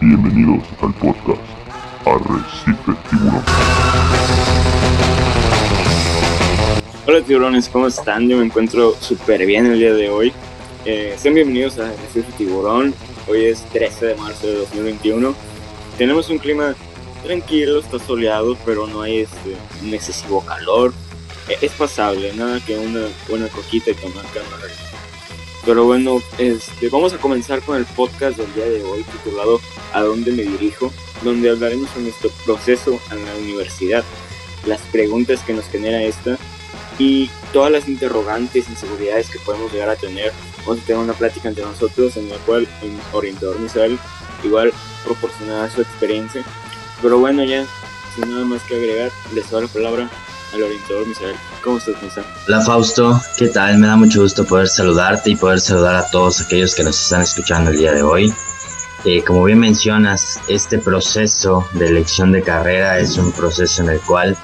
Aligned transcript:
Bienvenidos 0.00 0.62
al 0.82 0.92
podcast 0.94 1.40
Arrecife 2.04 2.92
Tiburón. 3.08 3.44
Hola 7.06 7.22
tiburones, 7.22 7.68
¿cómo 7.70 7.86
están? 7.86 8.28
Yo 8.28 8.36
me 8.36 8.44
encuentro 8.44 8.94
súper 9.00 9.46
bien 9.46 9.64
el 9.66 9.78
día 9.78 9.94
de 9.94 10.10
hoy. 10.10 10.34
Eh, 10.84 11.16
sean 11.18 11.34
bienvenidos 11.34 11.78
a 11.78 11.88
Arrecife 11.88 12.30
Tiburón. 12.36 12.94
Hoy 13.26 13.46
es 13.46 13.62
13 13.70 14.06
de 14.08 14.14
marzo 14.16 14.46
de 14.46 14.56
2021. 14.56 15.34
Tenemos 15.96 16.28
un 16.28 16.36
clima 16.36 16.74
tranquilo, 17.24 17.80
está 17.80 17.98
soleado, 17.98 18.54
pero 18.66 18.86
no 18.86 19.00
hay 19.00 19.20
este, 19.20 19.56
un 19.82 19.94
excesivo 19.94 20.44
calor. 20.44 20.92
Eh, 21.48 21.56
es 21.62 21.72
pasable, 21.72 22.34
nada 22.34 22.60
que 22.60 22.76
una 22.76 23.06
buena 23.30 23.48
coquita 23.48 23.92
y 23.92 23.94
tomar 23.94 24.26
cámara. 24.26 24.68
Pero 25.68 25.84
bueno, 25.84 26.22
este, 26.38 26.88
vamos 26.88 27.12
a 27.12 27.18
comenzar 27.18 27.60
con 27.60 27.76
el 27.76 27.84
podcast 27.84 28.38
del 28.38 28.54
día 28.54 28.64
de 28.64 28.82
hoy 28.84 29.02
titulado 29.02 29.60
¿A 29.92 30.00
dónde 30.00 30.32
me 30.32 30.42
dirijo? 30.42 30.90
Donde 31.22 31.50
hablaremos 31.50 31.94
de 31.94 32.04
nuestro 32.04 32.30
proceso 32.46 32.98
en 33.10 33.22
la 33.22 33.34
universidad, 33.34 34.02
las 34.64 34.80
preguntas 34.90 35.42
que 35.42 35.52
nos 35.52 35.66
genera 35.66 36.02
esta 36.02 36.38
y 36.98 37.30
todas 37.52 37.70
las 37.70 37.86
interrogantes, 37.86 38.66
inseguridades 38.70 39.28
que 39.28 39.40
podemos 39.40 39.70
llegar 39.70 39.90
a 39.90 39.96
tener. 39.96 40.32
Vamos 40.60 40.82
a 40.82 40.86
tener 40.86 41.02
una 41.02 41.12
plática 41.12 41.50
entre 41.50 41.66
nosotros 41.66 42.16
en 42.16 42.30
la 42.30 42.36
cual 42.46 42.66
el 42.80 42.96
orientador 43.12 43.60
Misael 43.60 43.98
igual 44.44 44.72
proporcionará 45.04 45.70
su 45.70 45.82
experiencia. 45.82 46.42
Pero 47.02 47.18
bueno, 47.18 47.44
ya 47.44 47.66
sin 48.14 48.30
nada 48.30 48.46
más 48.46 48.62
que 48.62 48.74
agregar, 48.74 49.10
les 49.34 49.50
doy 49.50 49.64
la 49.64 49.68
palabra 49.68 50.10
al 50.54 50.62
orientador 50.62 51.06
Misael. 51.06 51.36
¿Cómo 51.68 51.76
estás, 51.76 52.02
Misael? 52.02 52.26
Hola 52.46 52.62
Fausto, 52.62 53.20
¿qué 53.36 53.48
tal? 53.48 53.76
Me 53.76 53.86
da 53.86 53.94
mucho 53.94 54.22
gusto 54.22 54.46
poder 54.46 54.68
saludarte 54.68 55.32
y 55.32 55.36
poder 55.36 55.60
saludar 55.60 55.96
a 55.96 56.10
todos 56.10 56.40
aquellos 56.40 56.74
que 56.74 56.82
nos 56.82 56.98
están 56.98 57.20
escuchando 57.20 57.70
el 57.70 57.76
día 57.76 57.92
de 57.92 58.02
hoy. 58.02 58.32
Eh, 59.04 59.22
como 59.22 59.44
bien 59.44 59.58
mencionas, 59.58 60.40
este 60.48 60.78
proceso 60.78 61.68
de 61.74 61.88
elección 61.88 62.32
de 62.32 62.40
carrera 62.40 62.98
es 62.98 63.18
un 63.18 63.32
proceso 63.32 63.82
en 63.82 63.90
el 63.90 64.00
cual 64.00 64.34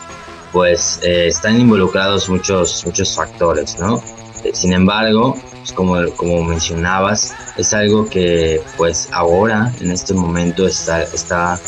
pues 0.53 1.01
eh, 1.03 1.29
están 1.29 1.59
involucrados 1.59 2.29
muchos, 2.29 2.85
muchos 2.85 3.17
factores, 3.17 3.79
¿no? 3.79 4.03
Eh, 4.45 4.51
sin 4.53 4.75
embargo, 4.75 5.35
pues, 5.51 5.73
como, 5.73 6.07
como 6.17 6.45
mencionabas, 6.45 7.35
es 7.57 7.73
algo 7.73 8.07
que 8.07 8.63
pues 8.77 9.09
ahora, 9.13 9.73
en 9.81 9.93
este 9.93 10.13
momento, 10.13 10.67
está, 10.67 11.05
está 11.05 11.59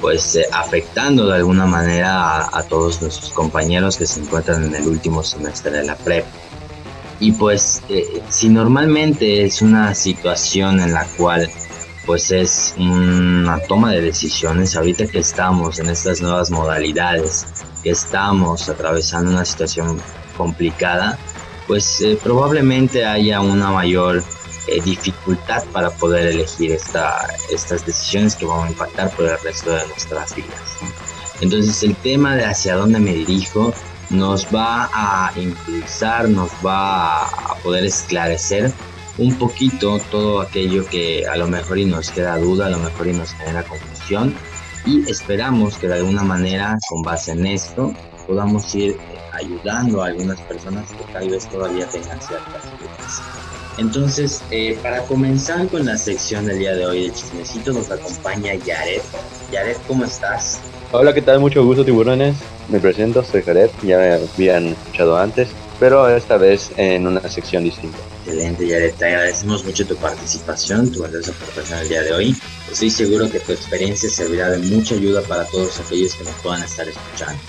pues 0.00 0.36
eh, 0.36 0.46
afectando 0.52 1.26
de 1.26 1.36
alguna 1.36 1.66
manera 1.66 2.48
a, 2.56 2.62
todos 2.64 3.02
nuestros 3.02 3.30
compañeros 3.30 3.96
que 3.96 4.06
se 4.06 4.20
encuentran 4.20 4.64
en 4.64 4.74
el 4.74 4.88
último 4.88 5.22
semestre 5.22 5.70
de 5.70 5.84
la 5.84 5.96
PREP. 5.96 6.24
Y 7.18 7.32
pues 7.32 7.82
si 8.30 8.48
normalmente 8.48 9.44
es 9.44 9.60
una 9.60 9.94
situación 9.94 10.80
en 10.80 10.94
la 10.94 11.06
cual 11.18 11.50
pues 12.06 12.30
es 12.30 12.74
una 12.78 13.58
toma 13.68 13.92
de 13.92 14.00
decisiones, 14.00 14.74
ahorita 14.74 15.06
que 15.06 15.18
estamos 15.18 15.78
en 15.78 15.90
estas 15.90 16.22
nuevas 16.22 16.50
modalidades, 16.50 17.46
que 17.82 17.90
estamos 17.90 18.68
atravesando 18.68 19.30
una 19.30 19.44
situación 19.44 20.00
complicada, 20.36 21.18
pues 21.66 22.00
eh, 22.00 22.18
probablemente 22.20 23.04
haya 23.04 23.40
una 23.40 23.70
mayor 23.70 24.24
eh, 24.66 24.80
dificultad 24.82 25.64
para 25.72 25.90
poder 25.90 26.26
elegir 26.28 26.72
esta, 26.72 27.28
estas 27.50 27.84
decisiones 27.86 28.36
que 28.36 28.46
van 28.46 28.66
a 28.66 28.70
impactar 28.70 29.10
por 29.10 29.26
el 29.26 29.38
resto 29.40 29.72
de 29.72 29.86
nuestras 29.88 30.34
vidas. 30.34 30.78
Entonces 31.40 31.82
el 31.82 31.96
tema 31.96 32.36
de 32.36 32.44
hacia 32.44 32.76
dónde 32.76 32.98
me 32.98 33.12
dirijo 33.12 33.72
nos 34.10 34.46
va 34.46 34.90
a 34.92 35.32
impulsar, 35.36 36.28
nos 36.28 36.50
va 36.64 37.24
a 37.24 37.54
poder 37.62 37.84
esclarecer 37.84 38.72
un 39.18 39.34
poquito 39.36 39.98
todo 40.10 40.40
aquello 40.40 40.86
que 40.86 41.26
a 41.26 41.36
lo 41.36 41.46
mejor 41.46 41.78
y 41.78 41.84
nos 41.84 42.10
queda 42.10 42.38
duda, 42.38 42.66
a 42.66 42.70
lo 42.70 42.78
mejor 42.78 43.06
y 43.08 43.12
nos 43.12 43.32
genera 43.32 43.62
confusión 43.62 44.34
y 44.84 45.08
esperamos 45.10 45.76
que 45.76 45.88
de 45.88 45.94
alguna 45.94 46.22
manera 46.22 46.78
con 46.88 47.02
base 47.02 47.32
en 47.32 47.46
esto 47.46 47.92
podamos 48.26 48.74
ir 48.74 48.96
ayudando 49.32 50.02
a 50.02 50.06
algunas 50.06 50.40
personas 50.42 50.88
que 50.90 51.04
tal 51.12 51.28
vez 51.28 51.48
todavía 51.48 51.86
tengan 51.88 52.20
ciertas 52.20 52.62
dudas. 52.78 53.22
Entonces, 53.80 54.42
eh, 54.50 54.78
para 54.82 55.00
comenzar 55.04 55.66
con 55.68 55.86
la 55.86 55.96
sección 55.96 56.44
del 56.44 56.58
día 56.58 56.74
de 56.74 56.84
hoy 56.84 57.08
de 57.08 57.14
Chismecito, 57.14 57.72
nos 57.72 57.90
acompaña 57.90 58.54
Yaret. 58.54 59.02
Yaret, 59.50 59.78
¿cómo 59.88 60.04
estás? 60.04 60.60
Hola, 60.92 61.14
¿qué 61.14 61.22
tal? 61.22 61.40
Mucho 61.40 61.64
gusto, 61.64 61.82
tiburones. 61.82 62.36
Me 62.68 62.78
presento, 62.78 63.24
soy 63.24 63.42
Jared, 63.42 63.70
ya 63.82 63.96
me 63.96 64.12
habían 64.12 64.66
escuchado 64.66 65.16
antes, 65.16 65.48
pero 65.80 66.14
esta 66.14 66.36
vez 66.36 66.70
en 66.76 67.06
una 67.06 67.26
sección 67.26 67.64
distinta. 67.64 67.96
Excelente, 68.26 68.66
Yaret. 68.66 68.96
Te 68.96 69.06
agradecemos 69.06 69.64
mucho 69.64 69.86
tu 69.86 69.96
participación, 69.96 70.92
tu 70.92 71.00
valiosa 71.00 71.32
aportación 71.32 71.78
el 71.78 71.88
día 71.88 72.02
de 72.02 72.12
hoy. 72.12 72.36
Estoy 72.70 72.90
seguro 72.90 73.30
que 73.30 73.40
tu 73.40 73.52
experiencia 73.52 74.10
servirá 74.10 74.50
de 74.50 74.58
mucha 74.58 74.94
ayuda 74.94 75.22
para 75.22 75.46
todos 75.46 75.80
aquellos 75.80 76.14
que 76.16 76.24
nos 76.24 76.34
puedan 76.34 76.62
estar 76.62 76.86
escuchando. 76.86 77.40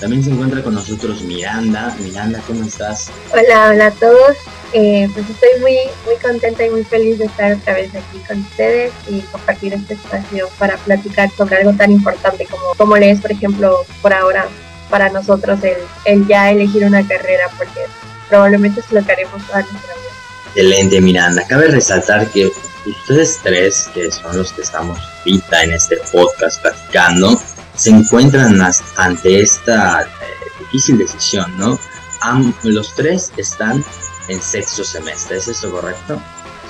También 0.00 0.24
se 0.24 0.30
encuentra 0.30 0.60
con 0.60 0.74
nosotros 0.74 1.22
Miranda. 1.22 1.96
Miranda, 2.00 2.42
¿cómo 2.48 2.64
estás? 2.64 3.10
Hola, 3.32 3.70
hola 3.70 3.86
a 3.86 3.90
todos. 3.92 4.36
Eh, 4.72 5.08
pues 5.14 5.28
estoy 5.30 5.48
muy, 5.60 5.76
muy 6.04 6.16
contenta 6.22 6.64
y 6.64 6.70
muy 6.70 6.84
feliz 6.84 7.18
de 7.18 7.24
estar 7.24 7.52
otra 7.54 7.74
vez 7.74 7.88
aquí 7.94 8.18
con 8.26 8.40
ustedes 8.40 8.92
y 9.08 9.20
compartir 9.20 9.72
este 9.72 9.94
espacio 9.94 10.48
para 10.58 10.76
platicar 10.76 11.30
sobre 11.30 11.56
algo 11.56 11.72
tan 11.72 11.90
importante 11.90 12.44
como, 12.46 12.74
como 12.76 12.96
es, 12.96 13.20
por 13.20 13.32
ejemplo, 13.32 13.84
por 14.02 14.12
ahora 14.12 14.46
para 14.90 15.08
nosotros 15.08 15.58
el, 15.62 15.76
el 16.04 16.26
ya 16.26 16.50
elegir 16.50 16.84
una 16.84 17.06
carrera, 17.06 17.44
porque 17.56 17.80
probablemente 18.28 18.80
es 18.80 18.92
lo 18.92 19.04
que 19.04 19.12
haremos 19.12 19.46
toda 19.46 19.60
nuestra 19.60 19.94
vida. 19.94 20.08
Excelente, 20.54 21.00
Miranda. 21.00 21.46
Cabe 21.46 21.68
resaltar 21.68 22.26
que 22.28 22.50
ustedes 22.86 23.38
tres, 23.42 23.88
que 23.94 24.10
son 24.10 24.36
los 24.36 24.52
que 24.52 24.62
estamos 24.62 24.98
ahorita 25.18 25.64
en 25.64 25.72
este 25.72 25.96
podcast 26.12 26.60
platicando, 26.60 27.40
se 27.74 27.90
encuentran 27.90 28.60
ante 28.96 29.40
esta 29.40 30.02
eh, 30.02 30.06
difícil 30.60 30.98
decisión, 30.98 31.56
¿no? 31.56 31.78
los 32.64 32.94
tres 32.96 33.30
están 33.36 33.84
en 34.28 34.40
sexto 34.40 34.84
semestre, 34.84 35.38
¿es 35.38 35.48
eso 35.48 35.70
correcto? 35.70 36.20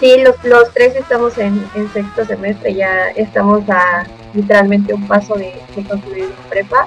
Sí, 0.01 0.17
los, 0.23 0.37
los 0.45 0.73
tres 0.75 0.95
estamos 0.95 1.37
en, 1.39 1.65
en 1.75 1.93
sexto 1.93 2.25
semestre, 2.25 2.75
ya 2.75 3.09
estamos 3.11 3.69
a 3.69 4.07
literalmente 4.35 4.95
un 4.95 5.07
paso 5.07 5.35
de, 5.35 5.61
de 5.75 5.85
concluir 5.85 6.31
prepa 6.49 6.87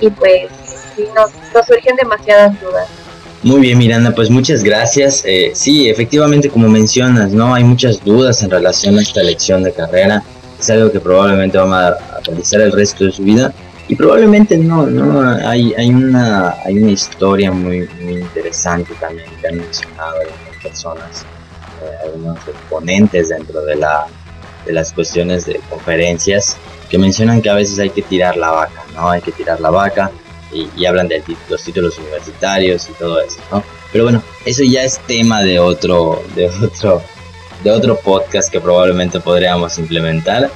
y 0.00 0.10
pues 0.10 0.48
sí, 0.96 1.04
nos, 1.14 1.30
nos 1.54 1.66
surgen 1.66 1.96
demasiadas 1.96 2.60
dudas. 2.60 2.88
Muy 3.44 3.60
bien, 3.60 3.78
Miranda, 3.78 4.12
pues 4.14 4.30
muchas 4.30 4.62
gracias. 4.62 5.24
Eh, 5.24 5.50
sí, 5.54 5.88
efectivamente, 5.88 6.48
como 6.48 6.68
mencionas, 6.68 7.32
¿no? 7.32 7.54
Hay 7.54 7.64
muchas 7.64 8.04
dudas 8.04 8.40
en 8.42 8.50
relación 8.50 8.96
a 8.98 9.02
esta 9.02 9.20
elección 9.20 9.64
de 9.64 9.72
carrera. 9.72 10.22
Es 10.60 10.70
algo 10.70 10.92
que 10.92 11.00
probablemente 11.00 11.58
vamos 11.58 11.76
a, 11.76 12.20
realizar 12.24 12.60
el 12.60 12.70
resto 12.70 13.04
de 13.04 13.10
su 13.10 13.24
vida. 13.24 13.52
Y 13.92 13.94
probablemente 13.94 14.56
no, 14.56 14.86
¿no? 14.86 15.20
Hay, 15.46 15.74
hay, 15.74 15.90
una, 15.90 16.56
hay 16.64 16.78
una 16.78 16.92
historia 16.92 17.52
muy, 17.52 17.86
muy 18.00 18.22
interesante 18.22 18.94
también 18.94 19.28
que 19.38 19.48
han 19.48 19.58
mencionado 19.58 20.16
algunas 20.18 20.62
personas, 20.62 21.26
eh, 21.82 22.06
algunos 22.06 22.38
exponentes 22.48 23.28
dentro 23.28 23.60
de, 23.66 23.76
la, 23.76 24.06
de 24.64 24.72
las 24.72 24.94
cuestiones 24.94 25.44
de 25.44 25.60
conferencias, 25.68 26.56
que 26.88 26.96
mencionan 26.96 27.42
que 27.42 27.50
a 27.50 27.54
veces 27.54 27.78
hay 27.80 27.90
que 27.90 28.00
tirar 28.00 28.38
la 28.38 28.50
vaca, 28.50 28.82
¿no? 28.94 29.10
Hay 29.10 29.20
que 29.20 29.30
tirar 29.30 29.60
la 29.60 29.68
vaca 29.68 30.10
y, 30.54 30.86
hablan 30.86 31.08
de 31.08 31.22
los 31.50 31.62
títulos 31.62 31.98
universitarios 31.98 32.88
y 32.88 32.94
todo 32.94 33.20
eso, 33.20 33.40
¿no? 33.50 33.62
Pero 33.92 34.04
bueno, 34.04 34.22
eso 34.46 34.64
ya 34.64 34.84
es 34.84 35.00
tema 35.00 35.42
de 35.42 35.58
otro, 35.58 36.22
de 36.34 36.48
otro, 36.48 37.02
de 37.62 37.70
otro 37.70 37.96
podcast 37.96 38.50
que 38.50 38.58
probablemente 38.58 39.20
podríamos 39.20 39.78
implementar. 39.78 40.50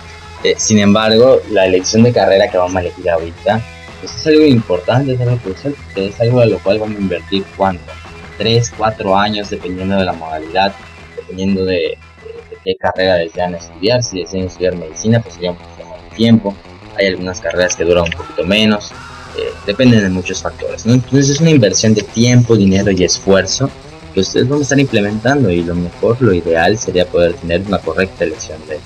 Eh, 0.46 0.54
sin 0.58 0.78
embargo, 0.78 1.40
la 1.50 1.66
elección 1.66 2.04
de 2.04 2.12
carrera 2.12 2.48
que 2.48 2.56
vamos 2.56 2.76
a 2.76 2.80
elegir 2.80 3.10
ahorita, 3.10 3.60
pues 3.98 4.14
es 4.14 4.26
algo 4.28 4.44
importante, 4.44 5.14
es 5.14 5.20
algo 5.20 5.38
crucial, 5.38 5.74
es 5.96 6.20
algo 6.20 6.40
a 6.40 6.46
lo 6.46 6.60
cual 6.60 6.78
vamos 6.78 6.98
a 6.98 7.00
invertir 7.00 7.44
cuánto, 7.56 7.82
tres, 8.38 8.72
cuatro 8.78 9.16
años, 9.16 9.50
dependiendo 9.50 9.96
de 9.96 10.04
la 10.04 10.12
modalidad, 10.12 10.72
dependiendo 11.16 11.64
de, 11.64 11.74
de, 11.74 11.98
qué 12.64 12.76
carrera 12.76 13.16
desean 13.16 13.56
estudiar. 13.56 14.04
Si 14.04 14.20
desean 14.20 14.44
estudiar 14.44 14.76
medicina, 14.76 15.20
pues 15.20 15.34
sería 15.34 15.50
un 15.50 15.56
poquito 15.56 15.88
más 15.88 16.04
de 16.04 16.10
tiempo. 16.10 16.56
Hay 16.96 17.06
algunas 17.08 17.40
carreras 17.40 17.74
que 17.74 17.82
duran 17.82 18.04
un 18.04 18.12
poquito 18.12 18.44
menos, 18.44 18.92
eh, 19.36 19.50
dependen 19.66 20.00
de 20.00 20.10
muchos 20.10 20.42
factores. 20.42 20.86
Entonces 20.86 21.30
es 21.30 21.40
una 21.40 21.50
inversión 21.50 21.92
de 21.92 22.02
tiempo, 22.02 22.56
dinero 22.56 22.92
y 22.92 23.02
esfuerzo 23.02 23.68
que 24.14 24.20
ustedes 24.20 24.48
van 24.48 24.60
a 24.60 24.62
estar 24.62 24.78
implementando 24.78 25.50
y 25.50 25.64
lo 25.64 25.74
mejor, 25.74 26.22
lo 26.22 26.32
ideal 26.32 26.78
sería 26.78 27.04
poder 27.04 27.34
tener 27.34 27.62
una 27.62 27.78
correcta 27.78 28.22
elección 28.22 28.58
de, 28.68 28.78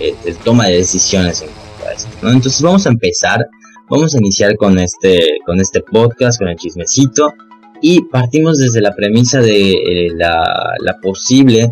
eh, 0.00 0.14
toma 0.44 0.66
de 0.66 0.78
decisiones 0.78 1.42
en 1.42 1.48
cuanto 1.48 2.26
a. 2.26 2.32
Entonces 2.32 2.62
vamos 2.62 2.86
a 2.86 2.90
empezar, 2.90 3.46
vamos 3.88 4.14
a 4.14 4.18
iniciar 4.18 4.56
con 4.56 4.78
este, 4.78 5.38
con 5.44 5.60
este 5.60 5.80
podcast, 5.80 6.38
con 6.38 6.48
el 6.48 6.56
chismecito 6.56 7.34
y 7.80 8.02
partimos 8.02 8.58
desde 8.58 8.80
la 8.80 8.94
premisa 8.94 9.40
de 9.40 9.72
eh, 9.72 10.08
la, 10.14 10.96
posible 11.02 11.70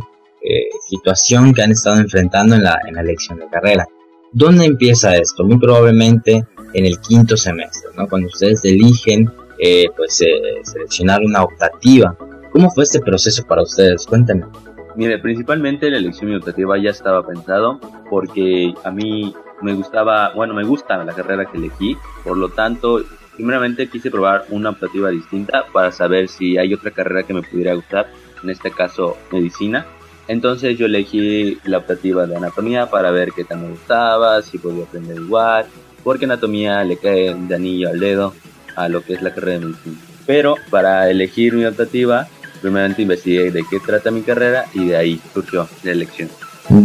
situación 0.86 1.54
que 1.54 1.62
han 1.62 1.72
estado 1.72 1.96
enfrentando 1.96 2.54
en 2.54 2.64
la, 2.64 2.78
elección 2.98 3.38
de 3.38 3.48
carrera. 3.48 3.86
¿Dónde 4.30 4.66
empieza 4.66 5.16
esto? 5.16 5.42
Muy 5.44 5.58
probablemente 5.58 6.44
en 6.74 6.84
el 6.84 7.00
quinto 7.00 7.36
semestre, 7.36 7.90
¿no? 7.96 8.06
Cuando 8.08 8.28
ustedes 8.28 8.64
eligen, 8.64 9.32
eh, 9.58 9.86
pues, 9.96 10.20
eh, 10.20 10.26
seleccionar 10.62 11.20
una 11.22 11.42
optativa. 11.42 12.16
¿Cómo 12.52 12.70
fue 12.70 12.84
este 12.84 13.00
proceso 13.00 13.44
para 13.44 13.62
ustedes? 13.62 14.06
Cuéntenme. 14.06 14.46
Mire, 14.96 15.18
principalmente 15.18 15.90
la 15.90 15.98
elección 15.98 16.34
optativa 16.34 16.78
ya 16.78 16.90
estaba 16.90 17.26
pensado 17.26 17.80
porque 18.08 18.74
a 18.84 18.90
mí 18.90 19.34
me 19.60 19.74
gustaba, 19.74 20.32
bueno, 20.34 20.54
me 20.54 20.64
gusta 20.64 21.02
la 21.02 21.12
carrera 21.12 21.46
que 21.46 21.58
elegí, 21.58 21.96
por 22.22 22.36
lo 22.36 22.50
tanto, 22.50 23.02
primeramente 23.34 23.88
quise 23.88 24.10
probar 24.10 24.44
una 24.50 24.70
optativa 24.70 25.10
distinta 25.10 25.64
para 25.72 25.90
saber 25.90 26.28
si 26.28 26.58
hay 26.58 26.72
otra 26.74 26.90
carrera 26.90 27.24
que 27.24 27.34
me 27.34 27.42
pudiera 27.42 27.74
gustar, 27.74 28.08
en 28.42 28.50
este 28.50 28.70
caso 28.70 29.16
medicina. 29.32 29.86
Entonces 30.28 30.78
yo 30.78 30.86
elegí 30.86 31.58
la 31.64 31.78
optativa 31.78 32.26
de 32.26 32.36
anatomía 32.36 32.86
para 32.86 33.10
ver 33.10 33.32
qué 33.32 33.44
tan 33.44 33.62
me 33.62 33.70
gustaba, 33.70 34.42
si 34.42 34.58
podía 34.58 34.84
aprender 34.84 35.16
igual, 35.16 35.66
porque 36.02 36.24
anatomía 36.24 36.84
le 36.84 36.96
cae 36.96 37.34
de 37.34 37.54
anillo 37.54 37.90
al 37.90 38.00
dedo 38.00 38.32
a 38.76 38.88
lo 38.88 39.02
que 39.02 39.14
es 39.14 39.22
la 39.22 39.34
carrera 39.34 39.58
de 39.58 39.66
medicina. 39.66 39.96
Pero 40.26 40.56
para 40.70 41.10
elegir 41.10 41.52
mi 41.52 41.64
optativa 41.66 42.28
primeramente 42.64 43.02
investigué 43.02 43.50
de 43.50 43.62
qué 43.70 43.78
trata 43.78 44.10
mi 44.10 44.22
carrera 44.22 44.64
y 44.72 44.86
de 44.86 44.96
ahí 44.96 45.20
surgió 45.34 45.68
la 45.82 45.92
elección. 45.92 46.30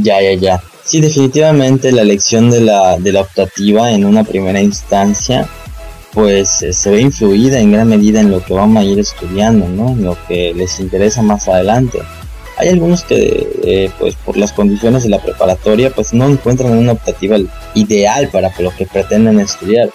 Ya, 0.01 0.21
ya, 0.21 0.33
ya. 0.33 0.61
Sí, 0.83 0.99
definitivamente 0.99 1.93
la 1.93 2.01
elección 2.01 2.51
de 2.51 2.59
la, 2.59 2.97
de 2.97 3.13
la 3.13 3.21
optativa 3.21 3.89
en 3.91 4.03
una 4.03 4.25
primera 4.25 4.59
instancia 4.59 5.47
pues 6.13 6.63
eh, 6.63 6.73
se 6.73 6.89
ve 6.91 6.99
influida 7.01 7.59
en 7.59 7.71
gran 7.71 7.87
medida 7.87 8.19
en 8.19 8.29
lo 8.31 8.43
que 8.43 8.53
van 8.53 8.75
a 8.75 8.83
ir 8.83 8.99
estudiando, 8.99 9.69
¿no? 9.69 9.91
En 9.91 10.03
lo 10.03 10.17
que 10.27 10.53
les 10.53 10.79
interesa 10.81 11.21
más 11.21 11.47
adelante. 11.47 11.99
Hay 12.57 12.67
algunos 12.67 13.03
que, 13.03 13.47
eh, 13.63 13.91
pues 13.99 14.15
por 14.15 14.35
las 14.35 14.51
condiciones 14.51 15.03
de 15.03 15.09
la 15.09 15.21
preparatoria, 15.21 15.91
pues 15.91 16.13
no 16.13 16.27
encuentran 16.27 16.73
una 16.73 16.91
optativa 16.91 17.37
ideal 17.73 18.27
para 18.29 18.51
lo 18.59 18.75
que 18.75 18.85
pretenden 18.85 19.39
estudiar. 19.39 19.91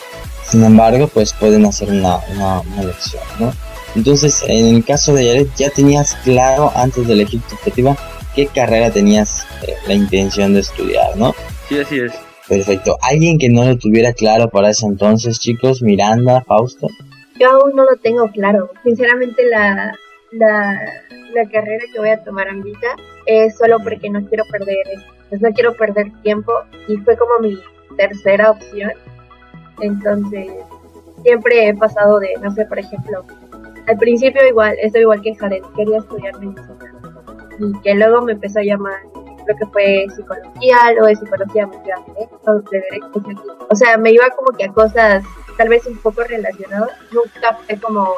Sin 0.49 0.65
embargo, 0.65 1.09
pues 1.09 1.35
pueden 1.35 1.67
hacer 1.67 1.91
una, 1.91 2.21
una, 2.35 2.61
una 2.61 2.83
elección, 2.83 3.23
¿no? 3.39 3.53
Entonces, 3.95 4.43
en 4.49 4.75
el 4.75 4.85
caso 4.85 5.15
de 5.15 5.27
Yaret, 5.27 5.55
ya 5.57 5.71
tenías 5.71 6.15
claro 6.25 6.73
antes 6.75 7.07
de 7.07 7.13
elegir 7.13 7.41
tu 7.43 7.55
objetivo 7.55 7.97
qué 8.35 8.47
carrera 8.47 8.91
tenías 8.91 9.47
eh, 9.63 9.75
la 9.87 9.95
intención 9.95 10.55
de 10.55 10.61
estudiar, 10.61 11.17
¿no? 11.17 11.35
Sí, 11.69 11.79
así 11.79 12.01
es. 12.01 12.13
Perfecto. 12.49 12.97
¿Alguien 13.01 13.39
que 13.39 13.49
no 13.49 13.65
lo 13.65 13.79
tuviera 13.79 14.13
claro 14.13 14.49
para 14.49 14.71
ese 14.71 14.87
entonces, 14.87 15.39
chicos? 15.39 15.81
Miranda, 15.83 16.43
Fausto. 16.43 16.89
Yo 17.39 17.51
aún 17.51 17.75
no 17.75 17.85
lo 17.85 17.97
tengo 17.97 18.29
claro. 18.33 18.71
Sinceramente, 18.83 19.49
la, 19.49 19.95
la, 20.33 20.81
la 21.33 21.49
carrera 21.51 21.85
que 21.93 21.99
voy 21.99 22.11
a 22.11 22.23
tomar 22.23 22.49
ahorita 22.49 22.97
es 23.27 23.57
solo 23.57 23.79
porque 23.83 24.11
no 24.11 24.27
quiero 24.29 24.45
perder, 24.51 24.85
pues 25.29 25.41
no 25.41 25.51
quiero 25.53 25.75
perder 25.75 26.13
tiempo 26.23 26.53
y 26.87 26.97
fue 26.99 27.17
como 27.17 27.39
mi 27.41 27.59
tercera 27.97 28.51
opción. 28.51 28.93
Entonces, 29.81 30.49
siempre 31.23 31.69
he 31.69 31.75
pasado 31.75 32.19
de, 32.21 32.29
no 32.43 32.55
sé, 32.55 32.67
por 32.67 32.79
ejemplo, 32.79 33.25
al 33.87 33.99
principio 33.99 34.47
igual, 34.47 34.77
estoy 34.83 35.03
igual 35.03 35.23
que 35.23 35.35
Jared, 35.35 35.63
quería 35.77 35.99
estudiar 35.99 36.39
medicina. 36.39 36.93
Y 37.59 37.81
que 37.83 37.95
luego 37.95 38.23
me 38.23 38.33
empezó 38.33 38.59
a 38.59 38.63
llamar 38.63 38.99
lo 39.47 39.57
que 39.57 39.67
fue 39.67 40.07
psicología, 40.15 40.77
luego 40.93 41.07
de 41.07 41.17
psicología 41.17 41.65
a 41.65 42.53
derecho, 42.55 43.67
O 43.71 43.77
sea, 43.77 43.97
me 43.99 44.13
iba 44.13 44.25
como 44.31 44.57
que 44.57 44.65
a 44.65 44.73
cosas 44.73 45.23
tal 45.57 45.69
vez 45.69 45.87
un 45.87 45.97
poco 45.99 46.23
relacionadas. 46.25 46.91
Nunca 47.13 47.59
fue 47.67 47.79
como, 47.79 48.15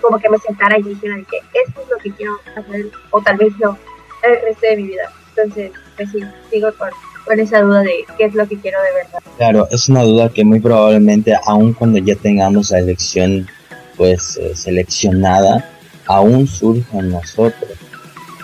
como 0.00 0.18
que 0.18 0.28
me 0.28 0.38
sentara 0.38 0.78
y 0.78 0.82
dijera 0.82 1.16
que 1.30 1.38
esto 1.66 1.82
es 1.82 1.88
lo 1.90 1.98
que 1.98 2.10
quiero 2.12 2.32
hacer, 2.56 2.90
o 3.10 3.20
tal 3.20 3.36
vez 3.36 3.52
no, 3.58 3.76
el 4.22 4.40
resto 4.42 4.66
de 4.66 4.76
mi 4.76 4.82
vida. 4.84 5.12
Entonces, 5.36 5.72
pues 5.96 6.10
sí, 6.10 6.20
sigo 6.50 6.72
con, 6.78 6.90
con 7.26 7.38
esa 7.38 7.60
duda 7.60 7.82
de 7.82 8.04
qué 8.16 8.24
es 8.24 8.34
lo 8.34 8.48
que 8.48 8.58
quiero 8.58 8.78
de 8.82 9.04
verdad. 9.04 9.20
Claro, 9.36 9.68
es 9.70 9.88
una 9.88 10.02
duda 10.02 10.30
que 10.30 10.44
muy 10.44 10.60
probablemente, 10.60 11.34
aun 11.46 11.74
cuando 11.74 11.98
ya 11.98 12.16
tengamos 12.16 12.70
la 12.70 12.78
elección 12.78 13.46
pues 13.96 14.36
eh, 14.36 14.54
seleccionada 14.54 15.68
aún 16.06 16.46
surge 16.46 16.84
en 16.98 17.10
nosotros. 17.10 17.70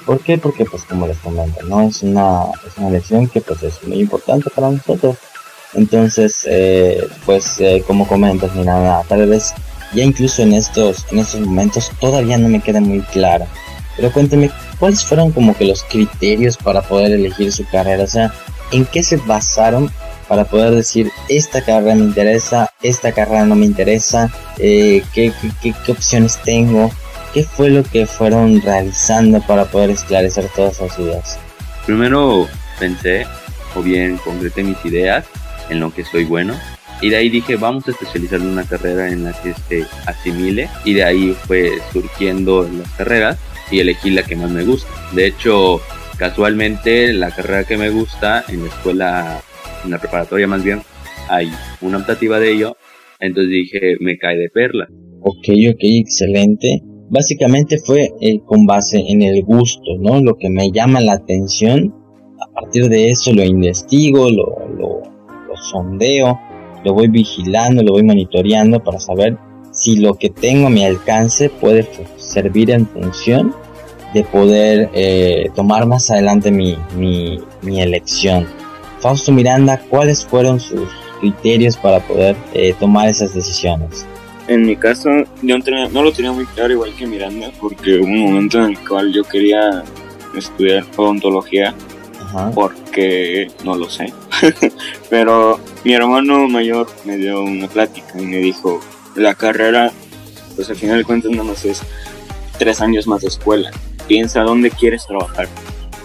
¿Por 0.05 0.21
qué? 0.21 0.39
Porque 0.39 0.65
pues 0.65 0.85
como 0.85 1.07
les 1.07 1.19
comento, 1.19 1.63
¿no? 1.65 1.83
Es 1.83 2.03
una, 2.03 2.45
es 2.67 2.79
una 2.79 2.89
elección 2.89 3.27
que 3.29 3.41
pues 3.41 3.63
es 3.63 3.83
muy 3.83 4.01
importante 4.01 4.49
para 4.51 4.71
nosotros. 4.71 5.17
Entonces, 5.75 6.47
eh, 6.49 7.07
pues 7.25 7.61
eh, 7.61 7.83
como 7.87 8.07
comentas, 8.07 8.55
mira, 8.55 9.03
tal 9.09 9.27
vez 9.27 9.53
ya 9.95 10.05
incluso 10.05 10.43
en 10.43 10.55
estos, 10.55 11.05
en 11.11 11.19
estos 11.19 11.41
momentos 11.41 11.91
todavía 12.01 12.39
no 12.39 12.49
me 12.49 12.61
queda 12.61 12.81
muy 12.81 13.01
claro. 13.01 13.47
Pero 13.97 14.13
cuénteme, 14.13 14.51
¿cuáles 14.79 15.05
fueron 15.05 15.33
como 15.33 15.57
que 15.57 15.65
los 15.65 15.83
criterios 15.85 16.57
para 16.57 16.83
poder 16.83 17.13
elegir 17.13 17.53
su 17.53 17.67
carrera? 17.69 18.05
O 18.05 18.07
sea, 18.07 18.33
¿en 18.73 18.85
qué 18.87 19.03
se 19.03 19.17
basaron 19.17 19.91
para 20.29 20.45
poder 20.45 20.75
decir 20.75 21.11
esta 21.29 21.63
carrera 21.63 21.95
me 21.95 22.05
interesa, 22.05 22.71
esta 22.83 23.13
carrera 23.13 23.45
no 23.45 23.55
me 23.55 23.67
interesa, 23.67 24.31
eh, 24.59 25.03
¿qué, 25.15 25.33
qué, 25.63 25.75
qué, 25.85 25.93
opciones 25.93 26.39
tengo, 26.43 26.91
qué 27.33 27.45
fue 27.45 27.71
lo 27.71 27.83
que 27.83 28.07
fueron 28.07 28.61
realizando 28.63 29.41
para 29.41 29.67
poder 29.67 29.91
esclarecer 29.91 30.49
todas 30.55 30.75
esas 30.75 30.97
dudas. 30.97 31.39
Primero 31.85 32.49
pensé, 32.79 33.27
o 33.75 33.83
bien 33.83 34.17
concreté 34.19 34.63
mis 34.63 34.83
ideas 34.85 35.25
en 35.69 35.81
lo 35.81 35.93
que 35.93 36.05
soy 36.05 36.25
bueno, 36.25 36.55
y 37.01 37.11
de 37.11 37.17
ahí 37.17 37.29
dije, 37.29 37.57
vamos 37.57 37.87
a 37.87 37.91
especializar 37.91 38.41
una 38.41 38.65
carrera 38.65 39.09
en 39.09 39.25
la 39.25 39.33
que 39.33 39.55
se 39.69 39.87
asimile, 40.07 40.69
y 40.85 40.95
de 40.95 41.05
ahí 41.05 41.37
fue 41.47 41.73
surgiendo 41.93 42.69
las 42.73 42.91
carreras 42.93 43.37
y 43.71 43.81
elegí 43.81 44.11
la 44.11 44.23
que 44.23 44.37
más 44.37 44.51
me 44.51 44.65
gusta. 44.65 44.89
De 45.13 45.27
hecho, 45.27 45.81
casualmente 46.17 47.13
la 47.13 47.31
carrera 47.31 47.65
que 47.65 47.77
me 47.77 47.91
gusta 47.91 48.45
en 48.49 48.65
la 48.65 48.69
escuela 48.71 49.43
en 49.87 49.93
la 49.93 49.99
preparatoria 49.99 50.47
más 50.47 50.63
bien, 50.63 50.83
hay 51.29 51.51
una 51.81 51.99
optativa 51.99 52.39
de 52.39 52.53
ello, 52.53 52.77
entonces 53.21 53.51
dije, 53.51 53.97
me 54.01 54.19
cae 54.19 54.37
de 54.37 54.51
perla. 54.51 54.87
Ok, 55.21 55.49
ok, 55.71 55.81
excelente. 55.81 56.83
Básicamente 57.09 57.79
fue 57.79 58.11
eh, 58.21 58.41
con 58.45 58.67
base 58.67 59.03
en 59.09 59.23
el 59.23 59.43
gusto, 59.43 59.97
¿no? 60.01 60.21
Lo 60.21 60.35
que 60.35 60.51
me 60.51 60.71
llama 60.71 61.01
la 61.01 61.15
atención. 61.15 61.95
A 62.41 62.61
partir 62.61 62.89
de 62.89 63.11
eso 63.11 63.33
lo 63.33 63.43
investigo, 63.43 64.31
lo, 64.31 64.69
lo, 64.77 65.03
lo 65.49 65.57
sondeo, 65.57 66.39
lo 66.85 66.95
voy 66.95 67.09
vigilando, 67.09 67.83
lo 67.83 67.93
voy 67.93 68.03
monitoreando 68.03 68.83
para 68.83 69.01
saber 69.01 69.39
si 69.73 69.97
lo 69.97 70.15
que 70.15 70.31
tengo 70.31 70.67
a 70.67 70.71
mi 70.71 70.85
alcance 70.85 71.49
puede 71.49 71.87
servir 72.17 72.71
en 72.71 72.87
función 72.87 73.55
de 74.15 74.25
poder 74.25 74.91
eh, 74.95 75.51
tomar 75.55 75.87
más 75.87 76.11
adelante 76.11 76.51
mi, 76.51 76.77
mi, 76.97 77.39
mi 77.63 77.81
elección. 77.81 78.47
Fausto 79.01 79.33
Miranda, 79.33 79.81
¿cuáles 79.89 80.25
fueron 80.25 80.59
sus 80.61 80.89
criterios 81.21 81.77
para 81.77 82.01
poder 82.01 82.37
eh, 82.55 82.75
tomar 82.79 83.09
esas 83.09 83.35
decisiones? 83.35 84.07
En 84.49 84.65
mi 84.65 84.77
caso, 84.77 85.11
yo 85.43 85.57
no 85.59 86.03
lo 86.03 86.13
tenía 86.13 86.33
muy 86.33 86.47
claro 86.47 86.73
igual 86.73 86.95
que 86.97 87.07
Miranda, 87.07 87.51
porque 87.61 87.99
hubo 87.99 88.07
un 88.07 88.21
momento 88.21 88.59
en 88.59 88.71
el 88.71 88.79
cual 88.79 89.13
yo 89.13 89.25
quería 89.25 89.83
estudiar 90.37 90.85
odontología, 90.97 91.75
porque 92.55 93.51
no 93.65 93.75
lo 93.75 93.91
sé. 93.91 94.13
Pero 95.11 95.59
mi 95.85 95.95
hermano 95.95 96.47
mayor 96.49 96.87
me 97.05 97.17
dio 97.17 97.43
una 97.43 97.67
plática 97.67 98.21
y 98.21 98.25
me 98.25 98.39
dijo, 98.39 98.81
la 99.17 99.35
carrera, 99.35 99.93
pues 100.55 100.71
al 100.71 100.77
final 100.77 100.99
de 100.99 101.05
cuentas 101.05 101.31
nada 101.33 101.45
más 101.45 101.65
es 101.65 101.83
tres 102.59 102.81
años 102.81 103.07
más 103.07 103.23
de 103.23 103.29
escuela. 103.29 103.71
Piensa 104.07 104.43
dónde 104.43 104.71
quieres 104.71 105.07
trabajar, 105.07 105.49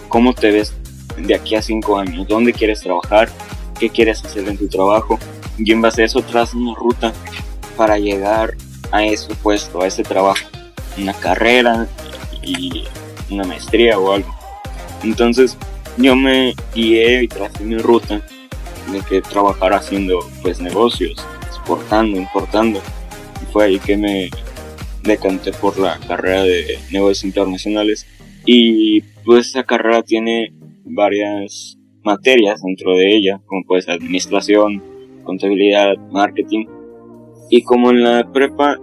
cómo 0.08 0.34
te 0.34 0.50
ves 0.50 0.74
de 1.16 1.34
aquí 1.34 1.54
a 1.54 1.62
cinco 1.62 1.98
años, 1.98 2.26
dónde 2.28 2.52
quieres 2.52 2.80
trabajar, 2.80 3.28
qué 3.78 3.90
quieres 3.90 4.24
hacer 4.24 4.48
en 4.48 4.58
tu 4.58 4.68
trabajo 4.68 5.18
y 5.58 5.72
en 5.72 5.80
base 5.82 6.02
a 6.02 6.04
eso 6.06 6.22
tras 6.22 6.54
una 6.54 6.74
ruta 6.74 7.12
para 7.76 7.98
llegar 7.98 8.54
a 8.90 9.04
ese 9.04 9.34
puesto, 9.36 9.82
a 9.82 9.86
ese 9.86 10.02
trabajo, 10.02 10.46
una 10.98 11.14
carrera 11.14 11.88
y 12.42 12.84
una 13.30 13.44
maestría 13.44 13.98
o 13.98 14.12
algo. 14.12 14.34
Entonces 15.02 15.56
yo 15.96 16.14
me 16.16 16.54
guié 16.74 17.24
y 17.24 17.28
tracé 17.28 17.64
mi 17.64 17.76
ruta 17.78 18.22
de 18.90 19.00
que 19.00 19.22
trabajar 19.22 19.72
haciendo 19.72 20.20
pues 20.42 20.60
negocios, 20.60 21.16
exportando, 21.46 22.18
importando. 22.18 22.80
Y 23.42 23.52
fue 23.52 23.64
ahí 23.66 23.78
que 23.78 23.96
me 23.96 24.30
decanté 25.02 25.52
por 25.52 25.78
la 25.78 25.98
carrera 25.98 26.42
de 26.42 26.78
negocios 26.90 27.24
internacionales 27.24 28.06
y 28.44 29.00
pues 29.24 29.48
esa 29.48 29.64
carrera 29.64 30.02
tiene 30.02 30.52
varias 30.84 31.78
materias 32.02 32.62
dentro 32.62 32.96
de 32.96 33.16
ella, 33.16 33.40
como 33.46 33.62
puede 33.64 33.82
ser 33.82 33.94
administración, 33.94 34.82
contabilidad, 35.24 35.96
marketing. 36.10 36.66
Y 37.50 37.62
como 37.62 37.90
en 37.90 38.02
la 38.02 38.30
prepa 38.32 38.78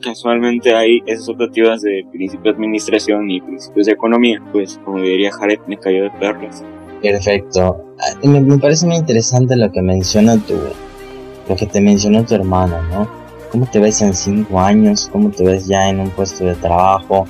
casualmente 0.00 0.74
hay 0.74 1.00
esas 1.06 1.28
optativas 1.30 1.80
de 1.80 2.04
principio 2.12 2.52
de 2.52 2.56
administración 2.56 3.30
y 3.30 3.40
principios 3.40 3.86
de 3.86 3.92
economía, 3.92 4.42
pues 4.52 4.78
como 4.84 5.00
diría 5.00 5.32
Jared, 5.32 5.60
me 5.66 5.78
cayó 5.78 6.04
de 6.04 6.10
perlas. 6.10 6.62
Perfecto. 7.02 7.84
Ah, 7.98 8.26
me, 8.26 8.40
me, 8.40 8.58
parece 8.58 8.86
muy 8.86 8.96
interesante 8.96 9.56
lo 9.56 9.70
que 9.72 9.82
menciona 9.82 10.36
tu, 10.36 10.54
lo 11.48 11.56
que 11.56 11.66
te 11.66 11.80
mencionó 11.80 12.24
tu 12.24 12.34
hermano, 12.34 12.82
¿no? 12.90 13.08
¿Cómo 13.50 13.66
te 13.66 13.78
ves 13.78 14.02
en 14.02 14.14
cinco 14.14 14.60
años? 14.60 15.08
¿Cómo 15.12 15.30
te 15.30 15.44
ves 15.44 15.66
ya 15.66 15.88
en 15.88 16.00
un 16.00 16.10
puesto 16.10 16.44
de 16.44 16.54
trabajo? 16.54 17.26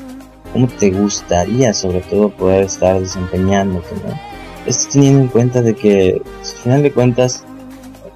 Cómo 0.54 0.68
te 0.68 0.90
gustaría 0.90 1.74
sobre 1.74 2.00
todo 2.00 2.30
poder 2.30 2.62
estar 2.64 2.98
desempeñándote, 2.98 3.94
¿no? 3.96 4.18
Esto 4.64 4.88
teniendo 4.92 5.20
en 5.20 5.28
cuenta 5.28 5.60
de 5.60 5.74
que, 5.74 6.22
al 6.24 6.62
final 6.62 6.82
de 6.82 6.92
cuentas, 6.92 7.44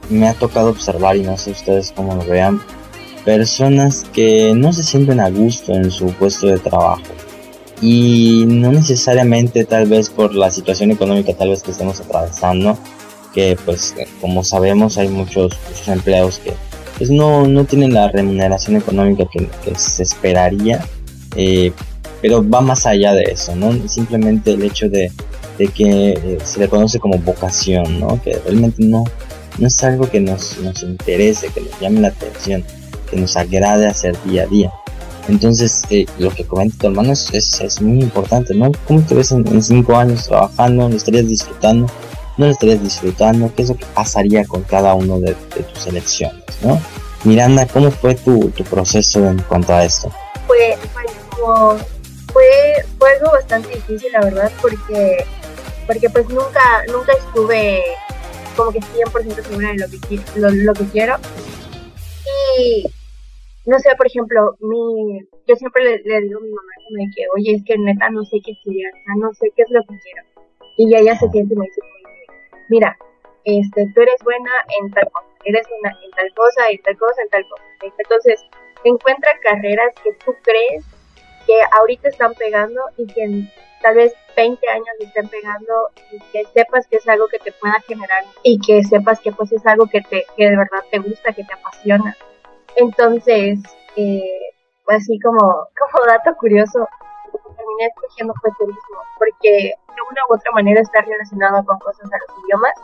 me 0.09 0.26
ha 0.28 0.35
tocado 0.35 0.71
observar, 0.71 1.16
y 1.16 1.23
no 1.23 1.37
sé 1.37 1.50
ustedes 1.50 1.92
cómo 1.95 2.14
lo 2.14 2.25
vean, 2.25 2.62
personas 3.25 4.07
que 4.14 4.54
no 4.54 4.73
se 4.73 4.85
sienten 4.85 5.21
a 5.21 5.28
gusto 5.28 5.75
en 5.75 5.90
su 5.90 6.07
puesto 6.12 6.47
de 6.47 6.59
trabajo. 6.59 7.02
y 7.80 8.45
no 8.49 8.73
necesariamente 8.73 9.64
tal 9.64 9.87
vez 9.87 10.11
por 10.11 10.35
la 10.35 10.50
situación 10.50 10.90
económica 10.90 11.33
tal 11.35 11.50
vez 11.50 11.62
que 11.62 11.71
estemos 11.71 12.00
atravesando, 12.00 12.76
que 13.33 13.57
pues 13.64 13.95
como 14.21 14.42
sabemos 14.42 14.99
hay 14.99 15.09
muchos, 15.09 15.57
empleados 15.87 16.38
que 16.38 16.54
pues 16.97 17.11
no, 17.11 17.47
no 17.47 17.64
tienen 17.64 17.95
la 17.95 18.09
remuneración 18.09 18.76
económica 18.76 19.25
que, 19.30 19.47
se 19.76 20.02
esperaría, 20.02 20.85
eh, 21.37 21.73
pero 22.20 22.48
va 22.48 22.60
más 22.60 22.87
allá 22.87 23.12
de 23.14 23.25
eso, 23.25 23.54
¿no? 23.54 23.72
Simplemente 23.88 24.52
el 24.52 24.62
hecho 24.62 24.88
de, 24.88 25.10
que 25.56 26.10
eh, 26.10 26.38
se 26.44 26.60
le 26.60 26.68
conoce 26.68 26.98
como 26.98 27.18
vocación, 27.18 28.00
¿no? 28.00 28.20
Que 28.22 28.38
realmente 28.44 28.84
no, 28.84 29.04
no 29.58 29.66
es 29.66 29.84
algo 29.84 30.08
que 30.08 30.20
nos, 30.20 30.58
nos 30.58 30.82
interese, 30.82 31.48
que 31.48 31.60
nos 31.60 31.80
llame 31.80 32.00
la 32.00 32.08
atención, 32.08 32.64
que 33.10 33.16
nos 33.16 33.37
agrade 33.37 33.87
hacer 33.87 34.16
día 34.25 34.44
a 34.44 34.46
día. 34.46 34.72
Entonces, 35.28 35.82
eh, 35.90 36.06
lo 36.18 36.30
que 36.30 36.44
comenta 36.44 36.78
tu 36.78 36.87
hermano 36.87 37.12
es, 37.12 37.30
es, 37.32 37.82
muy 37.82 38.00
importante, 38.00 38.54
¿no? 38.54 38.72
¿Cómo 38.87 39.02
te 39.02 39.14
ves 39.14 39.30
en, 39.32 39.62
cinco 39.62 39.94
años 39.96 40.26
trabajando? 40.26 40.88
¿Lo 40.88 40.96
estarías 40.96 41.28
disfrutando? 41.28 41.87
¿No 42.38 42.46
lo 42.46 42.52
estarías 42.52 42.82
disfrutando? 42.82 43.52
¿Qué 43.54 43.62
es 43.62 43.68
lo 43.68 43.76
que 43.76 43.84
pasaría 43.94 44.44
con 44.44 44.62
cada 44.62 44.94
uno 44.94 45.20
de, 45.20 45.34
tus 45.34 45.87
elecciones, 45.87 46.42
¿no? 46.62 46.80
Miranda, 47.25 47.66
¿cómo 47.66 47.90
fue 47.90 48.14
tu, 48.14 48.48
tu 48.50 48.64
proceso 48.64 49.28
en 49.28 49.38
cuanto 49.42 49.75
a 49.75 49.84
esto? 49.84 50.10
Pues, 50.46 50.78
pues 51.44 51.98
fue, 52.99 53.11
algo 53.12 53.33
bastante 53.33 53.69
difícil, 53.69 54.12
la 54.12 54.21
verdad, 54.21 54.52
porque, 54.61 55.25
porque 55.87 56.11
pues 56.11 56.28
nunca, 56.28 56.85
nunca 56.88 57.12
estuve 57.12 57.83
como 58.57 58.73
que 58.73 58.81
100% 58.81 59.43
segura 59.43 59.69
de 59.69 59.78
lo 59.78 59.87
que, 59.88 60.40
lo, 60.40 60.50
lo 60.50 60.75
que 60.75 60.85
quiero. 60.87 61.17
Y 62.59 62.85
no 63.67 63.78
sé, 63.78 63.90
por 63.97 64.07
ejemplo, 64.07 64.57
mi, 64.61 65.21
yo 65.47 65.55
siempre 65.57 66.00
le, 66.05 66.21
digo 66.23 66.38
a 66.38 66.43
mi 66.43 66.50
mamá 66.50 66.73
que, 67.14 67.25
oye, 67.37 67.55
es 67.57 67.64
que 67.64 67.76
neta 67.76 68.09
no 68.11 68.25
sé 68.25 68.38
qué 68.43 68.52
estudiar, 68.52 68.93
no 69.17 69.33
sé 69.35 69.52
qué 69.55 69.62
es 69.62 69.71
lo 69.71 69.81
que 69.83 69.95
quiero. 70.02 70.23
Y 70.76 70.97
ella 70.97 71.14
se 71.19 71.28
siente 71.28 71.55
y 71.55 71.57
me 71.57 71.67
dice, 71.67 71.81
mira, 72.71 72.97
este, 73.45 73.87
tú 73.95 74.00
eres 74.00 74.23
buena 74.25 74.50
en 74.81 74.90
tal 74.93 75.05
cosa, 75.12 75.28
eres 75.45 75.67
buena 75.69 75.97
en 76.02 76.11
tal 76.12 76.35
cosa, 76.35 76.69
en 76.71 76.83
tal 76.83 76.97
cosa, 76.97 77.23
en 77.23 77.28
tal 77.28 77.49
cosa. 77.49 77.62
Entonces, 77.99 78.40
encuentra 78.85 79.31
carreras 79.43 79.95
que 80.02 80.12
tú 80.25 80.35
crees 80.43 80.85
que 81.49 81.59
ahorita 81.78 82.11
están 82.11 82.35
pegando 82.35 82.83
y 82.99 83.07
que 83.07 83.49
tal 83.81 83.95
vez 83.95 84.12
20 84.37 84.69
años 84.69 84.87
estén 85.00 85.28
pegando 85.28 85.88
y 86.12 86.21
que 86.31 86.45
sepas 86.52 86.87
que 86.87 86.97
es 86.97 87.09
algo 87.09 87.26
que 87.28 87.38
te 87.38 87.52
pueda 87.52 87.81
generar 87.87 88.23
y 88.43 88.61
que 88.61 88.85
sepas 88.85 89.19
que 89.21 89.33
pues 89.33 89.50
es 89.52 89.64
algo 89.67 89.87
que 89.87 90.02
te 90.02 90.26
que 90.37 90.50
de 90.50 90.57
verdad 90.57 90.85
te 90.90 90.99
gusta, 90.99 91.33
que 91.33 91.45
te 91.45 91.55
apasiona. 91.55 92.14
Entonces, 92.76 93.61
eh, 93.97 94.40
así 94.88 95.19
como, 95.21 95.38
como 95.78 96.07
dato 96.07 96.37
curioso, 96.37 96.87
terminé 97.57 97.87
escogiendo 97.87 98.35
fue 98.43 98.50
turismo, 98.59 98.99
porque 99.17 99.73
de 99.73 100.02
una 100.11 100.21
u 100.28 100.35
otra 100.35 100.52
manera 100.52 100.83
está 100.83 101.00
relacionado 101.00 101.64
con 101.64 101.78
cosas 101.78 102.12
a 102.12 102.19
los 102.19 102.45
idiomas 102.45 102.75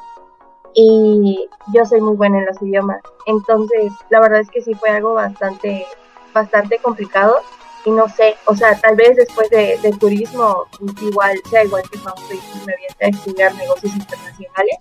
y 0.72 1.48
yo 1.74 1.84
soy 1.84 2.00
muy 2.00 2.16
buena 2.16 2.38
en 2.38 2.46
los 2.46 2.62
idiomas. 2.62 3.02
Entonces, 3.26 3.92
la 4.08 4.20
verdad 4.20 4.40
es 4.40 4.50
que 4.50 4.62
sí 4.62 4.74
fue 4.74 4.88
algo 4.88 5.12
bastante, 5.12 5.86
bastante 6.32 6.78
complicado 6.78 7.42
y 7.84 7.90
no 7.90 8.08
sé, 8.08 8.34
o 8.46 8.56
sea, 8.56 8.78
tal 8.80 8.96
vez 8.96 9.16
después 9.16 9.48
de, 9.50 9.78
turismo 10.00 10.64
igual 11.02 11.38
sea 11.50 11.64
igual 11.64 11.82
que 11.90 11.98
cuando 11.98 12.22
me 12.28 12.34
voy 12.36 12.74
a 13.00 13.08
estudiar 13.08 13.54
negocios 13.54 13.94
internacionales 13.94 14.76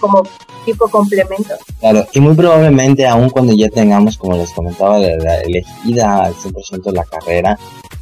como 0.00 0.22
tipo 0.64 0.88
complemento. 0.88 1.54
Claro, 1.80 2.06
y 2.12 2.20
muy 2.20 2.34
probablemente 2.34 3.06
aún 3.06 3.30
cuando 3.30 3.54
ya 3.54 3.68
tengamos, 3.68 4.16
como 4.16 4.36
les 4.36 4.52
comentaba, 4.52 4.98
la, 4.98 5.40
elegida 5.42 6.24
al 6.24 6.34
100% 6.34 6.92
la 6.92 7.04
carrera 7.04 7.58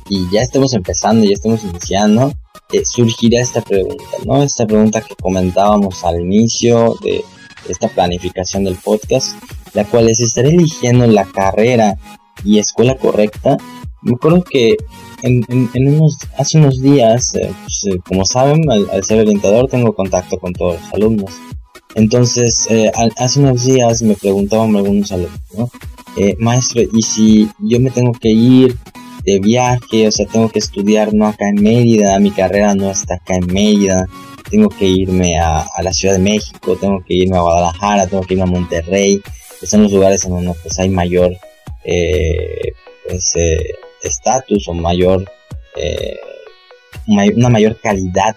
y 0.09 0.29
ya 0.31 0.43
estemos 0.43 0.73
empezando, 0.75 1.25
ya 1.25 1.35
estemos 1.35 1.63
iniciando, 1.65 2.33
eh, 2.73 2.85
surgirá 2.85 3.41
esta 3.41 3.61
pregunta, 3.61 4.05
¿no? 4.25 4.43
Esta 4.43 4.67
pregunta 4.67 5.01
que 5.01 5.15
comentábamos 5.17 6.05
al 6.05 6.21
inicio 6.21 6.95
de 7.03 7.25
esta 7.69 7.89
planificación 7.89 8.65
del 8.65 8.77
podcast, 8.77 9.37
la 9.75 9.85
cual 9.85 10.09
es, 10.09 10.21
¿estaré 10.21 10.51
eligiendo 10.51 11.07
la 11.07 11.25
carrera 11.25 11.97
y 12.45 12.59
escuela 12.59 12.97
correcta? 12.97 13.59
Me 14.03 14.15
acuerdo 14.15 14.43
que 14.43 14.77
en, 15.23 15.45
unos, 15.75 16.17
hace 16.39 16.59
unos 16.59 16.81
días, 16.81 17.35
eh, 17.35 17.53
pues, 17.63 17.85
eh, 17.87 17.99
como 18.07 18.25
saben, 18.25 18.71
al, 18.71 19.05
ser 19.05 19.21
orientador 19.21 19.69
tengo 19.69 19.93
contacto 19.95 20.39
con 20.39 20.53
todos 20.53 20.81
los 20.81 20.95
alumnos. 20.95 21.33
Entonces, 21.95 22.67
eh, 22.71 22.91
hace 23.17 23.41
unos 23.41 23.65
días 23.65 24.03
me 24.03 24.15
preguntaban 24.15 24.75
algunos 24.77 25.11
alumnos, 25.11 25.41
¿no? 25.57 25.71
Eh, 26.17 26.37
maestro, 26.39 26.83
¿y 26.83 27.03
si 27.03 27.49
yo 27.59 27.81
me 27.81 27.91
tengo 27.91 28.13
que 28.13 28.31
ir 28.31 28.77
de 29.25 29.41
viaje? 29.41 30.09
O 30.09 30.13
sea, 30.13 30.27
tengo 30.27 30.49
que 30.49 30.61
estudiar 30.61 31.13
no 31.15 31.27
acá 31.27 31.49
en 31.49 31.63
Mérida, 31.63 32.19
mi 32.19 32.31
carrera 32.31 32.75
no 32.75 32.91
está 32.91 33.15
acá 33.15 33.37
en 33.37 33.47
Mérida, 33.47 34.07
tengo 34.51 34.69
que 34.69 34.87
irme 34.87 35.39
a, 35.39 35.67
la 35.83 35.93
Ciudad 35.93 36.15
de 36.15 36.21
México, 36.21 36.77
tengo 36.77 37.03
que 37.05 37.15
irme 37.15 37.37
a 37.37 37.43
Guadalajara, 37.43 38.07
tengo 38.07 38.23
que 38.23 38.35
irme 38.35 38.45
a 38.45 38.53
Monterrey, 38.53 39.21
que 39.61 39.67
son 39.67 39.83
los 39.83 39.93
lugares 39.93 40.25
en 40.25 40.31
donde 40.33 40.55
pues 40.63 40.79
hay 40.79 40.89
mayor 40.89 41.33
eh, 41.85 42.73
pues, 43.09 43.35
estatus 44.03 44.69
o 44.69 44.75
mayor 44.75 45.31
una 47.07 47.49
mayor 47.49 47.81
calidad 47.81 48.37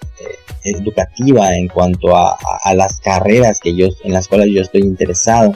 educativa 0.64 1.56
en 1.56 1.68
cuanto 1.68 2.16
a, 2.16 2.38
las 2.76 3.00
carreras 3.00 3.60
que 3.60 3.76
yo, 3.76 3.88
en 4.04 4.14
las 4.14 4.28
cuales 4.28 4.50
yo 4.54 4.62
estoy 4.62 4.82
interesado, 4.82 5.56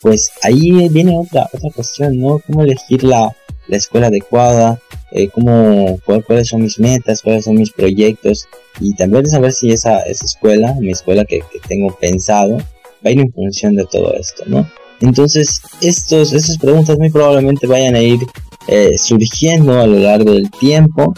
pues 0.00 0.32
ahí 0.42 0.88
viene 0.88 1.16
otra, 1.16 1.48
otra 1.52 1.70
cuestión, 1.70 2.18
¿no? 2.18 2.40
¿Cómo 2.46 2.62
elegir 2.62 3.04
la, 3.04 3.34
la 3.68 3.76
escuela 3.76 4.08
adecuada? 4.08 4.80
Eh, 5.12 5.28
cómo, 5.28 5.98
cuáles 6.04 6.48
son 6.48 6.62
mis 6.62 6.78
metas, 6.78 7.22
cuáles 7.22 7.44
son 7.44 7.56
mis 7.56 7.72
proyectos 7.72 8.46
y 8.78 8.94
también 8.94 9.26
saber 9.26 9.52
si 9.52 9.72
esa, 9.72 10.00
esa 10.02 10.24
escuela, 10.24 10.74
mi 10.74 10.92
escuela 10.92 11.24
que, 11.24 11.42
tengo 11.66 11.96
pensado, 11.98 12.58
va 12.58 12.64
a 13.04 13.10
ir 13.10 13.20
en 13.20 13.32
función 13.32 13.74
de 13.74 13.86
todo 13.86 14.14
esto, 14.14 14.44
¿no? 14.46 14.70
Entonces, 15.00 15.62
estos, 15.80 16.32
estas 16.32 16.58
preguntas 16.58 16.96
muy 16.98 17.10
probablemente 17.10 17.66
vayan 17.66 17.96
a 17.96 18.02
ir 18.02 18.20
eh, 18.72 18.96
surgiendo 18.98 19.80
a 19.80 19.86
lo 19.88 19.98
largo 19.98 20.30
del 20.30 20.48
tiempo 20.48 21.12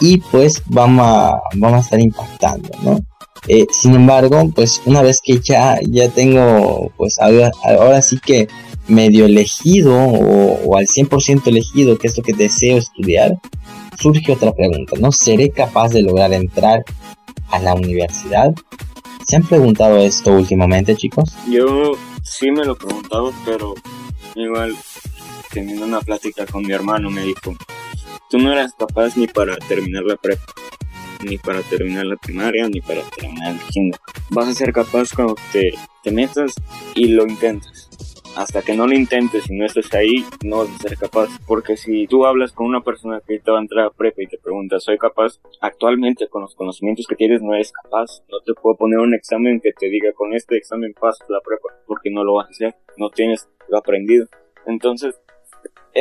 y 0.00 0.16
pues 0.16 0.60
vamos 0.66 1.06
a, 1.06 1.40
vamos 1.54 1.78
a 1.78 1.84
estar 1.84 2.00
impactando, 2.00 2.68
¿no? 2.82 2.98
Eh, 3.46 3.66
sin 3.70 3.94
embargo, 3.94 4.50
pues 4.52 4.82
una 4.86 5.02
vez 5.02 5.20
que 5.22 5.38
ya, 5.38 5.78
ya 5.88 6.08
tengo, 6.08 6.90
pues 6.96 7.16
ahora, 7.20 8.02
sí 8.02 8.18
que 8.18 8.48
medio 8.88 9.26
elegido 9.26 9.96
o, 9.96 10.76
al 10.76 10.86
100% 10.86 11.46
elegido 11.46 11.96
que 11.96 12.08
es 12.08 12.16
lo 12.16 12.24
que 12.24 12.32
deseo 12.32 12.78
estudiar, 12.78 13.38
surge 14.00 14.32
otra 14.32 14.52
pregunta, 14.52 14.96
¿no? 14.98 15.12
¿Seré 15.12 15.50
capaz 15.50 15.90
de 15.90 16.02
lograr 16.02 16.32
entrar 16.32 16.84
a 17.50 17.60
la 17.60 17.74
universidad? 17.74 18.52
¿Se 19.28 19.36
han 19.36 19.44
preguntado 19.44 19.98
esto 19.98 20.32
últimamente, 20.32 20.96
chicos? 20.96 21.36
Yo 21.48 21.92
sí 22.24 22.50
me 22.50 22.64
lo 22.64 22.72
he 22.72 22.76
preguntado, 22.76 23.32
pero 23.44 23.74
igual 24.34 24.74
teniendo 25.56 25.86
una 25.86 26.02
plática 26.02 26.44
con 26.44 26.66
mi 26.66 26.74
hermano 26.74 27.10
me 27.10 27.22
dijo, 27.22 27.54
tú 28.28 28.38
no 28.38 28.52
eras 28.52 28.74
capaz 28.74 29.16
ni 29.16 29.26
para 29.26 29.56
terminar 29.56 30.02
la 30.04 30.16
prepa, 30.16 30.44
ni 31.24 31.38
para 31.38 31.62
terminar 31.62 32.04
la 32.04 32.16
primaria, 32.16 32.68
ni 32.68 32.82
para 32.82 33.00
terminar 33.18 33.54
el 33.54 33.60
kinder. 33.70 33.98
Vas 34.28 34.48
a 34.48 34.52
ser 34.52 34.70
capaz 34.70 35.14
cuando 35.16 35.34
te, 35.52 35.72
te 36.02 36.10
metas 36.10 36.52
y 36.94 37.08
lo 37.08 37.26
intentes. 37.26 37.88
Hasta 38.36 38.60
que 38.60 38.76
no 38.76 38.86
lo 38.86 38.94
intentes 38.94 39.48
y 39.48 39.54
no 39.54 39.64
estés 39.64 39.94
ahí, 39.94 40.26
no 40.44 40.58
vas 40.58 40.68
a 40.68 40.88
ser 40.88 40.98
capaz. 40.98 41.30
Porque 41.46 41.78
si 41.78 42.06
tú 42.06 42.26
hablas 42.26 42.52
con 42.52 42.66
una 42.66 42.82
persona 42.82 43.22
que 43.26 43.38
te 43.38 43.50
va 43.50 43.56
a 43.56 43.62
entrar 43.62 43.86
a 43.86 43.90
prepa 43.90 44.22
y 44.22 44.26
te 44.26 44.36
pregunta, 44.36 44.78
¿soy 44.78 44.98
capaz? 44.98 45.40
Actualmente, 45.62 46.28
con 46.28 46.42
los 46.42 46.54
conocimientos 46.54 47.06
que 47.06 47.16
tienes, 47.16 47.40
no 47.40 47.54
eres 47.54 47.72
capaz. 47.72 48.20
No 48.28 48.40
te 48.44 48.52
puedo 48.52 48.76
poner 48.76 48.98
un 48.98 49.14
examen 49.14 49.58
que 49.58 49.72
te 49.72 49.88
diga, 49.88 50.12
con 50.12 50.34
este 50.34 50.58
examen 50.58 50.92
pasas 51.00 51.26
la 51.30 51.40
prepa, 51.40 51.82
porque 51.86 52.10
no 52.10 52.24
lo 52.24 52.34
vas 52.34 52.48
a 52.48 52.50
hacer. 52.50 52.74
No 52.98 53.08
tienes 53.08 53.48
lo 53.70 53.78
aprendido. 53.78 54.26
Entonces, 54.66 55.14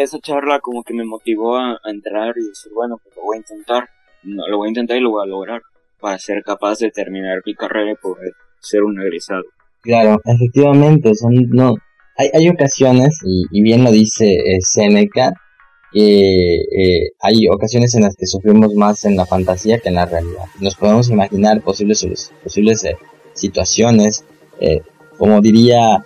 esa 0.04 0.20
charla 0.20 0.60
como 0.60 0.84
que 0.84 0.94
me 0.94 1.06
motivó 1.06 1.58
a, 1.58 1.80
entrar 1.86 2.34
y 2.38 2.48
decir, 2.48 2.72
bueno, 2.74 3.00
pues 3.04 3.16
lo 3.16 3.24
voy 3.24 3.38
a 3.38 3.40
intentar, 3.40 3.90
lo 4.24 4.58
voy 4.58 4.68
a 4.68 4.70
intentar 4.70 4.98
y 4.98 5.02
lo 5.02 5.12
voy 5.12 5.24
a 5.24 5.30
lograr 5.30 5.62
para 6.00 6.18
ser 6.18 6.44
capaz 6.44 6.80
de 6.80 6.92
terminar 6.92 7.42
mi 7.46 7.56
carrera 7.56 7.92
y 7.92 7.96
poder 7.96 8.34
ser 8.60 8.84
un 8.84 9.00
egresado. 9.02 9.44
Claro, 9.82 10.20
efectivamente, 10.26 11.14
son, 11.14 11.34
no, 11.50 11.76
hay, 12.18 12.30
hay 12.34 12.50
ocasiones, 12.50 13.20
y, 13.26 13.62
bien 13.62 13.84
lo 13.84 13.92
dice 13.92 14.34
eh, 14.34 14.60
Seneca, 14.62 15.34
que 15.92 16.56
eh, 16.56 17.12
hay 17.20 17.48
ocasiones 17.50 17.96
en 17.96 18.04
las 18.04 18.16
que 18.16 18.26
sufrimos 18.26 18.74
más 18.74 19.06
en 19.06 19.16
la 19.16 19.26
fantasía 19.26 19.80
que 19.80 19.90
en 19.90 19.96
la 19.96 20.06
realidad. 20.06 20.46
Nos 20.60 20.76
podemos 20.76 21.10
imaginar 21.10 21.62
posibles, 21.62 22.32
posibles 22.44 22.84
eh, 22.84 22.98
situaciones, 23.34 24.26
como 25.18 25.42
diría 25.42 26.04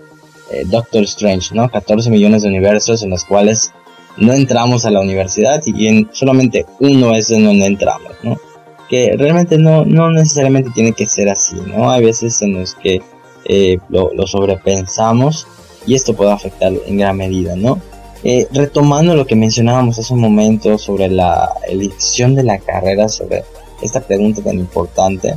Doctor 0.66 1.04
Strange, 1.04 1.54
¿no? 1.54 1.70
14 1.70 2.10
millones 2.10 2.42
de 2.42 2.50
universos 2.50 3.04
en 3.04 3.12
los 3.12 3.24
cuales 3.26 3.72
no 4.18 4.34
entramos 4.34 4.86
a 4.86 4.92
la 4.92 5.02
universidad 5.02 5.62
y 5.66 5.88
en 5.88 6.10
solamente 6.12 6.66
uno 6.80 7.14
es 7.16 7.32
en 7.32 7.46
donde 7.46 7.66
entramos, 7.66 8.12
¿no? 8.24 8.38
Que 8.90 9.16
realmente 9.18 9.58
no, 9.58 9.86
no 9.86 10.12
necesariamente 10.12 10.72
tiene 10.72 10.94
que 10.94 11.08
ser 11.08 11.30
así, 11.30 11.56
¿no? 11.68 11.92
Hay 11.92 12.04
veces 12.04 12.42
en 12.42 12.54
los 12.60 12.76
que 12.76 13.02
eh, 13.46 13.78
lo, 13.90 14.28
sobrepensamos 14.28 15.48
y 15.86 15.96
esto 15.96 16.14
puede 16.14 16.32
afectar 16.32 16.74
en 16.86 16.98
gran 16.98 17.18
medida, 17.18 17.56
¿no? 17.56 17.80
Eh, 18.24 18.48
retomando 18.52 19.16
lo 19.16 19.26
que 19.26 19.36
mencionábamos 19.36 19.98
hace 19.98 20.14
un 20.14 20.20
momento 20.20 20.78
sobre 20.78 21.08
la 21.08 21.50
elección 21.68 22.36
de 22.36 22.44
la 22.44 22.60
carrera, 22.60 23.08
sobre 23.08 23.46
esta 23.82 24.02
pregunta 24.02 24.42
tan 24.42 24.60
importante 24.60 25.36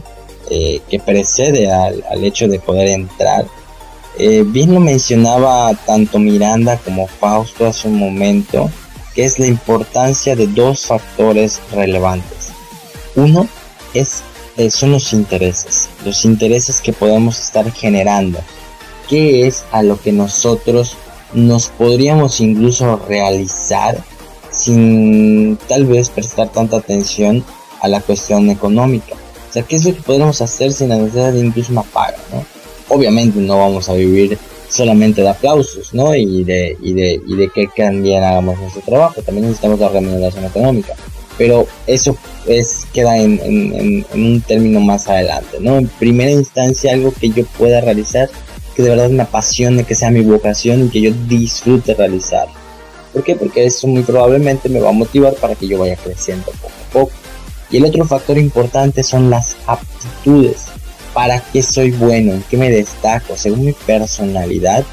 eh, 0.50 0.81
que 0.91 0.99
precede 0.99 1.71
al, 1.71 2.02
hecho 2.25 2.49
de 2.49 2.59
poder 2.59 2.88
entrar. 2.88 3.47
Eh, 4.19 4.45
bien 4.47 4.75
lo 4.75 4.81
mencionaba 4.81 5.73
tanto 5.87 6.19
Miranda 6.19 6.76
como 6.78 7.07
Fausto 7.07 7.66
hace 7.66 7.88
un 7.88 7.99
momento, 7.99 8.71
que 9.14 9.25
es 9.25 9.38
la 9.38 9.47
importancia 9.47 10.37
de 10.37 10.47
dos 10.47 10.87
factores 10.87 11.61
relevantes. 11.73 12.50
Uno 13.16 13.49
es, 13.95 14.23
eh, 14.59 14.71
son 14.71 14.92
los 14.92 15.12
intereses, 15.12 15.88
los 16.04 16.25
intereses 16.25 16.81
que 16.81 16.92
podemos 16.92 17.40
estar 17.40 17.71
generando, 17.73 18.40
que 19.09 19.47
es 19.47 19.64
a 19.73 19.83
lo 19.83 20.00
que 20.00 20.12
nosotros 20.12 20.97
nos 21.33 21.69
podríamos 21.69 22.40
incluso 22.40 22.97
realizar 23.09 24.02
sin 24.50 25.57
tal 25.69 25.87
vez 25.87 26.11
prestar 26.11 26.50
tanta 26.50 26.76
atención 26.76 27.42
a 27.81 27.88
la 27.88 28.00
cuestión 28.00 28.50
económica. 28.50 29.14
O 29.49 29.52
sea, 29.52 29.62
¿qué 29.62 29.76
es 29.76 29.85
lo 29.85 29.95
que 29.95 30.02
podemos 30.02 30.40
hacer 30.42 30.73
sin 30.73 30.90
la 30.90 30.97
necesidad 30.97 31.33
de 31.33 31.40
incluso 31.40 31.73
una 31.73 31.83
paga, 31.83 32.19
¿no? 32.31 32.45
Obviamente 32.95 33.39
no 33.41 33.59
vamos 33.59 33.89
a 33.89 33.95
vivir 33.95 34.39
solamente 34.69 35.23
de 35.23 35.29
aplausos, 35.29 35.93
¿no? 35.95 36.15
Y 36.15 36.45
de, 36.45 36.77
y 36.83 36.93
de, 36.93 37.21
y 37.27 37.37
de 37.37 37.49
que 37.49 37.69
también 37.75 38.23
hagamos 38.23 38.59
nuestro 38.59 38.83
trabajo, 38.83 39.23
también 39.23 39.47
necesitamos 39.47 39.81
la 39.81 39.89
remuneración 39.89 40.45
económica. 40.45 40.95
Pero 41.39 41.67
eso 41.87 42.17
es, 42.47 42.87
queda 42.93 43.17
en, 43.19 43.41
en, 43.43 44.07
un 44.13 44.41
término 44.43 44.81
más 44.81 45.09
adelante, 45.09 45.59
¿no? 45.61 45.79
En 45.79 45.89
primera 45.89 46.31
instancia, 46.31 46.93
algo 46.93 47.13
que 47.19 47.31
yo 47.31 47.45
pueda 47.59 47.81
realizar, 47.81 48.29
que 48.77 48.83
de 48.83 48.91
verdad 48.91 49.09
me 49.09 49.23
apasione, 49.23 49.85
que 49.85 49.95
sea 49.95 50.11
mi 50.11 50.21
vocación 50.21 50.85
y 50.85 50.89
que 50.91 51.01
yo 51.01 51.13
disfrute 51.29 51.95
realizar. 51.95 52.49
¿Por 53.13 53.23
qué? 53.25 53.37
Porque 53.37 53.65
eso 53.65 53.87
muy 53.87 54.03
probablemente 54.03 54.69
me 54.69 54.81
va 54.81 54.91
a 54.91 54.93
motivar 54.93 55.35
para 55.35 55.55
que 55.55 55.67
yo 55.67 55.79
vaya 55.79 55.97
creciendo 55.97 56.47
poco 56.47 56.69
a 56.69 56.93
poco. 56.93 57.13
Y 57.71 57.79
el 57.79 57.87
otro 57.87 58.05
factor 58.05 58.37
importante 58.37 59.03
son 59.03 59.31
las 59.31 59.57
aptitudes. 59.67 60.72
¿Para 61.14 61.40
qué 61.52 61.62
soy 61.62 61.90
bueno? 61.90 62.33
¿En 62.33 62.42
qué 62.42 62.57
me 62.57 62.71
destaco? 62.71 63.37
Según 63.37 63.66
mi 63.66 63.73
personalidad, 63.73 64.85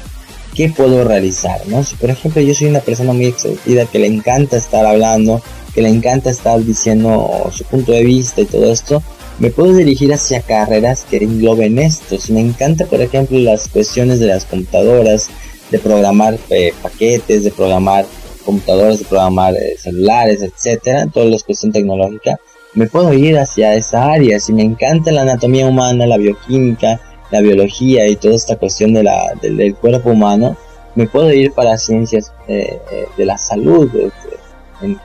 ¿qué 0.54 0.68
puedo 0.68 1.04
realizar? 1.04 1.60
¿no? 1.66 1.82
Si 1.82 1.96
por 1.96 2.10
ejemplo 2.10 2.42
yo 2.42 2.54
soy 2.54 2.68
una 2.68 2.80
persona 2.80 3.12
muy 3.12 3.26
extrovertida 3.26 3.86
que 3.86 3.98
le 3.98 4.06
encanta 4.06 4.56
estar 4.56 4.84
hablando, 4.84 5.42
que 5.74 5.82
le 5.82 5.88
encanta 5.88 6.30
estar 6.30 6.62
diciendo 6.62 7.50
su 7.52 7.64
punto 7.64 7.92
de 7.92 8.04
vista 8.04 8.40
y 8.42 8.46
todo 8.46 8.70
esto, 8.70 9.02
me 9.38 9.50
puedo 9.50 9.72
dirigir 9.72 10.12
hacia 10.12 10.42
carreras 10.42 11.06
que 11.08 11.16
engloben 11.16 11.78
esto. 11.78 12.18
Si 12.18 12.32
me 12.32 12.40
encanta, 12.40 12.84
por 12.84 13.00
ejemplo, 13.00 13.38
las 13.38 13.68
cuestiones 13.68 14.20
de 14.20 14.26
las 14.26 14.44
computadoras, 14.44 15.30
de 15.70 15.78
programar 15.78 16.38
eh, 16.50 16.74
paquetes, 16.82 17.44
de 17.44 17.50
programar 17.50 18.04
computadoras, 18.44 18.98
de 18.98 19.04
programar 19.06 19.54
eh, 19.54 19.76
celulares, 19.78 20.42
etcétera, 20.42 21.06
toda 21.06 21.26
la 21.26 21.38
cuestión 21.38 21.72
tecnológica, 21.72 22.38
me 22.74 22.86
puedo 22.86 23.12
ir 23.12 23.38
hacia 23.38 23.74
esa 23.74 24.12
área. 24.12 24.38
Si 24.40 24.52
me 24.52 24.62
encanta 24.62 25.12
la 25.12 25.22
anatomía 25.22 25.66
humana, 25.66 26.06
la 26.06 26.16
bioquímica, 26.16 27.00
la 27.30 27.40
biología 27.40 28.06
y 28.08 28.16
toda 28.16 28.34
esta 28.34 28.56
cuestión 28.56 28.92
de 28.94 29.04
la, 29.04 29.32
del, 29.40 29.74
cuerpo 29.76 30.10
humano, 30.10 30.56
me 30.94 31.06
puedo 31.06 31.32
ir 31.32 31.52
para 31.52 31.78
ciencias 31.78 32.32
eh, 32.48 32.78
eh, 32.90 33.06
de 33.16 33.24
la 33.24 33.38
salud, 33.38 33.90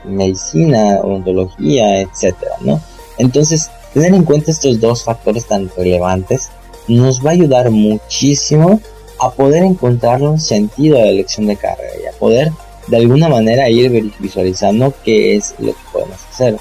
medicina, 0.04 1.00
odontología, 1.02 2.00
etcétera, 2.00 2.52
¿no? 2.60 2.80
Entonces, 3.18 3.70
tener 3.94 4.14
en 4.14 4.24
cuenta 4.24 4.50
estos 4.50 4.80
dos 4.80 5.04
factores 5.04 5.46
tan 5.46 5.70
relevantes 5.76 6.50
nos 6.88 7.24
va 7.24 7.30
a 7.30 7.34
ayudar 7.34 7.70
muchísimo 7.70 8.80
a 9.18 9.30
poder 9.30 9.62
encontrar 9.62 10.22
un 10.22 10.38
sentido 10.40 10.98
a 10.98 11.02
la 11.02 11.08
elección 11.08 11.46
de 11.46 11.56
carrera 11.56 11.92
y 12.02 12.06
a 12.06 12.18
poder 12.18 12.50
de 12.88 12.96
alguna 12.98 13.28
manera 13.28 13.68
ir 13.68 14.12
visualizando 14.18 14.92
qué 15.04 15.36
es 15.36 15.54
lo 15.58 15.72
que 15.72 15.80
podemos 15.92 16.18
hacer. 16.30 16.56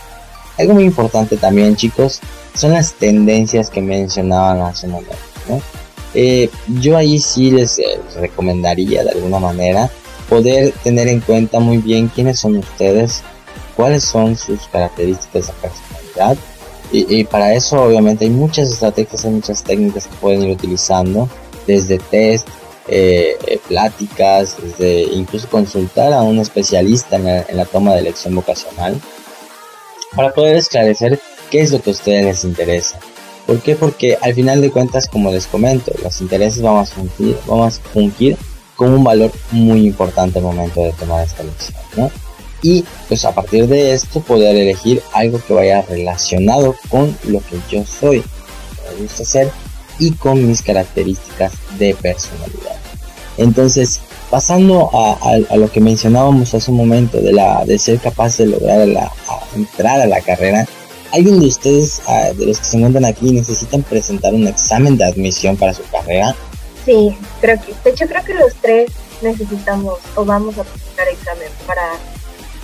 Algo 0.58 0.74
muy 0.74 0.86
importante 0.86 1.36
también, 1.38 1.76
chicos, 1.76 2.22
son 2.54 2.72
las 2.72 2.94
tendencias 2.94 3.70
que 3.70 3.82
mencionaban 3.82 4.62
hace 4.62 4.88
un 4.88 4.94
momento. 4.94 5.16
Eh, 6.14 6.50
yo 6.80 6.96
ahí 6.96 7.20
sí 7.20 7.50
eh, 7.50 7.54
les 7.54 7.78
recomendaría 8.16 9.04
de 9.04 9.12
alguna 9.12 9.40
manera 9.40 9.90
poder 10.30 10.74
tener 10.82 11.10
en 11.10 11.20
cuenta 11.20 11.60
muy 11.60 11.80
bien 11.80 12.08
quiénes 12.08 12.40
son 12.40 12.56
ustedes, 12.56 13.22
cuáles 13.76 14.06
son 14.06 14.38
sus 14.38 14.62
características 14.68 15.48
de 15.48 15.54
personalidad. 15.54 16.38
Y, 16.92 17.26
para 17.26 17.54
eso 17.54 17.82
obviamente 17.82 18.24
hay 18.24 18.32
muchas 18.32 18.70
estrategias, 18.70 19.26
hay 19.26 19.32
muchas 19.32 19.64
técnicas 19.64 20.08
que 20.08 20.16
pueden 20.18 20.44
ir 20.44 20.52
utilizando, 20.52 21.28
desde 21.68 21.98
test, 21.98 22.48
eh, 22.88 23.60
pláticas, 23.68 24.56
desde 24.62 25.02
incluso 25.12 25.50
consultar 25.50 26.14
a 26.14 26.22
un 26.22 26.40
especialista 26.40 27.18
en 27.18 27.58
la 27.58 27.66
toma 27.66 27.94
de 27.94 28.02
elección 28.02 28.36
vocacional 28.36 29.02
para 30.16 30.34
poder 30.34 30.58
esclarecer 30.58 31.20
qué 31.50 31.62
es 31.62 31.72
lo 31.72 31.82
que 31.82 31.92
a 31.92 31.94
ustedes 31.94 32.26
les 32.26 32.44
interesa. 32.44 33.00
¿Por 33.46 33.62
qué? 33.62 33.76
Porque 33.76 34.18
al 34.22 34.34
final 34.34 34.62
de 34.62 34.72
cuentas, 34.72 35.08
como 35.08 35.32
les 35.32 35.48
comento, 35.48 35.92
los 36.04 36.20
intereses 36.22 36.62
vamos 36.62 36.92
a 36.92 36.96
fungir, 36.96 37.38
vamos 37.46 37.78
a 37.78 37.90
fungir 37.90 38.38
como 38.76 38.96
un 38.96 39.04
valor 39.04 39.32
muy 39.52 39.86
importante 39.86 40.40
al 40.40 40.46
momento 40.46 40.82
de 40.84 40.92
tomar 40.94 41.24
esta 41.26 41.44
elección, 41.44 41.78
¿no? 41.96 42.12
Y 42.62 42.84
pues 43.08 43.24
a 43.26 43.34
partir 43.34 43.68
de 43.68 43.94
esto 43.94 44.22
poder 44.22 44.56
elegir 44.56 45.02
algo 45.14 45.40
que 45.46 45.54
vaya 45.54 45.84
relacionado 45.84 46.76
con 46.90 47.16
lo 47.26 47.40
que 47.40 47.60
yo 47.70 47.86
soy, 47.86 48.24
me 48.84 49.04
gusta 49.04 49.24
hacer 49.24 49.52
y 50.00 50.12
con 50.12 50.48
mis 50.48 50.62
características 50.62 51.54
de 51.78 51.94
personalidad. 51.96 52.78
Entonces, 53.38 54.02
pasando 54.30 54.90
a, 54.94 55.56
lo 55.56 55.70
que 55.72 55.80
mencionábamos 55.82 56.54
hace 56.54 56.72
un 56.72 56.78
momento 56.78 57.20
de 57.20 57.32
la 57.32 57.64
de 57.66 57.78
ser 57.78 58.00
capaz 58.00 58.38
de 58.38 58.48
lograr 58.48 58.88
la, 58.88 59.12
entrar 59.56 60.02
a 60.02 60.08
la 60.08 60.22
carrera 60.22 60.66
alguien 61.14 61.40
de 61.40 61.48
ustedes 61.48 62.02
de 62.38 62.46
los 62.46 62.60
que 62.60 62.66
se 62.66 62.78
encuentran 62.78 63.06
aquí 63.06 63.32
necesitan 63.32 63.84
presentar 63.84 64.34
un 64.34 64.48
examen 64.48 64.98
de 64.98 65.06
admisión 65.06 65.56
para 65.56 65.74
su 65.74 65.84
carrera 65.90 66.36
sí 66.86 67.16
creo 67.42 67.60
que 67.62 67.74
de 67.84 67.90
hecho 67.92 68.06
creo 68.08 68.24
que 68.24 68.34
los 68.34 68.54
tres 68.56 68.92
necesitamos 69.22 70.00
o 70.16 70.26
vamos 70.26 70.58
a 70.58 70.64
presentar 70.64 71.08
examen 71.08 71.50
para 71.66 71.84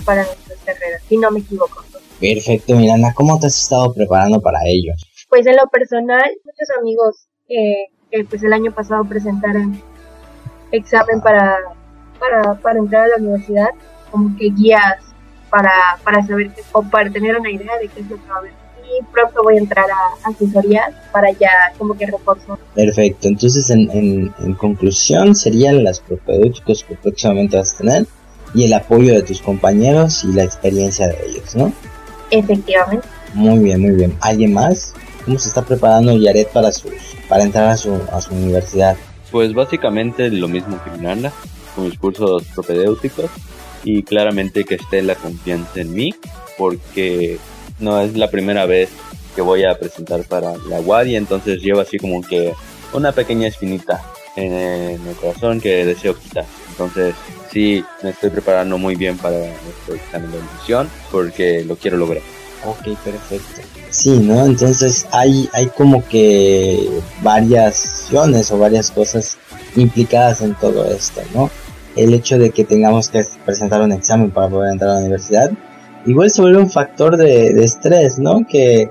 para 0.04 0.24
nuestras 0.24 0.58
carreras 0.64 1.02
si 1.08 1.16
no 1.16 1.30
me 1.30 1.40
equivoco. 1.40 1.84
Perfecto 2.20 2.74
Miranda 2.74 3.14
cómo 3.14 3.38
te 3.38 3.46
has 3.46 3.56
estado 3.56 3.94
preparando 3.94 4.40
para 4.40 4.58
ello 4.66 4.92
pues 5.28 5.46
en 5.46 5.56
lo 5.56 5.66
personal 5.68 6.30
muchos 6.44 6.68
amigos 6.78 7.28
que 7.48 8.24
pues 8.28 8.42
el 8.42 8.52
año 8.52 8.72
pasado 8.72 9.04
presentaron 9.04 9.82
examen 10.72 11.20
para, 11.20 11.58
para, 12.18 12.54
para 12.54 12.78
entrar 12.78 13.04
a 13.04 13.08
la 13.08 13.16
universidad, 13.18 13.68
como 14.10 14.36
que 14.36 14.50
guías 14.50 14.96
para, 15.50 15.70
para 16.02 16.26
saber 16.26 16.50
o 16.72 16.82
para 16.82 17.10
tener 17.10 17.38
una 17.38 17.50
idea 17.50 17.78
de 17.78 17.88
qué 17.88 18.00
es 18.00 18.10
lo 18.10 18.16
que 18.16 18.28
va 18.28 18.36
a 18.36 18.38
haber. 18.38 18.52
Y 18.84 19.04
pronto 19.12 19.42
voy 19.42 19.56
a 19.56 19.60
entrar 19.60 19.86
a 19.90 20.28
asesorías 20.28 20.92
para 21.12 21.30
ya 21.30 21.50
como 21.78 21.94
que 21.94 22.06
reforzar. 22.06 22.58
Perfecto, 22.74 23.28
entonces 23.28 23.70
en, 23.70 23.90
en, 23.90 24.34
en 24.38 24.54
conclusión 24.54 25.34
serían 25.34 25.84
las 25.84 26.00
propedéuticos 26.00 26.84
que 26.84 26.96
próximamente 26.96 27.56
vas 27.56 27.74
a 27.74 27.78
tener 27.78 28.06
y 28.54 28.64
el 28.64 28.72
apoyo 28.74 29.14
de 29.14 29.22
tus 29.22 29.40
compañeros 29.40 30.24
y 30.24 30.32
la 30.32 30.44
experiencia 30.44 31.08
de 31.08 31.16
ellos, 31.26 31.54
¿no? 31.56 31.72
Efectivamente. 32.30 33.06
Muy 33.34 33.58
bien, 33.60 33.80
muy 33.80 33.92
bien. 33.92 34.16
¿Alguien 34.20 34.52
más? 34.52 34.92
¿Cómo 35.24 35.38
se 35.38 35.48
está 35.48 35.62
preparando 35.62 36.16
Yaret 36.16 36.48
para, 36.48 36.72
sus, 36.72 36.92
para 37.28 37.44
entrar 37.44 37.68
a 37.68 37.76
su, 37.76 37.98
a 38.12 38.20
su 38.20 38.34
universidad? 38.34 38.96
Pues 39.32 39.54
básicamente 39.54 40.30
lo 40.30 40.46
mismo 40.46 40.78
que 40.84 40.90
Miranda, 40.90 41.32
con 41.74 41.86
mis 41.86 41.98
cursos 41.98 42.44
propedéuticos 42.54 43.30
y 43.82 44.02
claramente 44.04 44.64
que 44.64 44.76
esté 44.76 45.02
la 45.02 45.14
confianza 45.16 45.80
en 45.80 45.92
mí, 45.92 46.14
porque 46.58 47.38
no 47.80 48.00
es 48.00 48.14
la 48.16 48.30
primera 48.30 48.66
vez 48.66 48.90
que 49.34 49.40
voy 49.40 49.64
a 49.64 49.78
presentar 49.78 50.22
para 50.24 50.56
la 50.68 50.80
UAD 50.80 51.06
y 51.06 51.16
entonces 51.16 51.62
llevo 51.62 51.80
así 51.80 51.98
como 51.98 52.20
que 52.20 52.52
una 52.92 53.12
pequeña 53.12 53.48
espinita 53.48 54.02
en 54.36 54.52
el 54.52 55.16
corazón 55.20 55.60
que 55.60 55.84
deseo 55.86 56.14
quitar. 56.16 56.44
Entonces 56.68 57.14
sí 57.50 57.84
me 58.02 58.10
estoy 58.10 58.30
preparando 58.30 58.78
muy 58.78 58.94
bien 58.96 59.16
para 59.16 59.36
este 59.44 59.94
examen 59.94 60.30
de 60.30 60.38
admisión 60.38 60.90
porque 61.10 61.64
lo 61.64 61.76
quiero 61.76 61.96
lograr. 61.96 62.22
Ok, 62.64 62.96
perfecto. 63.02 63.62
Sí, 63.92 64.20
¿no? 64.20 64.46
Entonces 64.46 65.06
hay, 65.12 65.50
hay 65.52 65.66
como 65.66 66.02
que 66.08 66.88
variaciones 67.22 68.50
o 68.50 68.58
varias 68.58 68.90
cosas 68.90 69.36
implicadas 69.76 70.40
en 70.40 70.54
todo 70.54 70.86
esto, 70.86 71.20
¿no? 71.34 71.50
El 71.94 72.14
hecho 72.14 72.38
de 72.38 72.50
que 72.50 72.64
tengamos 72.64 73.10
que 73.10 73.22
presentar 73.44 73.82
un 73.82 73.92
examen 73.92 74.30
para 74.30 74.48
poder 74.48 74.72
entrar 74.72 74.92
a 74.92 74.94
la 74.94 75.00
universidad, 75.00 75.50
igual 76.06 76.30
se 76.30 76.40
vuelve 76.40 76.58
un 76.58 76.70
factor 76.70 77.18
de, 77.18 77.48
estrés, 77.62 78.18
¿no? 78.18 78.46
Que 78.48 78.80
eh, 78.80 78.88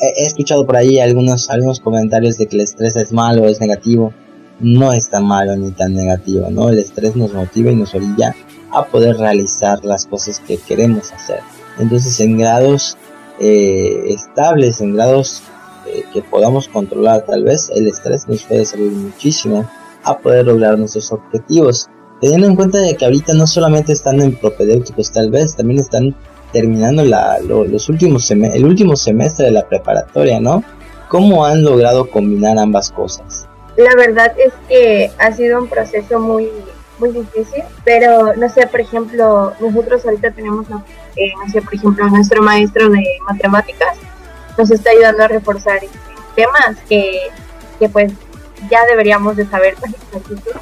he 0.00 0.26
escuchado 0.26 0.66
por 0.66 0.76
ahí 0.76 0.98
algunos, 0.98 1.48
algunos 1.48 1.78
comentarios 1.78 2.36
de 2.36 2.46
que 2.46 2.56
el 2.56 2.62
estrés 2.62 2.96
es 2.96 3.12
malo, 3.12 3.46
es 3.46 3.60
negativo. 3.60 4.12
No 4.58 4.92
es 4.92 5.08
tan 5.08 5.24
malo 5.24 5.56
ni 5.56 5.70
tan 5.70 5.94
negativo, 5.94 6.50
¿no? 6.50 6.68
El 6.68 6.78
estrés 6.78 7.14
nos 7.14 7.32
motiva 7.32 7.70
y 7.70 7.76
nos 7.76 7.94
orilla 7.94 8.34
a 8.72 8.84
poder 8.86 9.18
realizar 9.18 9.84
las 9.84 10.06
cosas 10.06 10.40
que 10.40 10.56
queremos 10.56 11.12
hacer. 11.12 11.38
Entonces 11.78 12.18
en 12.18 12.38
grados 12.38 12.96
eh, 13.40 14.04
estables, 14.06 14.80
en 14.80 14.94
grados 14.94 15.42
eh, 15.86 16.04
que 16.12 16.22
podamos 16.22 16.68
controlar 16.68 17.24
tal 17.26 17.44
vez, 17.44 17.70
el 17.74 17.88
estrés 17.88 18.28
nos 18.28 18.44
puede 18.44 18.64
servir 18.64 18.92
muchísimo 18.92 19.68
a 20.02 20.18
poder 20.18 20.46
lograr 20.46 20.78
nuestros 20.78 21.12
objetivos. 21.12 21.88
teniendo 22.20 22.46
en 22.46 22.56
cuenta 22.56 22.78
de 22.78 22.96
que 22.96 23.04
ahorita 23.04 23.34
no 23.34 23.46
solamente 23.46 23.92
están 23.92 24.20
en 24.20 24.36
propedéuticos 24.36 25.12
tal 25.12 25.30
vez, 25.30 25.56
también 25.56 25.80
están 25.80 26.14
terminando 26.52 27.04
la, 27.04 27.40
los 27.40 27.88
últimos 27.88 28.30
el 28.30 28.64
último 28.64 28.96
semestre 28.96 29.46
de 29.46 29.50
la 29.50 29.68
preparatoria, 29.68 30.40
¿no? 30.40 30.62
¿Cómo 31.08 31.44
han 31.44 31.64
logrado 31.64 32.08
combinar 32.08 32.58
ambas 32.58 32.90
cosas? 32.92 33.46
La 33.76 33.94
verdad 33.96 34.32
es 34.38 34.52
que 34.68 35.10
ha 35.18 35.32
sido 35.32 35.60
un 35.60 35.68
proceso 35.68 36.20
muy 36.20 36.48
muy 36.98 37.10
difícil, 37.10 37.62
pero 37.84 38.34
no 38.34 38.48
sé, 38.48 38.66
por 38.66 38.80
ejemplo, 38.80 39.52
nosotros 39.60 40.04
ahorita 40.04 40.30
tenemos, 40.30 40.66
eh, 41.16 41.32
no 41.44 41.50
sé, 41.50 41.60
por 41.62 41.74
ejemplo, 41.74 42.06
nuestro 42.08 42.42
maestro 42.42 42.88
de 42.88 43.04
matemáticas 43.28 43.96
nos 44.56 44.70
está 44.70 44.90
ayudando 44.90 45.24
a 45.24 45.28
reforzar 45.28 45.80
temas 46.36 46.76
que, 46.88 47.30
que 47.78 47.88
pues 47.88 48.12
ya 48.70 48.84
deberíamos 48.86 49.36
de 49.36 49.46
saber 49.46 49.74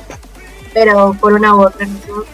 pero 0.74 1.14
por 1.20 1.34
una 1.34 1.54
u 1.54 1.62
otra 1.62 1.86
razón 1.86 2.24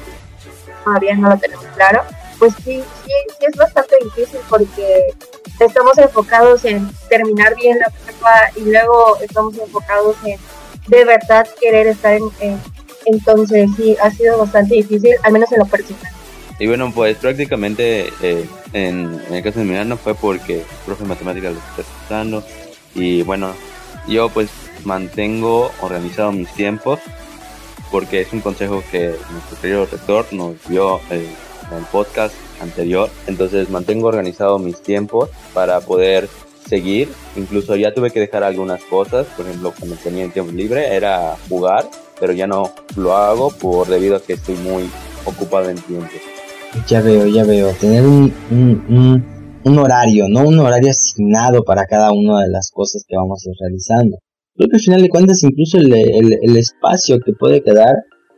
todavía 0.85 1.15
no 1.17 1.31
lo 1.31 1.39
tenemos 1.39 1.67
claro. 1.75 2.03
Pues 2.39 2.55
sí, 2.65 2.85
sí, 3.05 3.13
sí 3.39 3.47
es 3.51 3.57
bastante 3.57 3.97
difícil 4.05 4.39
porque 4.49 5.13
estamos 5.59 5.99
enfocados 5.99 6.65
en 6.65 6.89
terminar 7.09 7.57
bien 7.57 7.79
la 7.81 7.91
prepa 7.91 8.51
y 8.55 8.71
luego 8.71 9.17
estamos 9.21 9.59
enfocados 9.59 10.17
en 10.25 10.39
de 10.87 11.05
verdad 11.05 11.47
querer 11.61 11.89
estar 11.89 12.19
en, 12.41 12.61
entonces 13.09 13.69
sí 13.77 13.97
ha 14.03 14.11
sido 14.11 14.39
bastante 14.39 14.77
difícil, 14.77 15.15
al 15.23 15.33
menos 15.33 15.51
en 15.53 15.59
lo 15.59 15.67
personal. 15.67 16.13
Y 16.59 16.67
bueno, 16.67 16.93
pues 16.93 17.17
prácticamente 17.19 18.13
eh, 18.21 18.45
en, 18.73 19.21
el 19.31 19.43
caso 19.43 19.61
de 19.61 19.65
Milano 19.65 19.97
fue 19.97 20.15
porque 20.15 20.61
el 20.61 20.67
profe 20.85 21.05
de 21.05 21.09
matemáticas 21.09 21.53
lo 21.53 21.59
está 21.59 21.83
escuchando 21.83 22.45
y 22.95 23.23
bueno, 23.23 23.55
yo 24.09 24.29
pues 24.29 24.49
mantengo 24.85 25.71
organizado 25.81 26.33
mis 26.33 26.49
tiempos 26.55 26.99
porque 27.93 28.21
es 28.21 28.33
un 28.33 28.41
consejo 28.41 28.83
que 28.91 29.15
nuestro 29.31 29.61
querido 29.61 29.87
rector 29.87 30.27
nos 30.33 30.57
dio 30.69 30.97
eh, 31.11 31.29
en 31.71 31.79
el 31.79 31.85
podcast 31.85 32.35
anterior. 32.61 33.09
Entonces 33.27 33.71
mantengo 33.71 34.09
organizado 34.09 34.59
mis 34.59 34.83
tiempos 34.83 35.31
para 35.55 35.81
poder 35.81 36.29
seguir. 36.69 37.09
Incluso 37.37 37.77
ya 37.77 37.95
tuve 37.95 38.11
que 38.11 38.21
dejar 38.21 38.45
algunas 38.45 38.83
cosas. 38.85 39.27
Por 39.37 39.47
ejemplo, 39.47 39.73
cuando 39.79 39.97
tenía 39.97 40.25
el 40.25 40.33
tiempo 40.33 40.53
libre 40.53 40.95
era 40.95 41.37
jugar, 41.49 41.89
pero 42.21 42.33
ya 42.33 42.47
no 42.47 42.71
lo 42.97 43.15
hago 43.15 43.51
por 43.51 43.89
debido 43.89 44.17
a 44.17 44.23
que 44.23 44.35
estoy 44.35 44.57
muy 44.57 44.89
ocupado 45.25 45.69
en 45.71 45.77
tiempo. 45.77 46.09
Ya 46.87 47.01
veo, 47.01 47.27
ya 47.27 47.45
veo. 47.45 47.73
Tener 47.73 48.05
un, 48.05 48.33
un, 49.65 49.79
horario, 49.79 50.29
¿no? 50.29 50.41
Un 50.41 50.59
horario 50.59 50.91
asignado 50.91 51.63
para 51.63 51.87
cada 51.87 52.13
una 52.13 52.43
de 52.43 52.51
las 52.51 52.71
cosas 52.73 53.05
que 53.07 53.17
vamos 53.17 53.43
a 53.45 53.51
ir 53.51 53.57
realizando. 53.61 54.19
Creo 54.55 54.69
que 54.71 54.77
al 54.77 54.83
final 54.83 55.03
de 55.03 55.09
cuentas 55.09 55.43
incluso 55.43 55.79
el, 55.79 55.93
el, 55.93 56.57
espacio 56.57 57.19
que 57.25 57.33
puede 57.33 57.63
quedar 57.63 57.95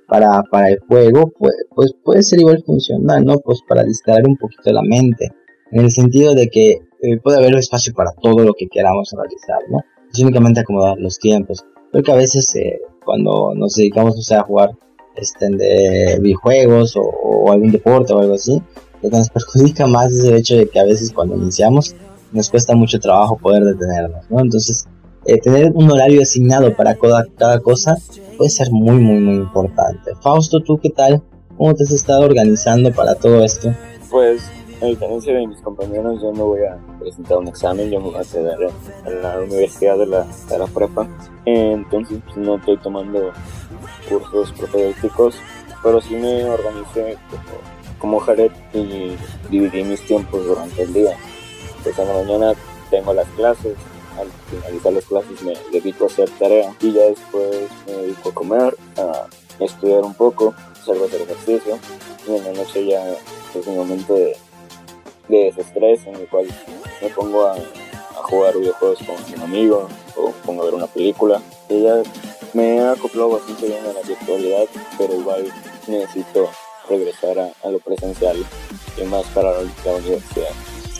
para, 0.06 0.42
para 0.50 0.68
el 0.68 0.78
juego 0.80 1.32
pues, 1.38 1.54
pues 1.74 1.92
puede 2.04 2.22
ser 2.22 2.40
igual 2.40 2.62
funcional, 2.64 3.24
¿no? 3.24 3.38
Pues 3.38 3.60
para 3.68 3.82
distraer 3.84 4.26
un 4.26 4.36
poquito 4.36 4.72
la 4.72 4.82
mente. 4.82 5.28
En 5.72 5.82
el 5.82 5.90
sentido 5.90 6.34
de 6.34 6.48
que 6.48 6.70
eh, 7.02 7.18
puede 7.22 7.38
haber 7.38 7.54
espacio 7.54 7.94
para 7.94 8.10
todo 8.20 8.44
lo 8.44 8.52
que 8.52 8.66
queramos 8.70 9.10
realizar, 9.16 9.60
¿no? 9.70 9.78
Es 10.12 10.18
únicamente 10.20 10.60
acomodar 10.60 10.98
los 10.98 11.18
tiempos. 11.18 11.64
Creo 11.90 12.04
que 12.04 12.12
a 12.12 12.16
veces 12.16 12.54
eh, 12.54 12.80
cuando 13.04 13.52
nos 13.54 13.74
dedicamos 13.74 14.30
a 14.30 14.42
jugar 14.42 14.70
este, 15.16 15.48
de 15.50 16.18
videojuegos 16.20 16.94
o, 16.96 17.50
algún 17.50 17.72
deporte 17.72 18.12
o 18.12 18.18
algo 18.20 18.34
así, 18.34 18.62
lo 19.02 19.10
que 19.10 19.16
nos 19.16 19.30
perjudica 19.30 19.86
más 19.86 20.12
es 20.12 20.24
el 20.24 20.36
hecho 20.36 20.56
de 20.56 20.68
que 20.68 20.78
a 20.78 20.84
veces 20.84 21.12
cuando 21.12 21.36
iniciamos 21.36 21.96
nos 22.32 22.48
cuesta 22.48 22.76
mucho 22.76 23.00
trabajo 23.00 23.36
poder 23.36 23.64
detenernos, 23.64 24.30
¿no? 24.30 24.40
Entonces, 24.40 24.86
eh, 25.26 25.38
tener 25.40 25.72
un 25.74 25.90
horario 25.90 26.22
asignado 26.22 26.76
para 26.76 26.94
cada, 26.94 27.26
cada 27.36 27.58
cosa 27.58 27.96
puede 28.36 28.50
ser 28.50 28.70
muy, 28.70 28.98
muy, 28.98 29.18
muy 29.18 29.34
importante. 29.34 30.12
Fausto, 30.22 30.60
¿tú 30.60 30.78
qué 30.78 30.90
tal? 30.90 31.22
¿Cómo 31.56 31.74
te 31.74 31.82
has 31.82 31.90
estado 31.90 32.24
organizando 32.24 32.92
para 32.92 33.16
todo 33.16 33.42
esto? 33.42 33.74
Pues 34.10 34.42
a 34.80 34.86
diferencia 34.86 35.34
de 35.34 35.46
mis 35.46 35.60
compañeros, 35.60 36.22
yo 36.22 36.32
no 36.32 36.46
voy 36.46 36.60
a 36.64 36.78
presentar 36.98 37.38
un 37.38 37.48
examen, 37.48 37.90
yo 37.90 38.00
me 38.00 38.10
voy 38.10 38.20
a 38.20 38.24
quedar 38.24 38.58
en 39.04 39.22
la 39.22 39.38
universidad 39.40 39.98
de 39.98 40.06
la, 40.06 40.24
de 40.24 40.58
la 40.58 40.66
prepa. 40.66 41.06
Entonces, 41.44 42.18
pues, 42.24 42.36
no 42.38 42.56
estoy 42.56 42.78
tomando 42.78 43.32
cursos 44.08 44.52
propedéuticos, 44.52 45.36
pero 45.82 46.00
sí 46.00 46.14
me 46.14 46.44
organicé 46.44 47.18
como, 47.98 48.18
Jared 48.20 48.52
y 48.72 49.16
dividí 49.50 49.84
mis 49.84 50.00
tiempos 50.06 50.46
durante 50.46 50.82
el 50.82 50.92
día. 50.92 51.16
Pues 51.82 51.98
en 51.98 52.08
la 52.08 52.14
mañana 52.14 52.52
tengo 52.90 53.12
las 53.12 53.28
clases, 53.28 53.76
al 54.18 54.28
finalizar 54.50 54.92
las 54.92 55.04
clases 55.04 55.42
me 55.42 55.54
dedico 55.72 56.04
a 56.04 56.06
hacer 56.06 56.28
tarea 56.38 56.74
y 56.80 56.92
ya 56.92 57.02
después 57.04 57.68
me 57.86 57.92
dedico 57.92 58.30
a 58.30 58.34
comer, 58.34 58.76
a 58.96 59.26
estudiar 59.62 60.02
un 60.02 60.14
poco, 60.14 60.54
salgo 60.84 61.04
a 61.04 61.06
hacer 61.06 61.22
ejercicio 61.22 61.78
y 62.26 62.36
en 62.36 62.44
la 62.44 62.52
noche 62.52 62.86
ya 62.86 63.02
es 63.54 63.66
un 63.66 63.76
momento 63.76 64.14
de 64.14 64.36
de 65.30 65.44
desestrés 65.44 66.06
en 66.06 66.16
el 66.16 66.26
cual 66.28 66.46
me 67.00 67.08
pongo 67.10 67.46
a, 67.46 67.56
jugar 68.22 68.56
videojuegos 68.58 68.98
con 68.98 69.34
un 69.34 69.42
amigo 69.42 69.88
o 70.14 70.30
pongo 70.44 70.62
a 70.62 70.64
ver 70.66 70.74
una 70.74 70.86
película. 70.86 71.40
Y 71.68 71.82
ya 71.82 72.02
me 72.52 72.76
he 72.76 72.86
acoplado 72.86 73.30
bastante 73.30 73.66
bien 73.66 73.80
a 73.86 73.92
la 73.92 74.02
virtualidad, 74.06 74.64
pero 74.98 75.14
igual 75.14 75.46
necesito 75.86 76.48
regresar 76.88 77.38
a, 77.38 77.70
lo 77.70 77.78
presencial 77.78 78.36
y 79.00 79.04
más 79.04 79.24
para 79.34 79.52
la 79.52 79.92
universidad. 79.94 80.50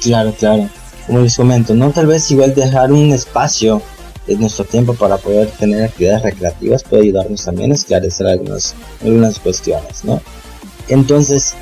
Claro, 0.01 0.33
claro. 0.39 0.69
Como 1.07 1.21
les 1.21 1.37
comento, 1.37 1.75
no 1.75 1.91
tal 1.91 2.07
vez 2.07 2.31
igual 2.31 2.55
dejar 2.55 2.91
un 2.91 3.13
espacio 3.13 3.83
de 4.27 4.37
nuestro 4.37 4.65
tiempo 4.65 4.95
para 4.95 5.17
poder 5.17 5.51
tener 5.51 5.83
actividades 5.83 6.23
recreativas 6.23 6.85
puede 6.85 7.03
ayudarnos 7.03 7.45
también 7.45 7.73
a 7.73 7.75
esclarecer 7.75 8.27
algunas, 8.27 8.75
algunas 9.03 9.39
cuestiones, 9.39 10.05
¿no? 10.05 10.21
Entonces, 10.89 11.55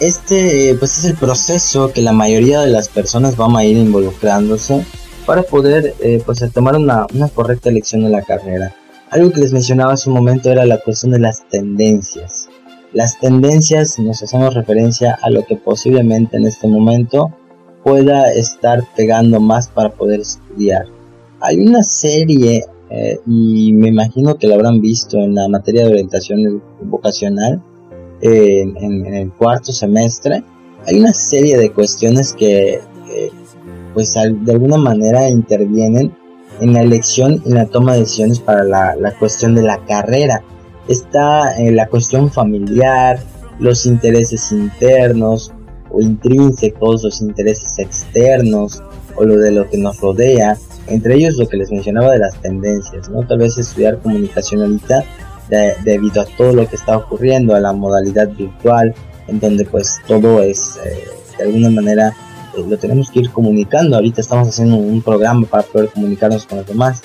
este 0.00 0.74
pues 0.78 0.98
es 0.98 1.04
el 1.04 1.16
proceso 1.16 1.92
que 1.92 2.02
la 2.02 2.12
mayoría 2.12 2.60
de 2.60 2.70
las 2.70 2.88
personas 2.88 3.36
van 3.36 3.56
a 3.56 3.64
ir 3.64 3.76
involucrándose 3.76 4.84
para 5.24 5.42
poder 5.42 5.94
eh, 6.00 6.22
pues 6.24 6.44
tomar 6.52 6.76
una, 6.76 7.06
una, 7.14 7.28
correcta 7.28 7.68
elección 7.68 8.04
de 8.04 8.10
la 8.10 8.22
carrera. 8.22 8.74
Algo 9.10 9.32
que 9.32 9.40
les 9.40 9.52
mencionaba 9.52 9.94
hace 9.94 10.08
un 10.08 10.16
momento 10.16 10.50
era 10.50 10.64
la 10.66 10.78
cuestión 10.78 11.12
de 11.12 11.18
las 11.18 11.48
tendencias. 11.48 12.48
Las 12.92 13.18
tendencias 13.18 13.98
nos 13.98 14.22
hacemos 14.22 14.54
referencia 14.54 15.18
a 15.20 15.30
lo 15.30 15.44
que 15.44 15.56
posiblemente 15.56 16.36
en 16.36 16.46
este 16.46 16.68
momento 16.68 17.32
pueda 17.82 18.32
estar 18.32 18.84
pegando 18.96 19.40
más 19.40 19.68
para 19.68 19.90
poder 19.90 20.20
estudiar. 20.20 20.86
Hay 21.40 21.58
una 21.58 21.82
serie 21.82 22.64
eh, 22.90 23.18
y 23.26 23.72
me 23.72 23.88
imagino 23.88 24.36
que 24.36 24.46
la 24.46 24.54
habrán 24.54 24.80
visto 24.80 25.18
en 25.18 25.34
la 25.34 25.48
materia 25.48 25.82
de 25.82 25.90
orientación 25.90 26.62
vocacional 26.82 27.62
en, 28.20 29.06
el 29.06 29.30
cuarto 29.32 29.72
semestre, 29.72 30.42
hay 30.86 31.00
una 31.00 31.12
serie 31.12 31.58
de 31.58 31.70
cuestiones 31.72 32.32
que 32.32 32.80
pues 33.96 34.12
de 34.12 34.52
alguna 34.52 34.76
manera 34.76 35.26
intervienen 35.30 36.14
en 36.60 36.72
la 36.74 36.82
elección 36.82 37.42
y 37.46 37.50
la 37.50 37.64
toma 37.64 37.94
de 37.94 38.00
decisiones 38.00 38.40
para 38.40 38.62
la, 38.64 39.14
cuestión 39.18 39.54
de 39.54 39.62
la 39.62 39.78
carrera. 39.86 40.42
Está 40.88 41.56
en 41.56 41.76
la 41.76 41.86
cuestión 41.86 42.30
familiar, 42.30 43.18
los 43.58 43.86
intereses 43.86 44.52
internos 44.52 45.52
o 45.90 46.00
intrínsecos, 46.00 47.04
los 47.04 47.22
intereses 47.22 47.78
externos 47.78 48.82
o 49.16 49.24
lo 49.24 49.38
de 49.38 49.50
lo 49.50 49.68
que 49.68 49.78
nos 49.78 49.98
rodea, 50.00 50.58
entre 50.88 51.14
ellos 51.14 51.36
lo 51.36 51.48
que 51.48 51.56
les 51.56 51.70
mencionaba 51.70 52.12
de 52.12 52.18
las 52.18 52.40
tendencias, 52.40 53.08
¿no? 53.08 53.26
Tal 53.26 53.38
vez 53.38 53.56
estudiar 53.56 53.98
comunicación 54.00 54.60
ahorita 54.60 55.04
debido 55.48 56.22
a 56.22 56.24
todo 56.24 56.52
lo 56.52 56.68
que 56.68 56.76
está 56.76 56.96
ocurriendo, 56.96 57.54
a 57.54 57.60
la 57.60 57.72
modalidad 57.72 58.28
virtual, 58.28 58.94
en 59.28 59.40
donde 59.40 59.64
pues 59.64 59.98
todo 60.06 60.42
es 60.42 60.78
eh, 60.84 61.08
de 61.38 61.44
alguna 61.44 61.70
manera 61.70 62.14
eh, 62.56 62.64
lo 62.66 62.78
tenemos 62.78 63.10
que 63.10 63.20
ir 63.20 63.30
comunicando. 63.30 63.96
Ahorita 63.96 64.20
estamos 64.20 64.48
haciendo 64.48 64.76
un 64.76 65.02
programa 65.02 65.46
para 65.46 65.62
poder 65.62 65.90
comunicarnos 65.90 66.46
con 66.46 66.58
los 66.58 66.66
demás. 66.66 67.02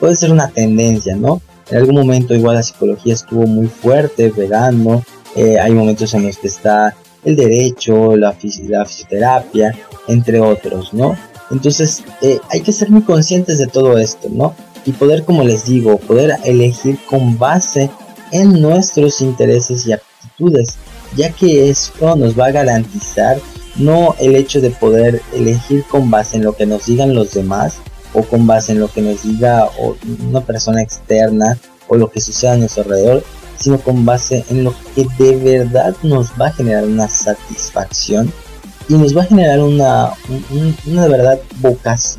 Puede 0.00 0.16
ser 0.16 0.32
una 0.32 0.48
tendencia, 0.48 1.16
¿no? 1.16 1.40
En 1.70 1.78
algún 1.78 1.94
momento 1.94 2.34
igual 2.34 2.56
la 2.56 2.62
psicología 2.62 3.14
estuvo 3.14 3.46
muy 3.46 3.68
fuerte, 3.68 4.30
pegando. 4.30 5.02
Eh, 5.34 5.58
hay 5.58 5.72
momentos 5.72 6.12
en 6.14 6.26
los 6.26 6.36
que 6.38 6.48
está 6.48 6.94
el 7.24 7.36
derecho, 7.36 8.16
la, 8.16 8.36
la 8.68 8.84
fisioterapia, 8.84 9.74
entre 10.08 10.40
otros, 10.40 10.92
¿no? 10.92 11.16
Entonces 11.50 12.02
hay 12.50 12.60
que 12.60 12.72
ser 12.72 12.90
muy 12.90 13.02
conscientes 13.02 13.58
de 13.58 13.66
todo 13.66 13.96
esto, 13.98 14.28
¿no? 14.30 14.54
Y 14.84 14.92
poder, 14.92 15.24
como 15.24 15.44
les 15.44 15.64
digo, 15.64 15.98
poder 15.98 16.36
elegir 16.44 16.98
con 17.08 17.38
base 17.38 17.90
en 18.32 18.60
nuestros 18.60 19.20
intereses 19.20 19.86
y 19.86 19.92
aptitudes, 19.92 20.76
ya 21.16 21.30
que 21.30 21.70
esto 21.70 22.16
nos 22.16 22.38
va 22.38 22.46
a 22.46 22.52
garantizar 22.52 23.38
no 23.76 24.14
el 24.18 24.36
hecho 24.36 24.60
de 24.60 24.70
poder 24.70 25.20
elegir 25.32 25.84
con 25.84 26.10
base 26.10 26.36
en 26.36 26.44
lo 26.44 26.54
que 26.54 26.66
nos 26.66 26.86
digan 26.86 27.14
los 27.14 27.32
demás 27.34 27.78
o 28.12 28.22
con 28.22 28.46
base 28.46 28.72
en 28.72 28.80
lo 28.80 28.88
que 28.88 29.02
nos 29.02 29.22
diga 29.24 29.68
una 30.28 30.40
persona 30.40 30.82
externa 30.82 31.58
o 31.88 31.96
lo 31.96 32.10
que 32.10 32.20
suceda 32.20 32.52
a 32.52 32.56
nuestro 32.56 32.84
alrededor, 32.84 33.24
sino 33.58 33.78
con 33.80 34.04
base 34.04 34.44
en 34.50 34.64
lo 34.64 34.74
que 34.94 35.06
de 35.18 35.36
verdad 35.36 35.94
nos 36.02 36.28
va 36.40 36.48
a 36.48 36.52
generar 36.52 36.84
una 36.84 37.08
satisfacción 37.08 38.32
y 38.88 38.94
nos 38.94 39.16
va 39.16 39.22
a 39.22 39.26
generar 39.26 39.60
una, 39.60 40.12
una, 40.86 41.06
verdad 41.06 41.40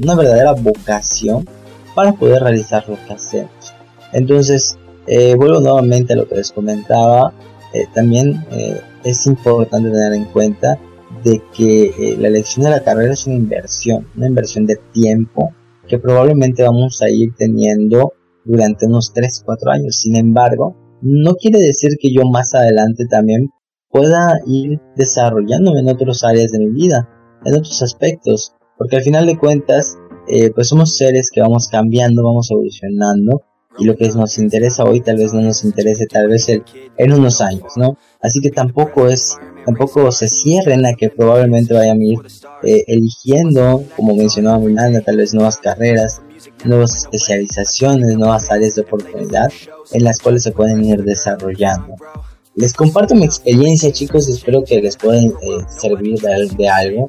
una 0.01 0.15
verdadera 0.15 0.53
vocación 0.53 1.47
para 1.95 2.13
poder 2.13 2.43
realizar 2.43 2.87
lo 2.87 2.97
que 3.07 3.13
hacemos. 3.13 3.73
Entonces, 4.13 4.77
eh, 5.07 5.35
vuelvo 5.35 5.59
nuevamente 5.61 6.13
a 6.13 6.17
lo 6.17 6.27
que 6.27 6.35
les 6.35 6.51
comentaba. 6.51 7.33
eh, 7.73 7.87
también 7.93 8.45
eh, 8.51 8.79
es 9.03 9.25
importante 9.27 9.89
tener 9.89 10.13
en 10.13 10.25
cuenta 10.25 10.79
de 11.23 11.41
que 11.55 12.15
la 12.19 12.27
elección 12.27 12.65
de 12.65 12.71
la 12.71 12.83
carrera 12.83 13.13
es 13.13 13.25
una 13.27 13.35
inversión, 13.35 14.07
una 14.15 14.27
inversión 14.27 14.65
de 14.65 14.77
tiempo 14.93 15.51
que 15.87 15.99
probablemente 15.99 16.63
vamos 16.63 17.01
a 17.01 17.09
ir 17.09 17.33
teniendo 17.35 18.13
durante 18.43 18.85
unos 18.85 19.11
3, 19.13 19.43
4 19.45 19.71
años. 19.71 19.99
Sin 19.99 20.15
embargo, 20.15 20.75
no 21.01 21.35
quiere 21.35 21.59
decir 21.59 21.97
que 21.99 22.13
yo 22.13 22.23
más 22.23 22.53
adelante 22.53 23.05
también 23.09 23.49
pueda 23.89 24.39
ir 24.45 24.79
desarrollándome 24.95 25.79
en 25.79 25.89
otras 25.89 26.23
áreas 26.23 26.51
de 26.51 26.59
mi 26.59 26.69
vida, 26.69 27.09
en 27.45 27.55
otros 27.55 27.81
aspectos, 27.81 28.53
porque 28.77 28.97
al 28.97 29.03
final 29.03 29.25
de 29.25 29.37
cuentas, 29.37 29.97
eh, 30.27 30.51
pues 30.51 30.69
somos 30.69 30.97
seres 30.97 31.29
que 31.31 31.41
vamos 31.41 31.67
cambiando, 31.67 32.23
vamos 32.23 32.49
evolucionando, 32.51 33.41
y 33.77 33.85
lo 33.85 33.95
que 33.95 34.07
nos 34.09 34.37
interesa 34.37 34.83
hoy 34.83 35.01
tal 35.01 35.17
vez 35.17 35.33
no 35.33 35.41
nos 35.41 35.63
interese 35.63 36.05
tal 36.07 36.29
vez 36.29 36.47
en 36.49 37.13
unos 37.13 37.41
años, 37.41 37.73
¿no? 37.75 37.97
Así 38.21 38.39
que 38.39 38.49
tampoco 38.49 39.07
es, 39.07 39.37
tampoco 39.65 40.11
se 40.11 40.27
cierren 40.29 40.85
a 40.85 40.93
que 40.93 41.09
probablemente 41.09 41.73
vayan 41.73 41.99
a 41.99 42.03
ir 42.03 42.19
eh, 42.63 42.83
eligiendo, 42.87 43.83
como 43.95 44.15
mencionaba 44.15 44.59
Miranda, 44.59 45.01
tal 45.01 45.17
vez 45.17 45.33
nuevas 45.33 45.57
carreras, 45.57 46.21
nuevas 46.63 46.95
especializaciones, 46.95 48.17
nuevas 48.17 48.49
áreas 48.51 48.75
de 48.75 48.81
oportunidad 48.81 49.51
en 49.91 50.03
las 50.03 50.19
cuales 50.19 50.43
se 50.43 50.51
pueden 50.51 50.83
ir 50.83 51.03
desarrollando. 51.03 51.95
Les 52.55 52.73
comparto 52.73 53.15
mi 53.15 53.25
experiencia 53.25 53.91
chicos 53.91 54.29
espero 54.29 54.63
que 54.63 54.81
les 54.81 54.95
pueda 54.95 55.21
eh, 55.21 55.31
servir 55.67 56.17
de, 56.19 56.69
algo. 56.69 57.07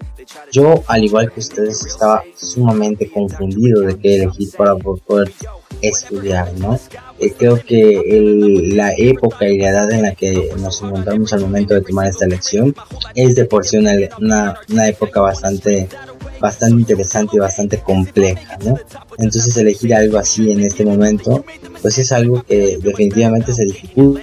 Yo, 0.51 0.83
al 0.89 1.05
igual 1.05 1.31
que 1.31 1.39
ustedes, 1.39 1.87
estaba 1.87 2.25
sumamente 2.35 3.09
confundido 3.09 3.83
de 3.83 3.97
qué 3.97 4.17
elegir 4.17 4.49
para 4.57 4.75
poder 4.75 5.31
estudiar, 5.83 6.53
¿no? 6.59 6.79
Eh, 7.21 7.33
creo 7.39 7.61
que 7.63 8.03
la 8.75 8.93
época 8.97 9.49
y 9.49 9.59
la 9.59 9.69
edad 9.69 9.93
en 9.93 10.03
la 10.03 10.15
que 10.17 10.51
nos 10.59 10.83
encontramos 10.83 11.33
al 11.33 11.43
momento 11.43 11.75
de 11.75 11.83
tomar 11.83 12.09
esta 12.09 12.25
elección 12.25 12.75
es 13.15 13.37
de 13.37 13.45
por 13.45 13.65
sí 13.65 13.77
una, 13.77 13.93
una, 14.19 14.57
una 14.69 14.89
época 14.89 15.21
bastante 15.21 15.89
bastante 16.41 16.81
interesante 16.81 17.37
y 17.37 17.39
bastante 17.39 17.79
compleja, 17.79 18.59
¿no? 18.65 18.79
Entonces 19.19 19.57
elegir 19.57 19.95
algo 19.95 20.19
así 20.19 20.51
en 20.51 20.61
este 20.61 20.85
momento, 20.85 21.45
pues 21.81 21.99
es 21.99 22.13
algo 22.13 22.43
que 22.43 22.79
definitivamente 22.83 23.55
se 23.55 23.65
dificulta. 23.65 24.23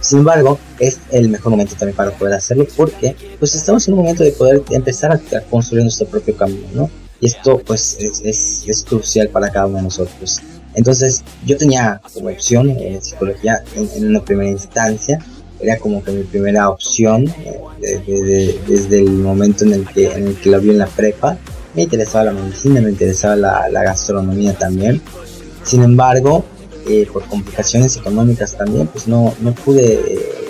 Sin 0.00 0.18
embargo, 0.18 0.58
es 0.78 0.98
el 1.10 1.28
mejor 1.28 1.50
momento 1.50 1.74
también 1.74 1.96
para 1.96 2.10
poder 2.12 2.34
hacerlo 2.34 2.66
porque 2.76 3.16
pues 3.38 3.54
estamos 3.54 3.86
en 3.88 3.94
un 3.94 4.00
momento 4.00 4.22
de 4.22 4.32
poder 4.32 4.62
empezar 4.70 5.12
a 5.12 5.40
construir 5.50 5.82
nuestro 5.82 6.06
propio 6.06 6.36
camino, 6.36 6.66
¿no? 6.74 6.90
Y 7.20 7.26
esto 7.26 7.60
pues 7.64 7.98
es, 8.00 8.64
es, 8.66 8.84
crucial 8.84 9.28
para 9.28 9.48
cada 9.50 9.66
uno 9.66 9.76
de 9.76 9.82
nosotros. 9.84 10.40
Entonces 10.74 11.22
yo 11.46 11.56
tenía 11.56 12.00
como 12.12 12.30
opción 12.30 12.70
eh, 12.70 12.98
psicología 13.00 13.62
en, 13.76 13.88
en, 13.94 14.08
una 14.08 14.24
primera 14.24 14.50
instancia, 14.50 15.18
era 15.60 15.78
como 15.78 16.02
que 16.02 16.10
mi 16.10 16.24
primera 16.24 16.68
opción 16.68 17.32
eh, 17.80 18.60
desde 18.66 19.00
el 19.00 19.10
momento 19.10 19.64
en 19.64 19.72
el 19.74 19.88
que 19.88 20.12
en 20.12 20.28
el 20.28 20.36
que 20.36 20.50
la 20.50 20.58
vi 20.58 20.70
en 20.70 20.78
la 20.78 20.86
prepa 20.86 21.36
me 21.74 21.82
interesaba 21.82 22.24
la 22.24 22.32
medicina 22.32 22.80
me 22.80 22.90
interesaba 22.90 23.36
la, 23.36 23.68
la 23.68 23.82
gastronomía 23.84 24.54
también 24.54 25.00
sin 25.62 25.82
embargo 25.82 26.44
eh, 26.88 27.06
por 27.12 27.24
complicaciones 27.26 27.96
económicas 27.96 28.56
también 28.56 28.86
pues 28.86 29.06
no 29.06 29.34
no 29.40 29.52
pude 29.54 29.94
eh, 29.94 30.48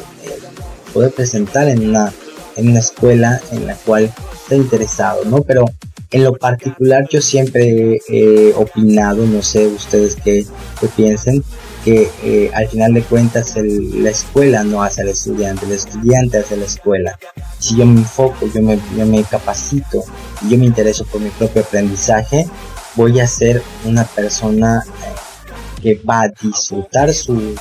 poder 0.92 1.12
presentar 1.12 1.68
en 1.68 1.88
una 1.88 2.12
en 2.56 2.68
una 2.68 2.80
escuela 2.80 3.40
en 3.50 3.66
la 3.66 3.76
cual 3.76 4.12
estoy 4.34 4.58
interesado 4.58 5.24
no 5.24 5.42
pero 5.42 5.64
en 6.10 6.24
lo 6.24 6.34
particular 6.34 7.08
yo 7.10 7.22
siempre 7.22 8.00
he 8.08 8.52
opinado 8.54 9.26
no 9.26 9.42
sé 9.42 9.66
ustedes 9.66 10.16
qué, 10.16 10.46
qué 10.80 10.88
piensen 10.88 11.42
que 11.84 12.10
eh, 12.22 12.50
al 12.54 12.68
final 12.68 12.94
de 12.94 13.02
cuentas 13.02 13.54
la 13.56 14.10
escuela 14.10 14.62
no 14.62 14.82
hace 14.82 15.02
al 15.02 15.08
estudiante, 15.08 15.66
el 15.66 15.72
estudiante 15.72 16.38
hace 16.38 16.56
la 16.56 16.64
escuela. 16.64 17.18
Si 17.58 17.76
yo 17.76 17.86
me 17.86 18.00
enfoco, 18.00 18.46
yo 18.54 18.62
me, 18.62 18.78
yo 18.96 19.04
me 19.04 19.22
capacito 19.24 20.04
y 20.42 20.50
yo 20.50 20.58
me 20.58 20.66
intereso 20.66 21.04
por 21.04 21.20
mi 21.20 21.30
propio 21.30 21.62
aprendizaje, 21.62 22.46
voy 22.94 23.20
a 23.20 23.26
ser 23.26 23.62
una 23.84 24.04
persona 24.04 24.84
eh, 24.86 25.21
que 25.82 26.00
va 26.08 26.22
a 26.22 26.32
disfrutar 26.40 27.12
su, 27.12 27.54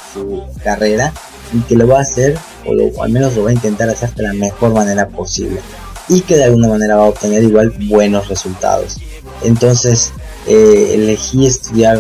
carrera 0.64 1.12
y 1.54 1.60
que 1.62 1.76
lo 1.76 1.88
va 1.88 2.00
a 2.00 2.02
hacer, 2.02 2.38
o, 2.66 3.04
al 3.04 3.12
menos 3.12 3.36
lo 3.36 3.44
va 3.44 3.50
a 3.50 3.54
intentar 3.54 3.90
hacer 3.90 4.14
de 4.14 4.24
la 4.24 4.34
mejor 4.34 4.74
manera 4.74 5.08
posible 5.08 5.60
y 6.08 6.22
que 6.22 6.36
de 6.36 6.46
alguna 6.46 6.68
manera 6.68 6.98
va 6.98 7.06
a 7.06 7.10
obtener 7.10 7.44
igual 7.44 7.74
buenos 7.88 8.28
resultados. 8.28 8.98
Entonces, 9.44 10.14
eh, 10.48 10.92
elegí 10.96 11.46
estudiar 11.46 12.00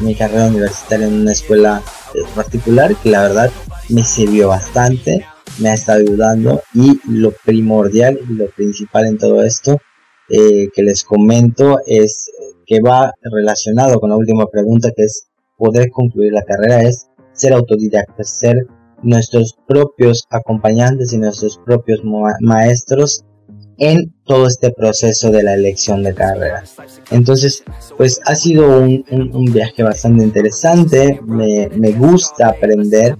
mi, 0.00 0.14
carrera 0.14 0.46
universitaria 0.46 1.06
en 1.06 1.14
una 1.14 1.32
escuela 1.32 1.82
eh, 2.14 2.18
particular 2.34 2.96
que 2.96 3.10
la 3.10 3.22
verdad 3.22 3.50
me 3.88 4.04
sirvió 4.04 4.48
bastante, 4.48 5.26
me 5.58 5.68
ha 5.68 5.74
estado 5.74 6.00
ayudando 6.00 6.62
y 6.74 7.00
lo 7.06 7.32
primordial 7.44 8.18
y 8.28 8.34
lo 8.34 8.48
principal 8.50 9.06
en 9.06 9.18
todo 9.18 9.42
esto 9.42 9.78
eh, 10.28 10.68
que 10.74 10.82
les 10.82 11.04
comento 11.04 11.78
es 11.86 12.30
que 12.66 12.80
va 12.80 13.12
relacionado 13.22 14.00
con 14.00 14.10
la 14.10 14.16
última 14.16 14.46
pregunta 14.46 14.90
que 14.96 15.04
es 15.04 15.26
poder 15.62 15.90
concluir 15.90 16.32
la 16.32 16.42
carrera 16.42 16.82
es 16.82 17.08
ser 17.32 17.52
autodidacta, 17.52 18.24
ser 18.24 18.66
nuestros 19.00 19.56
propios 19.68 20.26
acompañantes 20.30 21.12
y 21.12 21.18
nuestros 21.18 21.60
propios 21.64 22.00
maestros 22.40 23.24
en 23.78 24.12
todo 24.24 24.48
este 24.48 24.72
proceso 24.72 25.30
de 25.30 25.44
la 25.44 25.54
elección 25.54 26.02
de 26.02 26.14
carrera. 26.14 26.64
Entonces, 27.12 27.62
pues 27.96 28.20
ha 28.26 28.34
sido 28.34 28.80
un, 28.80 29.44
viaje 29.52 29.84
bastante 29.84 30.24
interesante, 30.24 31.20
me, 31.24 31.92
gusta 31.92 32.48
aprender, 32.48 33.16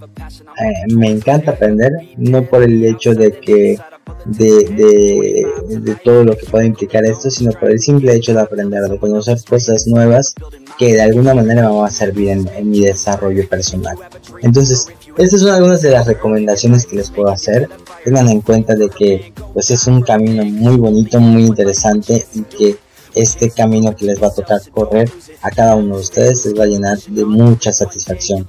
eh, 0.60 0.94
me 0.94 1.10
encanta 1.10 1.52
aprender, 1.52 1.92
no 2.16 2.44
por 2.44 2.64
el 2.64 2.84
hecho 2.84 3.14
de 3.14 3.30
que 3.32 3.78
de, 4.24 5.44
de, 5.68 5.96
todo 6.04 6.24
lo 6.24 6.36
que 6.36 6.46
puede 6.46 6.66
implicar 6.66 7.04
esto, 7.04 7.30
sino 7.30 7.52
por 7.52 7.70
el 7.70 7.80
simple 7.80 8.14
hecho 8.14 8.32
de 8.32 8.40
aprender, 8.40 8.82
de 8.82 8.98
conocer 8.98 9.38
cosas 9.48 9.86
nuevas 9.86 10.34
que 10.78 10.94
de 10.94 11.02
alguna 11.02 11.34
manera 11.34 11.68
me 11.68 11.76
van 11.76 11.86
a 11.86 11.90
servir 11.90 12.30
en, 12.30 12.48
en 12.48 12.70
mi 12.70 12.80
desarrollo 12.80 13.48
personal. 13.48 13.96
Entonces, 14.42 14.86
estas 15.18 15.40
son 15.40 15.50
algunas 15.50 15.82
de 15.82 15.90
las 15.90 16.06
recomendaciones 16.06 16.86
que 16.86 16.96
les 16.96 17.10
puedo 17.10 17.28
hacer. 17.28 17.68
Tengan 18.04 18.28
en 18.28 18.40
cuenta 18.40 18.74
de 18.74 18.88
que 18.88 19.32
pues 19.52 19.70
es 19.70 19.86
un 19.86 20.02
camino 20.02 20.44
muy 20.44 20.76
bonito, 20.76 21.20
muy 21.20 21.44
interesante 21.44 22.24
y 22.34 22.42
que 22.42 22.76
este 23.14 23.50
camino 23.50 23.94
que 23.94 24.06
les 24.06 24.22
va 24.22 24.28
a 24.28 24.34
tocar 24.34 24.60
correr 24.70 25.10
a 25.42 25.50
cada 25.50 25.76
uno 25.76 25.96
de 25.96 26.00
ustedes 26.02 26.46
les 26.46 26.58
va 26.58 26.64
a 26.64 26.66
llenar 26.66 26.98
de 26.98 27.24
mucha 27.24 27.72
satisfacción. 27.72 28.48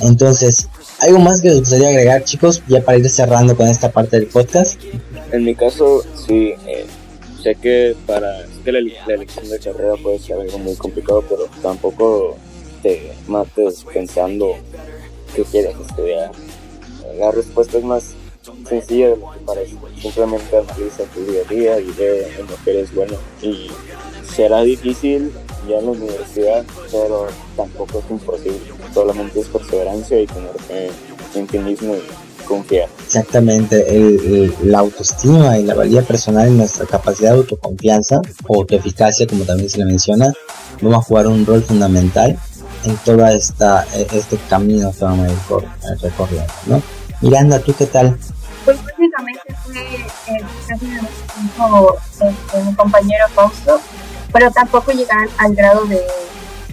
Entonces, 0.00 0.68
¿algo 1.00 1.18
más 1.18 1.40
que 1.40 1.48
les 1.48 1.60
gustaría 1.60 1.88
agregar 1.88 2.24
chicos 2.24 2.62
ya 2.68 2.82
para 2.82 2.98
ir 2.98 3.08
cerrando 3.08 3.56
con 3.56 3.66
esta 3.66 3.90
parte 3.90 4.18
del 4.18 4.28
podcast? 4.28 4.80
En 5.32 5.44
mi 5.44 5.54
caso, 5.54 6.02
sí, 6.26 6.54
eh, 6.66 6.86
sé 7.42 7.54
que 7.56 7.96
para 8.06 8.46
la, 8.64 8.78
elección 8.78 9.48
de 9.48 9.58
carrera 9.58 9.94
puede 10.02 10.18
ser 10.18 10.40
algo 10.40 10.58
muy 10.58 10.74
complicado, 10.76 11.24
pero 11.28 11.46
tampoco 11.62 12.36
te 12.82 13.12
mates 13.26 13.84
pensando 13.92 14.54
que 15.34 15.42
quieres 15.44 15.74
estudiar. 15.78 16.30
La 17.18 17.30
respuesta 17.30 17.78
es 17.78 17.84
más 17.84 18.14
sencilla 18.68 19.10
de 19.10 19.16
lo 19.16 19.30
que 19.32 19.38
parece. 19.40 19.76
Simplemente 20.00 20.56
analiza 20.56 21.04
tu 21.14 21.24
día 21.24 21.42
a 21.46 21.52
día 21.52 21.80
y 21.80 21.90
ve 21.92 22.28
en 22.38 22.46
lo 22.46 22.56
que 22.64 22.70
eres 22.70 22.94
bueno. 22.94 23.14
Y 23.42 23.70
será 24.34 24.62
difícil 24.62 25.32
ya 25.68 25.78
en 25.78 25.86
la 25.86 25.92
universidad, 25.92 26.64
pero 26.90 27.26
tampoco 27.56 27.98
es 27.98 28.10
imposible. 28.10 28.60
Solamente 28.92 29.40
es 29.40 29.48
perseverancia 29.48 30.20
y 30.20 30.26
tener 30.26 30.60
fe 30.68 30.90
en 31.34 31.46
ti 31.46 31.58
mismo 31.58 31.94
y 31.94 32.44
confiar. 32.44 32.88
Exactamente, 33.06 33.96
el, 33.96 34.54
la 34.64 34.80
autoestima 34.80 35.58
y 35.58 35.64
la 35.64 35.74
valía 35.74 36.02
personal 36.02 36.48
y 36.48 36.52
nuestra 36.52 36.86
capacidad 36.86 37.32
de 37.32 37.38
autoconfianza 37.38 38.20
o 38.46 38.56
autoeficacia, 38.56 39.26
como 39.26 39.44
también 39.44 39.70
se 39.70 39.78
le 39.78 39.86
menciona, 39.86 40.32
vamos 40.80 40.98
a 40.98 41.02
jugar 41.02 41.26
un 41.26 41.46
rol 41.46 41.62
fundamental 41.62 42.38
en 42.84 42.96
todo 42.98 43.26
esta, 43.26 43.86
e, 43.94 44.06
este 44.12 44.36
camino 44.48 44.92
que 44.92 45.04
vamos 45.04 45.28
a 45.28 45.32
ir 45.32 46.00
recorriendo, 46.00 46.52
¿no? 46.66 46.82
Miranda, 47.24 47.58
¿tú 47.58 47.74
qué 47.74 47.86
tal? 47.86 48.18
Pues 48.66 48.76
básicamente 48.84 49.54
fue 49.64 49.76
eh, 49.78 50.44
casi 50.68 50.86
de 50.86 51.00
mismo 51.40 51.96
este, 52.20 52.62
mi 52.62 52.74
compañero 52.74 53.24
Fausto, 53.34 53.80
pero 54.30 54.50
tampoco 54.50 54.92
llegar 54.92 55.26
al 55.38 55.54
grado 55.54 55.86
de 55.86 56.02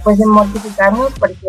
pues 0.04 0.18
de 0.18 0.26
mortificarnos 0.26 1.14
porque 1.20 1.48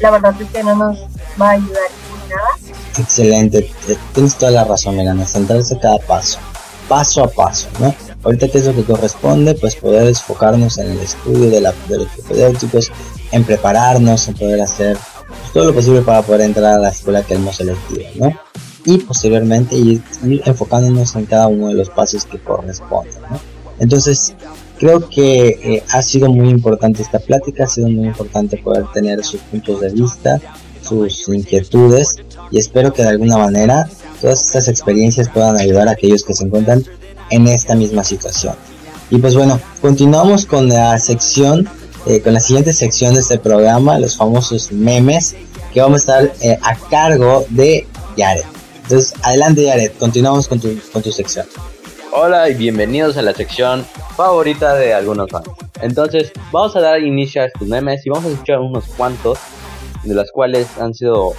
la 0.00 0.10
verdad 0.10 0.34
es 0.40 0.48
que 0.50 0.62
no 0.64 0.74
nos 0.74 0.98
va 1.40 1.50
a 1.50 1.52
ayudar 1.52 1.82
en 2.24 2.28
nada. 2.30 2.78
Excelente, 2.98 3.70
tienes 4.12 4.34
toda 4.34 4.50
la 4.50 4.64
razón, 4.64 4.96
Miranda, 4.96 5.24
centrarse 5.24 5.78
cada 5.78 5.98
paso, 5.98 6.40
paso 6.88 7.22
a 7.22 7.28
paso, 7.28 7.68
¿no? 7.78 7.94
Ahorita 8.24 8.48
qué 8.48 8.58
es 8.58 8.66
lo 8.66 8.74
que 8.74 8.82
corresponde, 8.82 9.54
pues 9.54 9.76
poder 9.76 10.08
enfocarnos 10.08 10.78
en 10.78 10.90
el 10.90 10.98
estudio 10.98 11.48
de, 11.48 11.60
la, 11.60 11.72
de 11.88 11.98
los 11.98 12.08
propedéuticos, 12.08 12.90
en 13.30 13.44
prepararnos, 13.44 14.26
en 14.26 14.34
poder 14.34 14.60
hacer 14.62 14.98
todo 15.52 15.66
lo 15.66 15.74
posible 15.74 16.02
para 16.02 16.22
poder 16.22 16.42
entrar 16.42 16.74
a 16.74 16.78
la 16.78 16.90
escuela 16.90 17.22
que 17.22 17.34
hemos 17.34 17.60
elegido, 17.60 18.04
¿no? 18.16 18.32
Y 18.84 18.98
posteriormente 18.98 19.76
ir, 19.76 20.02
enfocándonos 20.44 21.14
en 21.16 21.26
cada 21.26 21.48
uno 21.48 21.68
de 21.68 21.74
los 21.74 21.90
pasos 21.90 22.24
que 22.24 22.38
corresponden, 22.38 23.20
¿no? 23.30 23.40
Entonces, 23.78 24.34
creo 24.78 25.08
que 25.08 25.48
eh, 25.62 25.82
ha 25.90 26.02
sido 26.02 26.30
muy 26.30 26.48
importante 26.48 27.02
esta 27.02 27.18
plática, 27.18 27.64
ha 27.64 27.68
sido 27.68 27.88
muy 27.88 28.06
importante 28.08 28.56
poder 28.58 28.84
tener 28.92 29.24
sus 29.24 29.40
puntos 29.40 29.80
de 29.80 29.90
vista, 29.90 30.40
sus 30.82 31.28
inquietudes 31.28 32.16
y 32.50 32.58
espero 32.58 32.92
que 32.92 33.02
de 33.02 33.08
alguna 33.08 33.38
manera 33.38 33.88
todas 34.20 34.42
estas 34.42 34.68
experiencias 34.68 35.28
puedan 35.28 35.56
ayudar 35.56 35.88
a 35.88 35.92
aquellos 35.92 36.24
que 36.24 36.34
se 36.34 36.44
encuentran 36.44 36.84
en 37.30 37.46
esta 37.46 37.74
misma 37.74 38.04
situación. 38.04 38.54
Y 39.10 39.18
pues 39.18 39.34
bueno, 39.34 39.60
continuamos 39.80 40.46
con 40.46 40.68
la 40.68 40.98
sección, 40.98 41.68
eh, 42.06 42.20
con 42.22 42.34
la 42.34 42.40
siguiente 42.40 42.72
sección 42.72 43.14
de 43.14 43.20
este 43.20 43.38
programa, 43.38 43.98
los 43.98 44.16
famosos 44.16 44.72
memes, 44.72 45.36
que 45.72 45.80
vamos 45.80 46.08
a 46.08 46.20
estar 46.20 46.32
eh, 46.42 46.58
a 46.62 46.74
cargo 46.88 47.44
de 47.50 47.86
Yaret. 48.16 48.44
Entonces, 48.82 49.14
adelante 49.22 49.64
Yaret, 49.64 49.96
continuamos 49.98 50.48
con 50.48 50.60
tu, 50.60 50.68
con 50.92 51.02
tu 51.02 51.12
sección. 51.12 51.46
Hola 52.12 52.48
y 52.48 52.54
bienvenidos 52.54 53.16
a 53.16 53.22
la 53.22 53.32
sección 53.32 53.84
favorita 54.16 54.74
de 54.74 54.92
algunos 54.94 55.30
fans. 55.30 55.48
Entonces, 55.80 56.32
vamos 56.50 56.74
a 56.74 56.80
dar 56.80 57.00
inicio 57.02 57.42
a 57.42 57.46
estos 57.46 57.68
memes 57.68 58.04
y 58.04 58.10
vamos 58.10 58.26
a 58.26 58.32
escuchar 58.32 58.58
unos 58.58 58.84
cuantos, 58.96 59.38
de 60.02 60.14
las 60.14 60.30
cuales 60.32 60.66
han 60.78 60.92
sido 60.94 61.34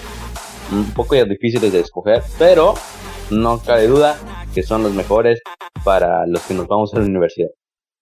un 0.71 0.91
poco 0.93 1.15
difíciles 1.25 1.73
de 1.73 1.81
escoger, 1.81 2.23
pero 2.39 2.75
no 3.29 3.59
cabe 3.59 3.87
duda 3.87 4.17
que 4.53 4.63
son 4.63 4.83
los 4.83 4.93
mejores 4.93 5.41
para 5.83 6.25
los 6.27 6.41
que 6.43 6.53
nos 6.53 6.67
vamos 6.67 6.93
a 6.93 6.99
la 6.99 7.05
universidad. 7.05 7.49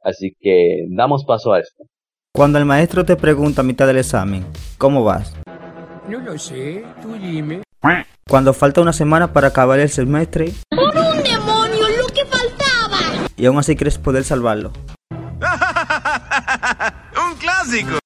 Así 0.03 0.35
que 0.39 0.85
damos 0.89 1.25
paso 1.25 1.53
a 1.53 1.59
esto. 1.59 1.83
Cuando 2.31 2.59
el 2.59 2.65
maestro 2.65 3.03
te 3.05 3.15
pregunta 3.15 3.61
a 3.61 3.63
mitad 3.63 3.87
del 3.87 3.97
examen, 3.97 4.45
¿cómo 4.77 5.03
vas? 5.03 5.33
No 6.07 6.19
lo 6.19 6.37
sé, 6.37 6.85
tú 7.01 7.13
dime. 7.13 7.63
Cuando 8.29 8.53
falta 8.53 8.81
una 8.81 8.93
semana 8.93 9.33
para 9.33 9.47
acabar 9.47 9.79
el 9.79 9.89
semestre 9.89 10.53
¡Por 10.69 10.95
un 10.95 11.23
demonio, 11.23 11.87
lo 11.97 12.05
que 12.13 12.23
faltaba! 12.25 12.99
y 13.35 13.47
aún 13.47 13.57
así 13.57 13.75
crees 13.75 13.97
poder 13.97 14.23
salvarlo. 14.23 14.71
¡Un 15.09 15.39
clásico! 17.39 17.97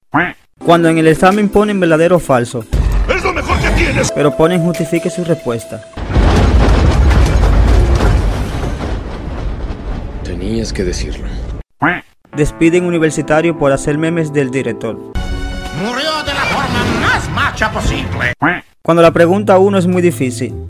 Cuando 0.58 0.88
en 0.88 1.00
el 1.00 1.08
examen 1.10 1.50
ponen 1.50 1.82
verdadero 1.82 2.16
o 2.16 2.20
falso. 2.20 2.64
¡Es 3.14 3.22
lo 3.24 3.34
mejor 3.34 3.60
que 3.60 3.70
tienes! 3.72 4.10
Pero 4.14 4.38
ponen 4.38 4.62
justifique 4.64 5.10
su 5.10 5.26
respuesta. 5.26 5.84
Tenías 10.24 10.72
que 10.72 10.86
decirlo. 10.86 11.28
Despiden 12.36 12.86
universitario 12.86 13.58
por 13.60 13.72
hacer 13.72 14.00
memes 14.00 14.34
del 14.34 14.50
director. 14.50 14.96
Murió 14.96 16.24
de 16.26 16.34
la 16.34 16.42
forma 16.46 16.84
más 17.02 17.30
macha 17.30 17.72
posible. 17.72 18.34
Cuando 18.82 19.04
la 19.04 19.12
pregunta 19.12 19.60
1 19.60 19.78
es 19.78 19.88
muy 19.88 20.02
difícil 20.02 20.70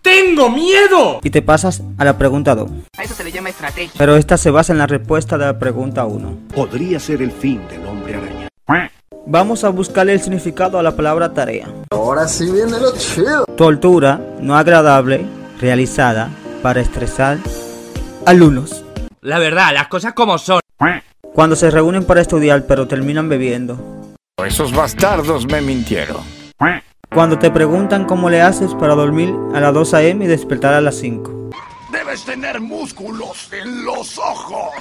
¡Tengo 0.00 0.48
miedo! 0.48 1.20
y 1.22 1.28
te 1.30 1.42
pasas 1.42 1.82
a 1.98 2.04
la 2.04 2.16
pregunta 2.16 2.54
2. 2.54 2.70
A 2.96 3.02
eso 3.02 3.14
se 3.14 3.24
le 3.24 3.30
llama 3.30 3.50
estrategia. 3.50 3.92
Pero 3.98 4.16
esta 4.16 4.38
se 4.38 4.50
basa 4.50 4.72
en 4.72 4.78
la 4.78 4.86
respuesta 4.86 5.36
de 5.36 5.44
la 5.44 5.58
pregunta 5.58 6.06
1. 6.06 6.38
Podría 6.54 6.98
ser 6.98 7.20
el 7.20 7.30
fin 7.30 7.60
del 7.68 7.84
hombre 7.86 8.14
araña. 8.14 8.48
Vamos 9.26 9.64
a 9.64 9.68
buscarle 9.70 10.12
el 10.14 10.20
significado 10.20 10.78
a 10.78 10.82
la 10.82 10.96
palabra 10.96 11.34
tarea. 11.34 11.68
Ahora 11.90 12.26
sí 12.26 12.50
viene 12.50 12.78
lo 12.78 12.96
chido. 12.96 13.44
Tortura 13.56 14.20
no 14.40 14.56
agradable 14.56 15.26
realizada 15.60 16.30
para 16.62 16.80
estresar 16.80 17.38
alumnos. 18.24 18.84
La 19.20 19.38
verdad, 19.40 19.74
las 19.74 19.88
cosas 19.88 20.14
como 20.14 20.38
son. 20.38 20.60
Cuando 21.34 21.56
se 21.56 21.70
reúnen 21.70 22.04
para 22.04 22.20
estudiar 22.20 22.66
pero 22.66 22.88
terminan 22.88 23.28
bebiendo. 23.28 23.78
Esos 24.44 24.72
bastardos 24.72 25.46
me 25.46 25.60
mintieron. 25.60 26.22
Cuando 27.12 27.38
te 27.38 27.50
preguntan 27.50 28.04
cómo 28.04 28.28
le 28.28 28.42
haces 28.42 28.74
para 28.74 28.94
dormir 28.94 29.34
a 29.54 29.60
las 29.60 29.72
2 29.72 29.94
a.m. 29.94 30.24
y 30.24 30.28
despertar 30.28 30.74
a 30.74 30.80
las 30.80 30.96
5. 30.96 31.50
Debes 31.92 32.24
tener 32.24 32.60
músculos 32.60 33.50
en 33.52 33.84
los 33.84 34.18
ojos. 34.18 34.74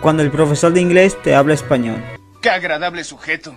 Cuando 0.00 0.22
el 0.22 0.30
profesor 0.30 0.72
de 0.72 0.80
inglés 0.80 1.16
te 1.22 1.34
habla 1.34 1.54
español. 1.54 2.02
¡Qué 2.40 2.50
agradable 2.50 3.04
sujeto! 3.04 3.56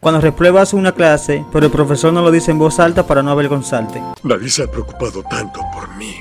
Cuando 0.00 0.20
repruebas 0.20 0.72
una 0.72 0.92
clase 0.92 1.44
pero 1.52 1.66
el 1.66 1.72
profesor 1.72 2.12
no 2.12 2.22
lo 2.22 2.30
dice 2.30 2.50
en 2.50 2.58
voz 2.58 2.80
alta 2.80 3.06
para 3.06 3.22
no 3.22 3.30
avergonzarte. 3.30 4.00
Nadie 4.22 4.48
se 4.48 4.62
ha 4.62 4.66
preocupado 4.66 5.22
tanto 5.24 5.60
por 5.72 5.94
mí. 5.96 6.16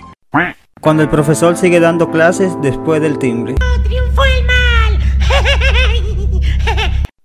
Cuando 0.82 1.04
el 1.04 1.10
profesor 1.10 1.58
sigue 1.58 1.82
dando 1.82 2.10
clases 2.10 2.54
después 2.62 3.02
del 3.02 3.20
timbre. 3.20 3.56
¡Triunfó 3.84 4.24
el 4.24 4.46
mal! 4.46 5.00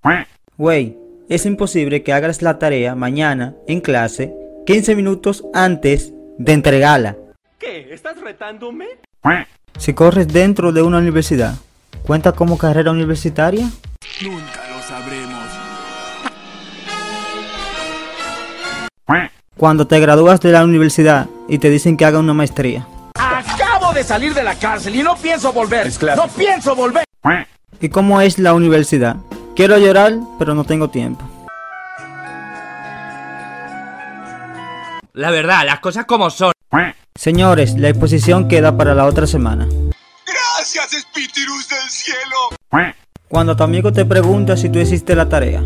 Wey, 0.58 0.98
es 1.28 1.46
imposible 1.46 2.02
que 2.02 2.12
hagas 2.12 2.42
la 2.42 2.58
tarea 2.58 2.96
mañana 2.96 3.54
en 3.68 3.80
clase 3.80 4.34
15 4.66 4.96
minutos 4.96 5.44
antes 5.54 6.12
de 6.38 6.52
entregarla. 6.52 7.16
¿Qué? 7.58 7.92
¿Estás 7.92 8.20
retándome? 8.20 8.86
Si 9.78 9.94
corres 9.94 10.28
dentro 10.28 10.72
de 10.72 10.82
una 10.82 10.98
universidad, 10.98 11.54
¿cuenta 12.04 12.32
como 12.32 12.58
carrera 12.58 12.90
universitaria? 12.90 13.70
Nunca 14.20 14.68
lo 14.68 14.82
sabremos. 14.82 15.44
Cuando 19.56 19.86
te 19.86 20.00
gradúas 20.00 20.40
de 20.40 20.50
la 20.50 20.64
universidad 20.64 21.28
y 21.48 21.58
te 21.58 21.70
dicen 21.70 21.96
que 21.96 22.04
haga 22.04 22.18
una 22.18 22.34
maestría. 22.34 22.88
De 23.94 24.02
salir 24.02 24.34
de 24.34 24.42
la 24.42 24.56
cárcel 24.56 24.96
y 24.96 25.04
no 25.04 25.16
pienso 25.16 25.52
volver. 25.52 25.86
No 26.16 26.26
pienso 26.26 26.74
volver. 26.74 27.04
¿Y 27.80 27.88
cómo 27.88 28.20
es 28.20 28.40
la 28.40 28.52
universidad? 28.52 29.16
Quiero 29.54 29.78
llorar, 29.78 30.14
pero 30.36 30.52
no 30.54 30.64
tengo 30.64 30.90
tiempo. 30.90 31.24
La 35.12 35.30
verdad, 35.30 35.64
las 35.64 35.78
cosas 35.78 36.06
como 36.06 36.28
son. 36.28 36.52
Señores, 37.14 37.76
la 37.76 37.88
exposición 37.88 38.48
queda 38.48 38.76
para 38.76 38.96
la 38.96 39.04
otra 39.04 39.28
semana. 39.28 39.68
Gracias, 40.26 40.92
espíritus 40.92 41.68
del 41.68 41.88
cielo. 41.88 42.92
Cuando 43.28 43.54
tu 43.54 43.62
amigo 43.62 43.92
te 43.92 44.04
pregunta 44.04 44.56
si 44.56 44.70
tú 44.70 44.80
hiciste 44.80 45.14
la 45.14 45.28
tarea. 45.28 45.60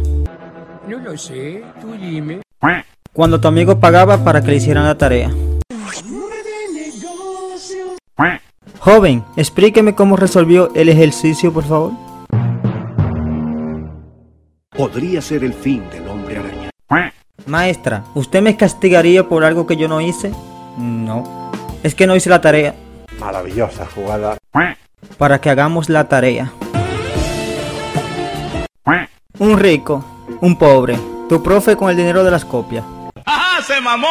No 0.86 0.98
lo 0.98 1.16
sé, 1.16 1.64
tú 1.80 1.92
dime. 1.92 2.42
Cuando 3.14 3.40
tu 3.40 3.48
amigo 3.48 3.80
pagaba 3.80 4.22
para 4.22 4.42
que 4.42 4.48
le 4.48 4.56
hicieran 4.56 4.84
la 4.84 4.98
tarea. 4.98 5.30
Joven, 8.78 9.24
explíqueme 9.36 9.94
cómo 9.94 10.16
resolvió 10.16 10.72
el 10.74 10.88
ejercicio, 10.88 11.52
por 11.52 11.64
favor. 11.64 11.92
Podría 14.70 15.20
ser 15.20 15.44
el 15.44 15.52
fin 15.52 15.88
del 15.90 16.06
hombre 16.08 16.38
araña. 16.38 16.70
Maestra, 17.46 18.04
¿usted 18.14 18.42
me 18.42 18.56
castigaría 18.56 19.28
por 19.28 19.44
algo 19.44 19.66
que 19.66 19.76
yo 19.76 19.88
no 19.88 20.00
hice? 20.00 20.32
No. 20.76 21.50
Es 21.82 21.94
que 21.94 22.06
no 22.06 22.14
hice 22.14 22.30
la 22.30 22.40
tarea. 22.40 22.74
Maravillosa 23.18 23.86
jugada. 23.86 24.36
Para 25.16 25.40
que 25.40 25.50
hagamos 25.50 25.88
la 25.88 26.08
tarea. 26.08 26.52
Un 29.38 29.58
rico, 29.58 30.04
un 30.40 30.58
pobre, 30.58 30.98
tu 31.28 31.42
profe 31.42 31.76
con 31.76 31.90
el 31.90 31.96
dinero 31.96 32.24
de 32.24 32.30
las 32.30 32.44
copias. 32.44 32.84
¡Ajá! 33.24 33.62
¡Se 33.62 33.80
mamó! 33.80 34.08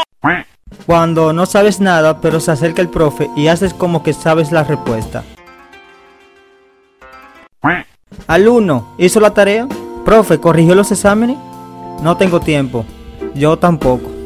Cuando 0.86 1.34
no 1.34 1.46
sabes 1.46 1.80
nada, 1.80 2.22
pero 2.22 2.40
se 2.40 2.52
acerca 2.52 2.82
el 2.82 2.90
profe 2.90 3.30
y 3.36 3.48
haces 3.48 3.74
como 3.74 4.04
que 4.04 4.14
sabes 4.14 4.52
la 4.52 4.64
respuesta. 4.64 5.24
Alumno, 8.28 8.94
¿hizo 8.98 9.20
la 9.20 9.34
tarea? 9.34 9.68
Profe, 10.06 10.40
¿corrigió 10.40 10.76
los 10.76 10.92
exámenes? 10.92 11.38
No 12.02 12.16
tengo 12.18 12.40
tiempo. 12.40 12.86
Yo 13.36 13.58
tampoco. 13.58 14.17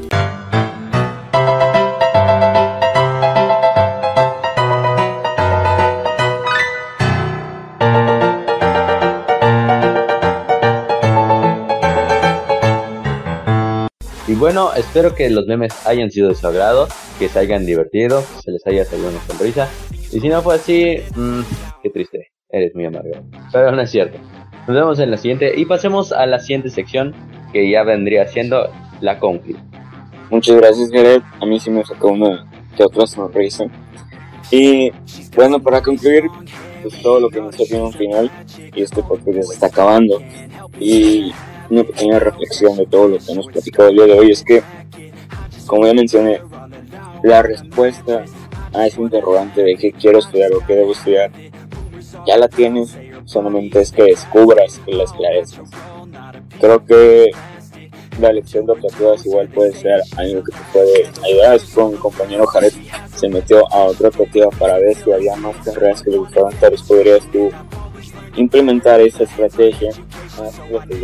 Bueno, 14.41 14.73
espero 14.73 15.13
que 15.13 15.29
los 15.29 15.45
memes 15.45 15.85
hayan 15.85 16.09
sido 16.09 16.29
de 16.29 16.33
su 16.33 16.47
agrado, 16.47 16.87
que 17.19 17.29
se 17.29 17.37
hayan 17.37 17.63
divertido, 17.63 18.23
que 18.37 18.41
se 18.41 18.51
les 18.51 18.65
haya 18.65 18.83
salido 18.85 19.09
una 19.09 19.21
sonrisa. 19.21 19.69
Y 20.11 20.19
si 20.19 20.29
no 20.29 20.41
fue 20.41 20.55
así, 20.55 20.97
mmm, 21.15 21.41
qué 21.83 21.91
triste, 21.91 22.31
eres 22.49 22.73
muy 22.73 22.85
amargo. 22.85 23.11
Pero 23.53 23.71
no 23.71 23.79
es 23.79 23.91
cierto. 23.91 24.17
Nos 24.67 24.75
vemos 24.75 24.97
en 24.97 25.11
la 25.11 25.17
siguiente 25.17 25.53
y 25.55 25.65
pasemos 25.65 26.11
a 26.11 26.25
la 26.25 26.39
siguiente 26.39 26.71
sección 26.71 27.13
que 27.53 27.69
ya 27.69 27.83
vendría 27.83 28.27
siendo 28.27 28.67
la 28.99 29.19
confli. 29.19 29.57
Muchas 30.31 30.55
gracias, 30.55 30.89
Jared. 30.91 31.21
A 31.39 31.45
mí 31.45 31.59
sí 31.59 31.69
me 31.69 31.85
sacó 31.85 32.07
una 32.07 32.49
que 32.75 32.83
otra 32.83 33.05
sonrisa. 33.05 33.65
Y 34.49 34.91
bueno, 35.35 35.61
para 35.61 35.83
concluir, 35.83 36.23
pues 36.81 36.99
todo 37.03 37.19
lo 37.19 37.29
que 37.29 37.41
nos 37.41 37.55
tiene 37.55 37.83
un 37.83 37.93
final, 37.93 38.31
y 38.73 38.81
este 38.81 39.03
podcast 39.03 39.43
se 39.43 39.53
está 39.53 39.67
acabando. 39.67 40.19
Y 40.79 41.31
una 41.71 41.83
pequeña 41.85 42.19
reflexión 42.19 42.75
de 42.75 42.85
todo 42.85 43.07
lo 43.07 43.17
que 43.17 43.31
hemos 43.31 43.47
platicado 43.47 43.89
el 43.89 43.95
día 43.95 44.05
de 44.05 44.19
hoy 44.19 44.31
es 44.31 44.43
que, 44.43 44.61
como 45.65 45.87
ya 45.87 45.93
mencioné, 45.93 46.41
la 47.23 47.41
respuesta 47.41 48.25
a 48.73 48.87
ese 48.87 49.01
interrogante 49.01 49.63
de 49.63 49.75
qué 49.77 49.93
quiero 49.93 50.19
estudiar 50.19 50.51
o 50.53 50.59
qué 50.65 50.75
debo 50.75 50.91
estudiar, 50.91 51.31
ya 52.27 52.37
la 52.37 52.49
tienes, 52.49 52.97
solamente 53.23 53.79
es 53.79 53.91
que 53.93 54.03
descubras 54.03 54.81
y 54.85 54.93
la 54.93 55.03
esclarezcas. 55.03 55.69
Creo 56.59 56.85
que 56.85 57.31
la 58.19 58.29
elección 58.29 58.65
de 58.65 58.73
optativas 58.73 59.25
igual 59.25 59.47
puede 59.47 59.71
ser 59.71 60.01
algo 60.17 60.43
que 60.43 60.51
te 60.51 60.59
puede 60.73 61.11
ayudar. 61.25 61.55
Así 61.55 61.73
como 61.73 61.91
mi 61.91 61.97
compañero 61.97 62.45
Jared 62.47 62.73
se 63.15 63.29
metió 63.29 63.65
a 63.71 63.85
otra 63.85 64.09
optativa 64.09 64.49
para 64.59 64.77
ver 64.77 64.95
si 64.95 65.09
había 65.09 65.37
más 65.37 65.55
carreras 65.63 66.03
que 66.03 66.11
le 66.11 66.17
gustaban, 66.17 66.53
tal 66.59 66.71
vez 66.71 66.81
podrías 66.83 67.25
tú 67.31 67.49
implementar 68.35 68.99
esa 69.01 69.23
estrategia 69.23 69.91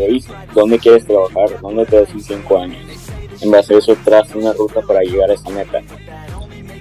hice. 0.09 0.33
¿Dónde 0.53 0.79
quieres 0.79 1.05
trabajar? 1.05 1.59
¿Dónde 1.61 1.85
te 1.85 1.99
ves 1.99 2.09
en 2.11 2.21
5 2.21 2.57
años? 2.57 2.77
En 3.41 3.51
base 3.51 3.75
a 3.75 3.77
eso 3.77 3.95
traza 4.03 4.37
una 4.37 4.53
ruta 4.53 4.81
para 4.81 5.01
llegar 5.01 5.29
a 5.29 5.33
esa 5.33 5.49
meta. 5.49 5.81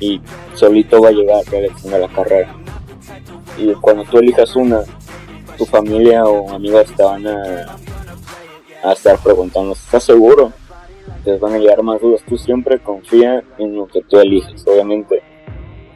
Y 0.01 0.21
solito 0.55 1.01
va 1.01 1.09
a 1.09 1.13
llegar 1.13 1.45
de 1.45 1.99
la 1.99 2.09
carrera. 2.09 2.55
Y 3.59 3.73
cuando 3.75 4.05
tú 4.05 4.19
elijas 4.19 4.55
una, 4.57 4.83
tu 5.57 5.65
familia 5.65 6.25
o 6.25 6.51
amigos 6.53 6.93
te 6.95 7.03
van 7.03 7.27
a, 7.27 7.77
a 8.83 8.93
estar 8.93 9.19
preguntando, 9.19 9.73
¿estás 9.73 10.05
seguro? 10.05 10.53
Te 11.25 11.37
van 11.39 11.55
a 11.55 11.59
llegar 11.59 11.83
más 11.83 12.01
dudas. 12.01 12.23
Tú 12.29 12.37
siempre 12.37 12.79
confía 12.79 13.43
en 13.59 13.77
lo 13.77 13.87
que 13.87 14.03
tú 14.03 14.19
eliges. 14.19 14.65
Obviamente, 14.67 15.23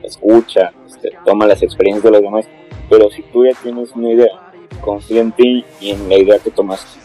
escucha, 0.02 0.72
este, 0.86 1.12
toma 1.24 1.46
las 1.46 1.62
experiencias 1.62 2.04
de 2.04 2.10
los 2.10 2.22
demás. 2.22 2.46
Pero 2.90 3.08
si 3.10 3.22
tú 3.32 3.46
ya 3.46 3.52
tienes 3.62 3.90
una 3.94 4.10
idea, 4.10 4.50
confía 4.80 5.20
en 5.20 5.32
ti 5.32 5.64
y 5.80 5.90
en 5.90 6.08
la 6.08 6.18
idea 6.18 6.38
que 6.40 6.50
tomaste. 6.50 6.98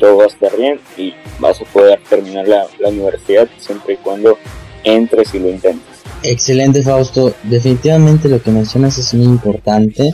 Todo 0.00 0.16
va 0.16 0.24
a 0.24 0.28
estar 0.28 0.56
bien 0.56 0.80
y 0.96 1.14
vas 1.38 1.60
a 1.60 1.64
poder 1.66 2.00
terminar 2.08 2.48
la, 2.48 2.66
universidad 2.88 3.48
siempre 3.58 3.94
y 3.94 3.96
cuando 3.98 4.38
entres 4.82 5.34
y 5.34 5.38
lo 5.38 5.50
intentes. 5.50 6.02
Excelente 6.22 6.82
Fausto, 6.82 7.34
definitivamente 7.44 8.28
lo 8.28 8.42
que 8.42 8.50
mencionas 8.50 8.96
es 8.98 9.12
muy 9.14 9.26
importante. 9.26 10.10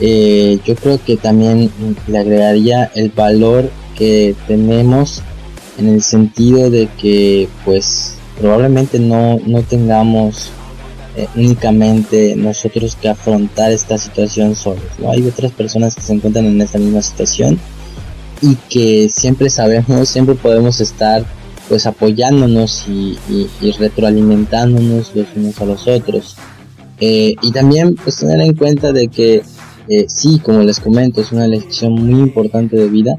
Eh, 0.00 0.58
yo 0.64 0.74
creo 0.74 0.98
que 1.04 1.16
también 1.16 1.70
le 2.06 2.18
agregaría 2.18 2.90
el 2.94 3.10
valor 3.10 3.70
que 3.96 4.34
tenemos 4.46 5.22
en 5.78 5.88
el 5.88 6.02
sentido 6.02 6.70
de 6.70 6.88
que 7.00 7.48
pues 7.64 8.16
probablemente 8.40 8.98
no, 8.98 9.38
no 9.46 9.62
tengamos 9.62 10.50
únicamente 11.34 12.36
nosotros 12.36 12.96
que 12.96 13.08
afrontar 13.08 13.72
esta 13.72 13.98
situación 13.98 14.54
solos. 14.54 14.84
¿no? 14.98 15.10
Hay 15.10 15.26
otras 15.26 15.52
personas 15.52 15.94
que 15.94 16.02
se 16.02 16.12
encuentran 16.12 16.46
en 16.46 16.60
esta 16.60 16.78
misma 16.78 17.02
situación 17.02 17.58
y 18.40 18.56
que 18.68 19.08
siempre 19.08 19.50
sabemos, 19.50 20.08
siempre 20.08 20.34
podemos 20.34 20.80
estar 20.80 21.24
pues 21.68 21.86
apoyándonos 21.86 22.86
y, 22.88 23.18
retroalimentándonos 23.78 25.14
los 25.14 25.26
unos 25.34 25.60
a 25.60 25.64
los 25.64 25.88
otros. 25.88 26.36
Eh, 27.00 27.34
y 27.42 27.52
también 27.52 27.96
pues 27.96 28.16
tener 28.16 28.40
en 28.40 28.54
cuenta 28.54 28.92
de 28.92 29.08
que 29.08 29.42
eh, 29.88 30.06
sí, 30.08 30.40
como 30.42 30.62
les 30.62 30.80
comento, 30.80 31.20
es 31.20 31.32
una 31.32 31.46
lección 31.46 31.92
muy 31.92 32.20
importante 32.20 32.76
de 32.76 32.88
vida, 32.88 33.14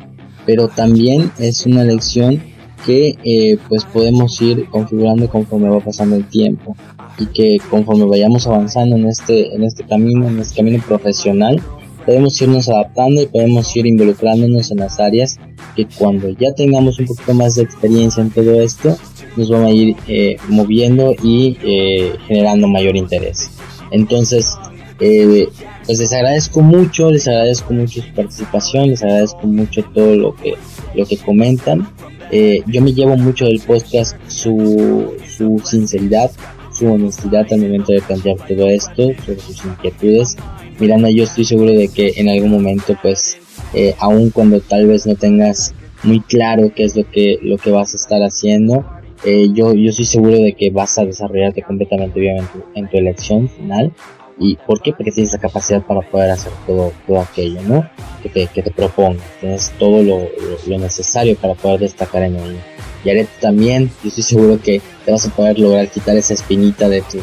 pero 0.46 0.68
también 0.68 1.32
es 1.40 1.66
una 1.66 1.84
lección 1.84 2.42
que 2.88 3.18
eh, 3.26 3.58
pues 3.68 3.84
podemos 3.84 4.42
ir 4.42 4.66
configurando 4.70 5.28
conforme 5.30 5.68
va 5.68 5.82
pasando 5.82 6.16
el 6.16 6.26
tiempo 6.30 6.74
y 7.20 7.26
que 7.26 7.58
conforme 7.70 8.06
vayamos 8.06 8.48
avanzando 8.48 8.96
en 8.96 9.08
este 9.08 9.54
en 9.54 9.66
este 9.66 9.84
camino 9.84 10.26
en 10.26 10.40
este 10.40 10.56
camino 10.56 10.82
profesional 10.88 11.62
podemos 12.06 12.42
irnos 12.42 12.70
adaptando 12.70 13.22
y 13.22 13.26
podemos 13.26 13.76
ir 13.76 13.88
involucrándonos 13.88 14.72
en 14.72 14.78
las 14.78 15.02
áreas 15.02 15.38
que 15.76 15.86
cuando 16.00 16.30
ya 16.30 16.54
tengamos 16.54 16.98
un 17.00 17.08
poquito 17.08 17.34
más 17.34 17.56
de 17.56 17.64
experiencia 17.64 18.24
en 18.24 18.32
todo 18.32 18.62
esto 18.62 18.96
nos 19.36 19.50
van 19.50 19.66
a 19.66 19.72
ir 19.72 19.98
eh, 20.08 20.38
moviendo 20.48 21.14
y 21.22 21.58
eh, 21.64 22.14
generando 22.26 22.70
mayor 22.70 22.96
interés. 22.96 23.50
Entonces 23.92 24.58
pues 24.98 26.00
les 26.00 26.14
agradezco 26.14 26.62
mucho 26.62 27.12
les 27.12 27.28
agradezco 27.28 27.74
mucho 27.74 28.02
su 28.02 28.14
participación 28.14 28.90
les 28.92 29.04
agradezco 29.04 29.46
mucho 29.46 29.84
todo 29.94 30.16
lo 30.16 30.36
que 30.36 30.54
lo 30.96 31.06
que 31.06 31.18
comentan 31.18 31.88
eh, 32.32 32.62
yo 32.68 32.82
me 32.82 32.94
llevo 32.94 33.16
mucho 33.18 33.46
del 33.46 33.60
podcast 33.62 34.18
su, 34.28 35.16
su 35.28 35.60
sinceridad, 35.64 36.32
su 36.72 36.92
honestidad 36.92 37.46
al 37.52 37.62
momento 37.62 37.94
de 37.94 38.02
plantear 38.02 38.38
todo 38.48 38.68
esto, 38.68 39.12
sobre 39.26 39.40
sus 39.40 39.66
inquietudes. 39.66 40.36
Miranda, 40.80 41.10
yo 41.10 41.24
estoy 41.24 41.46
seguro 41.46 41.72
de 41.72 41.88
que 41.88 42.14
en 42.18 42.30
algún 42.30 42.52
momento, 42.52 42.98
pues, 43.02 43.38
eh, 43.74 43.96
aun 44.00 44.30
cuando 44.30 44.60
tal 44.60 44.88
vez 44.88 45.08
no 45.08 45.16
tengas 45.16 45.74
muy 46.04 46.20
claro 46.20 46.72
qué 46.76 46.84
es 46.84 46.96
lo 46.96 47.10
que, 47.10 47.40
lo 47.42 47.58
que 47.58 47.72
vas 47.72 47.94
a 47.94 47.98
estar 47.98 48.22
haciendo, 48.22 48.86
eh, 49.26 49.48
yo, 49.54 49.74
yo 49.74 49.90
estoy 49.90 50.06
seguro 50.06 50.38
de 50.38 50.54
que 50.54 50.70
vas 50.70 50.98
a 51.00 51.06
desarrollarte 51.06 51.64
completamente 51.64 52.20
bien 52.20 52.38
en 52.38 52.48
tu, 52.48 52.64
en 52.76 52.88
tu 52.88 52.98
elección 52.98 53.50
final 53.50 53.92
¿Y 54.40 54.56
por 54.56 54.82
qué? 54.82 54.94
Porque 54.94 55.12
tienes 55.12 55.34
la 55.34 55.40
capacidad 55.40 55.82
para 55.82 56.02
poder 56.02 56.30
hacer 56.30 56.52
todo, 56.66 56.94
todo 57.08 57.22
aquello, 57.22 57.62
¿no? 57.64 57.90
Que 58.22 58.30
te, 58.30 58.48
que 58.48 58.62
te 58.62 58.72
propongas. 58.72 59.24
Tienes 59.40 59.72
todo 59.80 60.04
lo, 60.04 60.28
lo, 60.68 60.78
necesario 60.78 61.36
para 61.36 61.56
poder 61.56 61.80
destacar 61.80 62.24
en 62.24 62.36
ello. 62.36 62.60
Y 63.04 63.10
Aret 63.10 63.30
también, 63.40 63.90
yo 64.04 64.10
estoy 64.10 64.24
seguro 64.24 64.60
que 64.62 64.82
te 65.06 65.12
vas 65.12 65.26
a 65.26 65.30
poder 65.30 65.58
lograr 65.58 65.90
quitar 65.90 66.16
esa 66.18 66.34
espinita 66.34 66.88
de 66.88 67.02
tu, 67.02 67.18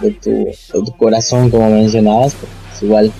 de 0.00 0.12
tu, 0.12 0.30
de 0.30 0.84
tu 0.84 0.96
corazón, 0.96 1.50
como 1.50 1.68
mencionabas. 1.68 2.34
Pues 2.34 2.82
igual 2.82 3.12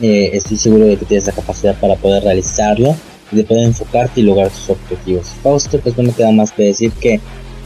eh, 0.00 0.30
estoy 0.34 0.58
seguro 0.58 0.84
de 0.84 0.96
que 0.96 1.06
tienes 1.06 1.26
la 1.26 1.32
capacidad 1.32 1.78
para 1.80 1.96
poder 1.96 2.24
realizarlo 2.24 2.94
y 3.32 3.36
de 3.36 3.44
poder 3.44 3.64
enfocarte 3.64 4.20
y 4.20 4.24
lograr 4.24 4.50
tus 4.50 4.68
objetivos. 4.70 5.28
Fausto, 5.42 5.78
pues 5.80 5.96
no 5.96 6.02
me 6.02 6.12
queda 6.12 6.30
más 6.30 6.52
que 6.52 6.64
decir 6.64 6.92
que 6.92 7.20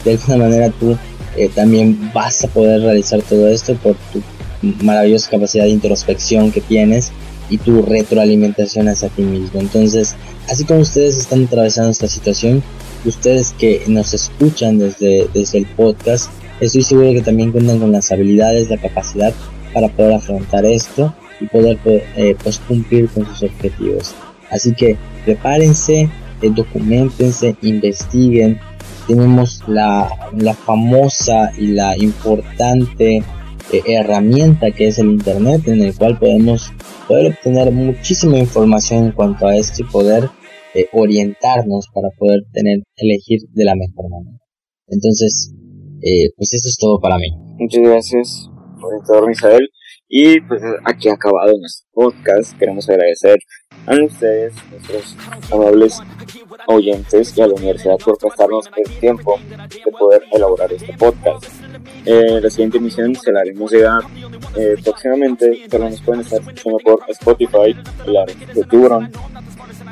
de 0.05 0.11
alguna 0.11 0.37
manera 0.37 0.69
tú 0.69 0.97
eh, 1.35 1.49
también 1.53 2.11
vas 2.13 2.45
a 2.45 2.47
poder 2.47 2.81
realizar 2.81 3.21
todo 3.23 3.47
esto 3.49 3.75
por 3.75 3.95
tu 4.13 4.21
maravillosa 4.61 5.31
capacidad 5.31 5.65
de 5.65 5.71
introspección 5.71 6.51
que 6.51 6.61
tienes 6.61 7.11
y 7.49 7.57
tu 7.57 7.81
retroalimentación 7.81 8.87
hacia 8.87 9.09
ti 9.09 9.23
mismo. 9.23 9.59
Entonces, 9.59 10.15
así 10.49 10.65
como 10.65 10.81
ustedes 10.81 11.17
están 11.17 11.45
atravesando 11.45 11.91
esta 11.91 12.07
situación, 12.07 12.63
ustedes 13.05 13.53
que 13.57 13.83
nos 13.87 14.13
escuchan 14.13 14.77
desde, 14.77 15.27
desde 15.33 15.59
el 15.59 15.65
podcast, 15.65 16.31
estoy 16.59 16.83
seguro 16.83 17.11
que 17.13 17.21
también 17.21 17.51
cuentan 17.51 17.79
con 17.79 17.91
las 17.91 18.11
habilidades, 18.11 18.69
la 18.69 18.77
capacidad 18.77 19.33
para 19.73 19.87
poder 19.89 20.13
afrontar 20.15 20.65
esto 20.65 21.13
y 21.39 21.45
poder 21.47 21.79
eh, 21.85 22.35
pues 22.43 22.59
cumplir 22.59 23.09
con 23.09 23.25
sus 23.25 23.43
objetivos. 23.43 24.13
Así 24.51 24.73
que 24.73 24.97
prepárense, 25.25 26.09
eh, 26.41 26.51
documentense, 26.53 27.55
investiguen. 27.61 28.59
Tenemos 29.07 29.63
la, 29.67 30.09
la 30.37 30.53
famosa 30.53 31.51
y 31.57 31.67
la 31.67 31.97
importante 31.97 33.23
eh, 33.71 33.81
herramienta 33.85 34.71
que 34.71 34.87
es 34.87 34.99
el 34.99 35.11
internet 35.11 35.67
en 35.67 35.81
el 35.81 35.95
cual 35.95 36.17
podemos 36.17 36.71
poder 37.07 37.33
obtener 37.33 37.71
muchísima 37.71 38.37
información 38.37 39.05
en 39.05 39.11
cuanto 39.11 39.47
a 39.47 39.55
esto 39.55 39.83
y 39.83 39.91
poder 39.91 40.29
eh, 40.73 40.87
orientarnos 40.91 41.87
para 41.93 42.09
poder 42.17 42.41
tener 42.51 42.79
elegir 42.95 43.41
de 43.51 43.65
la 43.65 43.75
mejor 43.75 44.09
manera. 44.09 44.37
Entonces 44.87 45.53
eh, 46.01 46.31
pues 46.37 46.53
eso 46.53 46.67
es 46.67 46.77
todo 46.77 46.99
para 46.99 47.17
mí. 47.17 47.29
Muchas 47.57 47.81
gracias 47.81 48.49
por 48.79 48.91
todo 49.05 49.27
Misael 49.27 49.69
y 50.09 50.41
pues 50.41 50.61
aquí 50.83 51.07
ha 51.07 51.13
acabado 51.13 51.53
nuestro 51.57 51.87
podcast 51.93 52.57
queremos 52.57 52.89
agradecer 52.89 53.37
a 53.85 53.95
ustedes 54.03 54.53
nuestros 54.71 55.15
amables 55.51 55.99
oyentes 56.67 57.37
y 57.37 57.41
a 57.41 57.47
la 57.47 57.53
universidad 57.53 57.97
por 58.03 58.17
prestarnos 58.17 58.65
el 58.75 58.99
tiempo 58.99 59.39
de 59.39 59.91
poder 59.91 60.23
elaborar 60.31 60.73
este 60.73 60.93
podcast 60.93 61.45
eh, 62.05 62.39
la 62.41 62.49
siguiente 62.49 62.77
emisión 62.77 63.13
se 63.15 63.31
la 63.31 63.41
haremos 63.41 63.71
llegar 63.71 64.01
eh, 64.55 64.75
próximamente, 64.83 65.65
pero 65.69 65.89
nos 65.89 66.01
pueden 66.01 66.21
estar 66.21 66.39
escuchando 66.39 66.77
por 66.79 67.01
Spotify, 67.07 67.75
la 68.05 68.25
de 68.25 68.63
Tiburón. 68.69 69.11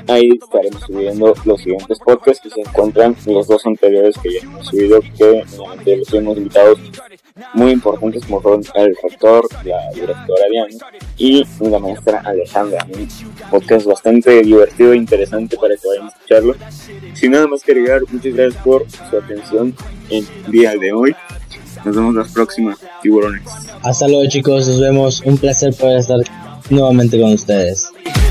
Ahí 0.08 0.30
estaremos 0.42 0.82
subiendo 0.84 1.34
los 1.46 1.62
siguientes 1.62 2.00
podcasts 2.00 2.42
que 2.42 2.50
se 2.50 2.62
encuentran 2.62 3.16
los 3.26 3.48
dos 3.48 3.66
anteriores 3.66 4.18
que 4.18 4.34
ya 4.34 4.40
hemos 4.42 4.68
subido, 4.68 5.02
que 5.02 5.44
normalmente 5.58 5.98
los 5.98 6.14
hemos 6.14 6.38
invitados 6.38 6.80
muy 7.54 7.72
importantes 7.72 8.26
como 8.26 8.42
fueron 8.42 8.64
el 8.76 8.96
rector, 9.04 9.48
la 9.64 9.90
directora 9.94 10.46
Diana 10.50 10.96
y 11.18 11.46
la 11.60 11.80
maestra 11.80 12.22
Alejandra. 12.26 12.86
Un 12.90 13.08
podcast 13.50 13.86
bastante 13.86 14.42
divertido 14.42 14.94
e 14.94 14.98
interesante 14.98 15.58
para 15.58 15.76
que 15.76 15.88
vayan 15.88 16.06
a 16.06 16.10
escucharlo. 16.10 16.56
Sin 17.14 17.32
nada 17.32 17.48
más 17.48 17.64
que 17.64 17.72
agregar, 17.72 18.02
muchas 18.10 18.34
gracias 18.34 18.64
por 18.64 18.86
su 18.90 19.18
atención 19.18 19.76
en 20.10 20.26
el 20.46 20.52
día 20.52 20.76
de 20.76 20.94
hoy. 20.94 21.16
Nos 21.86 21.96
vemos 21.96 22.16
las 22.16 22.32
próximas, 22.32 22.78
tiburones. 23.02 23.42
Hasta 23.84 24.08
luego 24.08 24.28
chicos, 24.28 24.68
nos 24.68 24.80
vemos. 24.80 25.22
Un 25.26 25.38
placer 25.38 25.74
poder 25.74 26.00
estar 26.00 26.20
nuevamente 26.70 27.20
con 27.20 27.34
ustedes. 27.34 27.90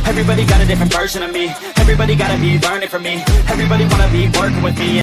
Everybody 0.09 0.45
got 0.45 0.61
a 0.61 0.65
different 0.65 0.93
version 0.93 1.23
of 1.23 1.33
me. 1.33 1.49
Everybody 1.77 2.15
gotta 2.17 2.39
be 2.39 2.59
learning 2.61 2.89
from 2.89 3.03
me. 3.03 3.23
Everybody 3.49 3.85
wanna 3.87 4.09
be 4.13 4.29
working 4.39 4.63
with 4.63 4.79
me. 4.79 4.95